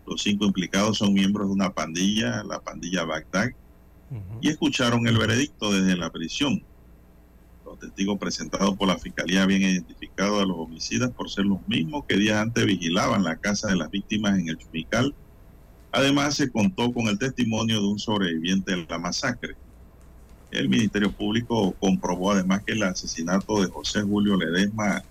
[0.07, 3.51] Los cinco implicados son miembros de una pandilla, la pandilla Bagdad,
[4.41, 6.63] y escucharon el veredicto desde la prisión.
[7.65, 12.05] Los testigos presentados por la fiscalía habían identificado a los homicidas por ser los mismos
[12.07, 15.15] que días antes vigilaban la casa de las víctimas en el Chumical.
[15.91, 19.57] Además, se contó con el testimonio de un sobreviviente de la masacre.
[20.51, 25.03] El Ministerio Público comprobó además que el asesinato de José Julio Ledesma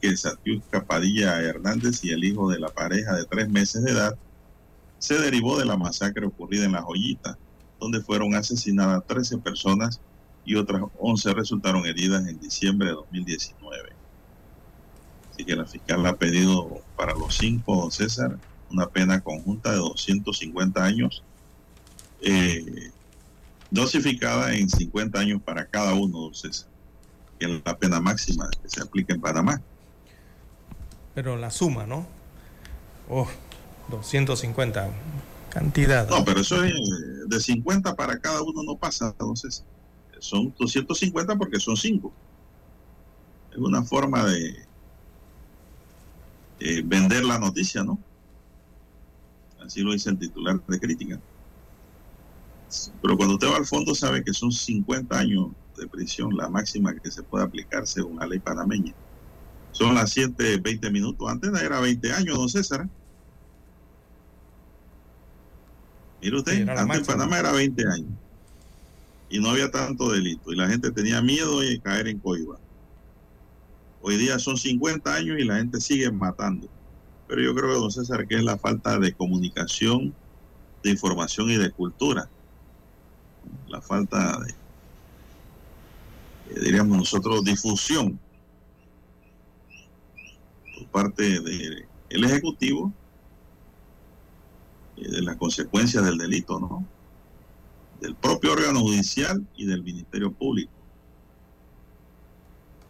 [0.00, 4.16] que Satiusca Padilla Hernández y el hijo de la pareja de tres meses de edad
[4.98, 7.38] se derivó de la masacre ocurrida en La Joyita,
[7.80, 10.00] donde fueron asesinadas 13 personas
[10.44, 13.92] y otras 11 resultaron heridas en diciembre de 2019.
[15.32, 18.38] Así que la fiscal ha pedido para los cinco, don César,
[18.70, 21.22] una pena conjunta de 250 años,
[22.20, 22.90] eh,
[23.70, 26.71] dosificada en 50 años para cada uno, don César
[27.48, 29.60] la pena máxima que se aplica en Panamá.
[31.14, 32.06] Pero la suma, ¿no?
[33.08, 33.28] Oh,
[33.90, 34.90] 250,
[35.50, 36.08] cantidad.
[36.08, 36.74] No, pero eso es
[37.26, 39.64] de 50 para cada uno no pasa, entonces
[40.18, 42.12] son 250 porque son 5.
[43.52, 44.66] Es una forma de
[46.84, 47.98] vender la noticia, ¿no?
[49.64, 51.20] Así lo dice el titular de crítica.
[53.02, 55.48] Pero cuando usted va al fondo sabe que son 50 años
[55.82, 58.94] de prisión la máxima que se puede aplicar según la ley panameña.
[59.72, 61.28] Son las 7, 20 minutos.
[61.28, 62.88] Antes era 20 años, don César.
[66.20, 67.06] Mire usted, Sí, antes en.
[67.06, 68.10] Panamá era 20 años.
[69.28, 70.52] Y no había tanto delito.
[70.52, 72.58] Y la gente tenía miedo de caer en coiba.
[74.02, 76.68] Hoy día son 50 años y la gente sigue matando.
[77.26, 80.14] Pero yo creo, don César, que es la falta de comunicación,
[80.82, 82.28] de información y de cultura.
[83.68, 84.54] La falta de,
[86.60, 88.18] diríamos nosotros, difusión
[90.78, 92.92] por parte del Ejecutivo
[94.96, 96.86] eh, de las consecuencias del delito, ¿no?
[98.00, 100.72] Del propio órgano judicial y del Ministerio Público.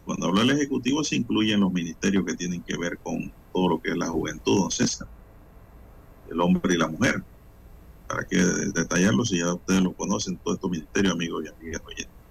[0.05, 3.81] Cuando habla el Ejecutivo se incluyen los ministerios que tienen que ver con todo lo
[3.81, 5.07] que es la juventud, don César,
[6.29, 7.23] el hombre y la mujer.
[8.07, 12.22] Para que detallarlo, si ya ustedes lo conocen, todos estos ministerios, amigos y amigas oyentes.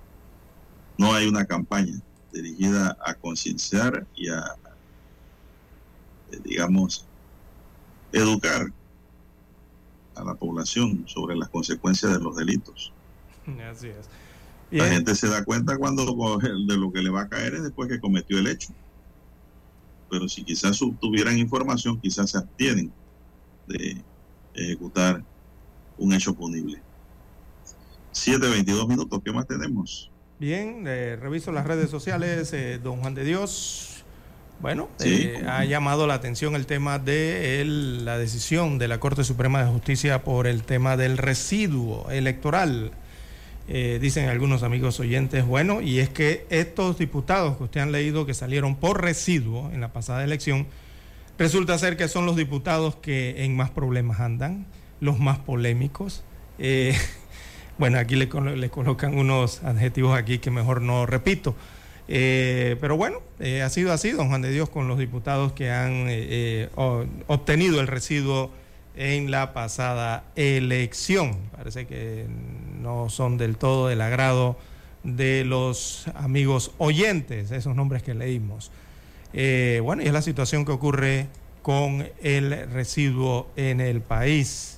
[0.98, 2.00] No hay una campaña
[2.32, 4.56] dirigida a concienciar y a,
[6.30, 7.06] eh, digamos,
[8.12, 8.66] educar
[10.14, 12.92] a la población sobre las consecuencias de los delitos.
[13.70, 14.08] Así es.
[14.70, 16.04] La gente se da cuenta cuando
[16.38, 18.72] de lo que le va a caer es después que cometió el hecho.
[20.10, 22.92] Pero si quizás tuvieran información, quizás se abstienen
[23.66, 24.02] de
[24.54, 25.22] ejecutar
[25.98, 26.80] un hecho punible.
[28.12, 30.11] 7.22 minutos, ¿qué más tenemos?
[30.46, 32.52] Bien, eh, reviso las redes sociales.
[32.52, 34.02] eh, don Juan de Dios,
[34.60, 38.98] bueno, Sí, eh, ha llamado la atención el tema de el- la decisión de la
[38.98, 42.90] Corte Suprema de Justicia por el tema del residuo electoral.
[43.68, 48.34] Dicen algunos amigos oyentes, bueno, y es que estos diputados que usted han leído que
[48.34, 50.66] salieron por residuo en la pasada elección,
[51.38, 54.66] resulta ser que son los diputados que en más problemas andan,
[55.00, 56.24] los más polémicos.
[57.78, 61.54] Bueno, aquí le, le colocan unos adjetivos aquí que mejor no repito.
[62.08, 65.70] Eh, pero bueno, eh, ha sido así, don Juan de Dios, con los diputados que
[65.70, 66.68] han eh, eh,
[67.26, 68.50] obtenido el residuo
[68.96, 71.38] en la pasada elección.
[71.56, 72.26] Parece que
[72.80, 74.56] no son del todo del agrado
[75.04, 78.70] de los amigos oyentes, esos nombres que leímos.
[79.32, 81.26] Eh, bueno, y es la situación que ocurre
[81.62, 84.71] con el residuo en el país.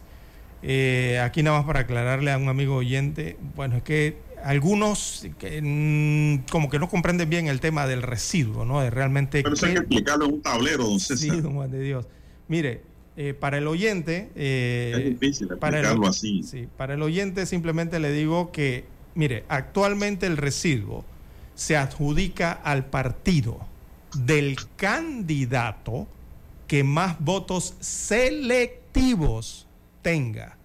[0.67, 5.61] Eh, aquí nada más para aclararle a un amigo oyente, bueno, es que algunos que,
[5.63, 8.81] mm, como que no comprenden bien el tema del residuo, ¿no?
[8.81, 9.43] De realmente...
[9.43, 11.43] Pero eso hay que explicarlo en un tablero, don Sí, César.
[11.43, 12.07] don Juan de Dios.
[12.49, 12.81] Mire,
[13.17, 14.31] eh, para el oyente...
[14.35, 16.43] eh, es difícil para el- así.
[16.43, 18.85] Sí, para el oyente simplemente le digo que,
[19.15, 21.05] mire, actualmente el residuo
[21.55, 23.61] se adjudica al partido
[24.17, 26.07] del candidato
[26.67, 29.64] que más votos selectivos
[30.05, 30.57] tenga.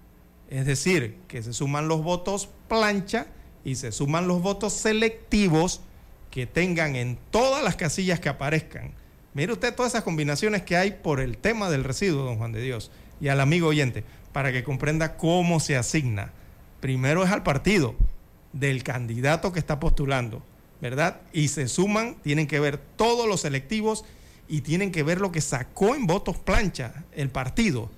[0.49, 3.25] Es decir, que se suman los votos plancha
[3.63, 5.81] y se suman los votos selectivos
[6.29, 8.93] que tengan en todas las casillas que aparezcan.
[9.33, 12.61] Mire usted todas esas combinaciones que hay por el tema del residuo, don Juan de
[12.61, 12.91] Dios,
[13.21, 14.03] y al amigo oyente,
[14.33, 16.31] para que comprenda cómo se asigna.
[16.81, 17.95] Primero es al partido
[18.53, 20.43] del candidato que está postulando,
[20.81, 21.21] ¿verdad?
[21.33, 24.03] Y se suman, tienen que ver todos los selectivos
[24.47, 27.89] y tienen que ver lo que sacó en votos plancha el partido.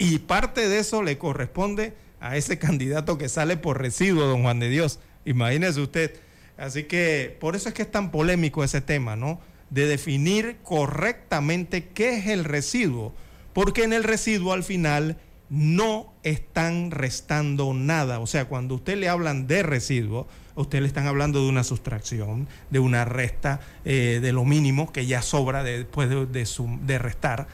[0.00, 4.58] Y parte de eso le corresponde a ese candidato que sale por residuo, don Juan
[4.58, 4.98] de Dios.
[5.26, 6.18] Imagínese usted.
[6.56, 9.40] Así que por eso es que es tan polémico ese tema, ¿no?
[9.68, 13.14] De definir correctamente qué es el residuo.
[13.52, 15.18] Porque en el residuo al final
[15.50, 18.20] no están restando nada.
[18.20, 22.48] O sea, cuando usted le hablan de residuo, usted le están hablando de una sustracción,
[22.70, 26.98] de una resta eh, de lo mínimo que ya sobra de- después de, sum- de
[26.98, 27.48] restar.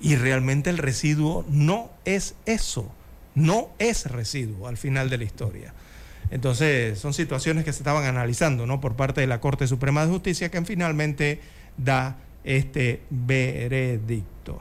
[0.00, 2.92] Y realmente el residuo no es eso,
[3.34, 5.72] no es residuo al final de la historia.
[6.30, 8.80] Entonces, son situaciones que se estaban analizando ¿no?
[8.80, 11.40] por parte de la Corte Suprema de Justicia que finalmente
[11.76, 14.60] da este veredicto.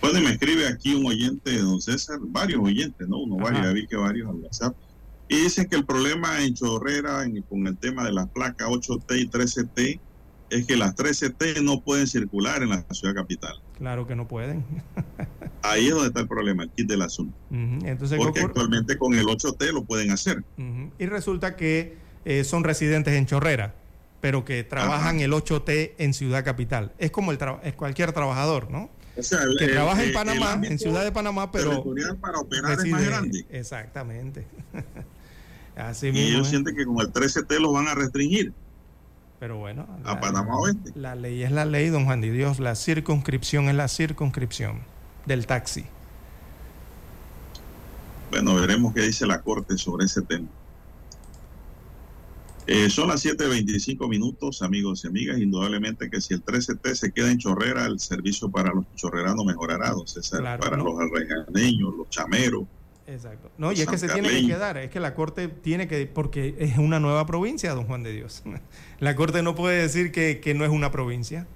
[0.00, 3.18] Bueno, y me escribe aquí un oyente, don César, varios oyentes, ¿no?
[3.18, 3.52] Uno, Ajá.
[3.54, 4.74] varios, vi que varios al WhatsApp.
[5.28, 9.16] Y dicen que el problema en Chorrera en- con el tema de las placas 8T
[9.20, 10.00] y 13T
[10.50, 13.54] es que las 13T no pueden circular en la ciudad capital.
[13.78, 14.64] Claro que no pueden.
[15.62, 17.36] Ahí es donde está el problema, el kit del asunto.
[17.50, 20.42] Entonces, ¿qué Porque actualmente con el 8T lo pueden hacer.
[20.98, 23.74] Y resulta que eh, son residentes en Chorrera,
[24.20, 26.92] pero que trabajan el 8T en Ciudad Capital.
[26.98, 28.90] Es como el tra- es cualquier trabajador, ¿no?
[29.16, 31.84] O sea, el- que el- trabaja en Panamá, en Ciudad de Panamá, pero
[32.20, 33.46] para operar es más grande.
[33.50, 34.46] Exactamente.
[35.76, 36.28] Así Y mismo.
[36.28, 36.50] ellos es.
[36.50, 38.52] sienten que con el 13T los van a restringir
[39.42, 40.92] Pero bueno, a la, Panamá Oeste.
[40.94, 42.60] la ley es la ley, don Juan de Dios.
[42.60, 44.82] La circunscripción es la circunscripción
[45.26, 45.84] del taxi.
[48.30, 50.46] Bueno, veremos qué dice la Corte sobre ese tema.
[52.68, 55.40] Eh, son las 7.25 minutos, amigos y amigas.
[55.40, 59.90] Indudablemente que si el 13T se queda en Chorrera, el servicio para los chorreranos mejorará,
[59.90, 60.84] don César, Claro, para ¿no?
[60.84, 62.62] los alrejaneños, los chameros.
[63.06, 63.50] Exacto.
[63.58, 66.54] No, y es que se tiene que quedar, es que la Corte tiene que, porque
[66.58, 68.42] es una nueva provincia, don Juan de Dios.
[69.00, 71.46] La Corte no puede decir que, que no es una provincia,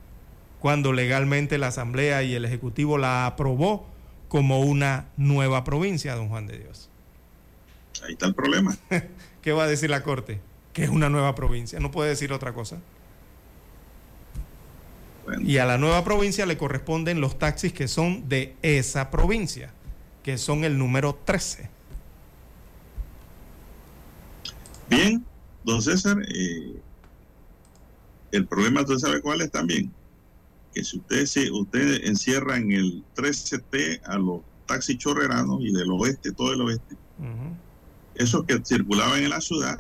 [0.59, 3.87] cuando legalmente la Asamblea y el Ejecutivo la aprobó
[4.29, 6.91] como una nueva provincia, don Juan de Dios.
[8.05, 8.77] Ahí está el problema.
[9.43, 10.41] ¿Qué va a decir la Corte?
[10.73, 12.81] Que es una nueva provincia, no puede decir otra cosa.
[15.41, 19.73] Y a la nueva provincia le corresponden los taxis que son de esa provincia,
[20.27, 21.71] que son el número 13.
[24.91, 25.25] Bien,
[25.63, 26.83] don César, eh,
[28.33, 29.93] el problema, ¿usted sabe cuál es también?
[30.75, 35.93] Que si usted, se, usted encierra en el 13T a los taxis chorreranos y del
[35.93, 36.97] oeste, todo el oeste,
[38.17, 39.79] esos que circulaban en la ciudad,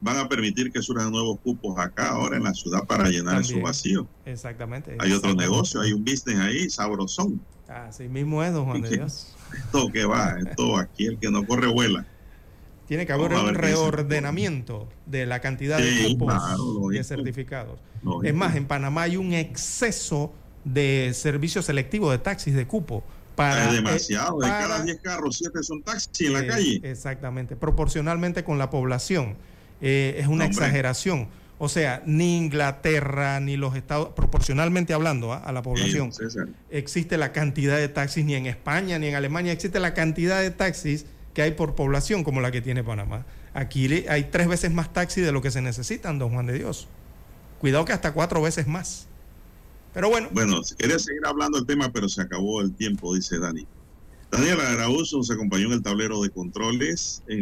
[0.00, 3.62] van a permitir que surjan nuevos cupos acá ahora en la ciudad para llenar También.
[3.62, 4.06] vacíos.
[4.24, 4.96] Exactamente.
[4.98, 7.40] Hay otro negocio, hay un business ahí, sabrosón.
[7.66, 9.34] Así mismo es, don Juan de Dios.
[9.56, 12.06] Esto que va, esto aquí, el que no corre vuela.
[12.86, 17.78] Tiene que haber un reordenamiento de la cantidad de Sí, cupos claro, de certificados.
[18.02, 18.24] Lógico.
[18.24, 20.32] Es más, en Panamá hay un exceso
[20.64, 23.04] de servicio selectivo de taxis de cupo.
[23.34, 26.46] Para, es demasiado, eh, de para- cada 10 carros, 7 son taxis en la eh,
[26.46, 26.80] calle.
[26.82, 29.36] Exactamente, proporcionalmente con la población.
[29.80, 30.46] Eh, es una Hombre.
[30.46, 31.28] exageración.
[31.60, 35.38] O sea, ni Inglaterra ni los estados, proporcionalmente hablando ¿ah?
[35.38, 36.22] a la población, Sí,
[36.70, 40.52] existe la cantidad de taxis, ni en España ni en Alemania existe la cantidad de
[40.52, 43.26] taxis que hay por población como la que tiene Panamá.
[43.54, 46.86] Aquí hay tres veces más taxis de lo que se necesitan, don Juan de Dios.
[47.58, 49.08] Cuidado que hasta cuatro veces más.
[49.94, 50.28] Pero bueno.
[50.30, 53.66] Bueno, quería seguir hablando del tema, pero se acabó el tiempo, dice Dani.
[54.30, 57.22] Daniel Araúz nos acompañó en el tablero de controles.
[57.26, 57.36] En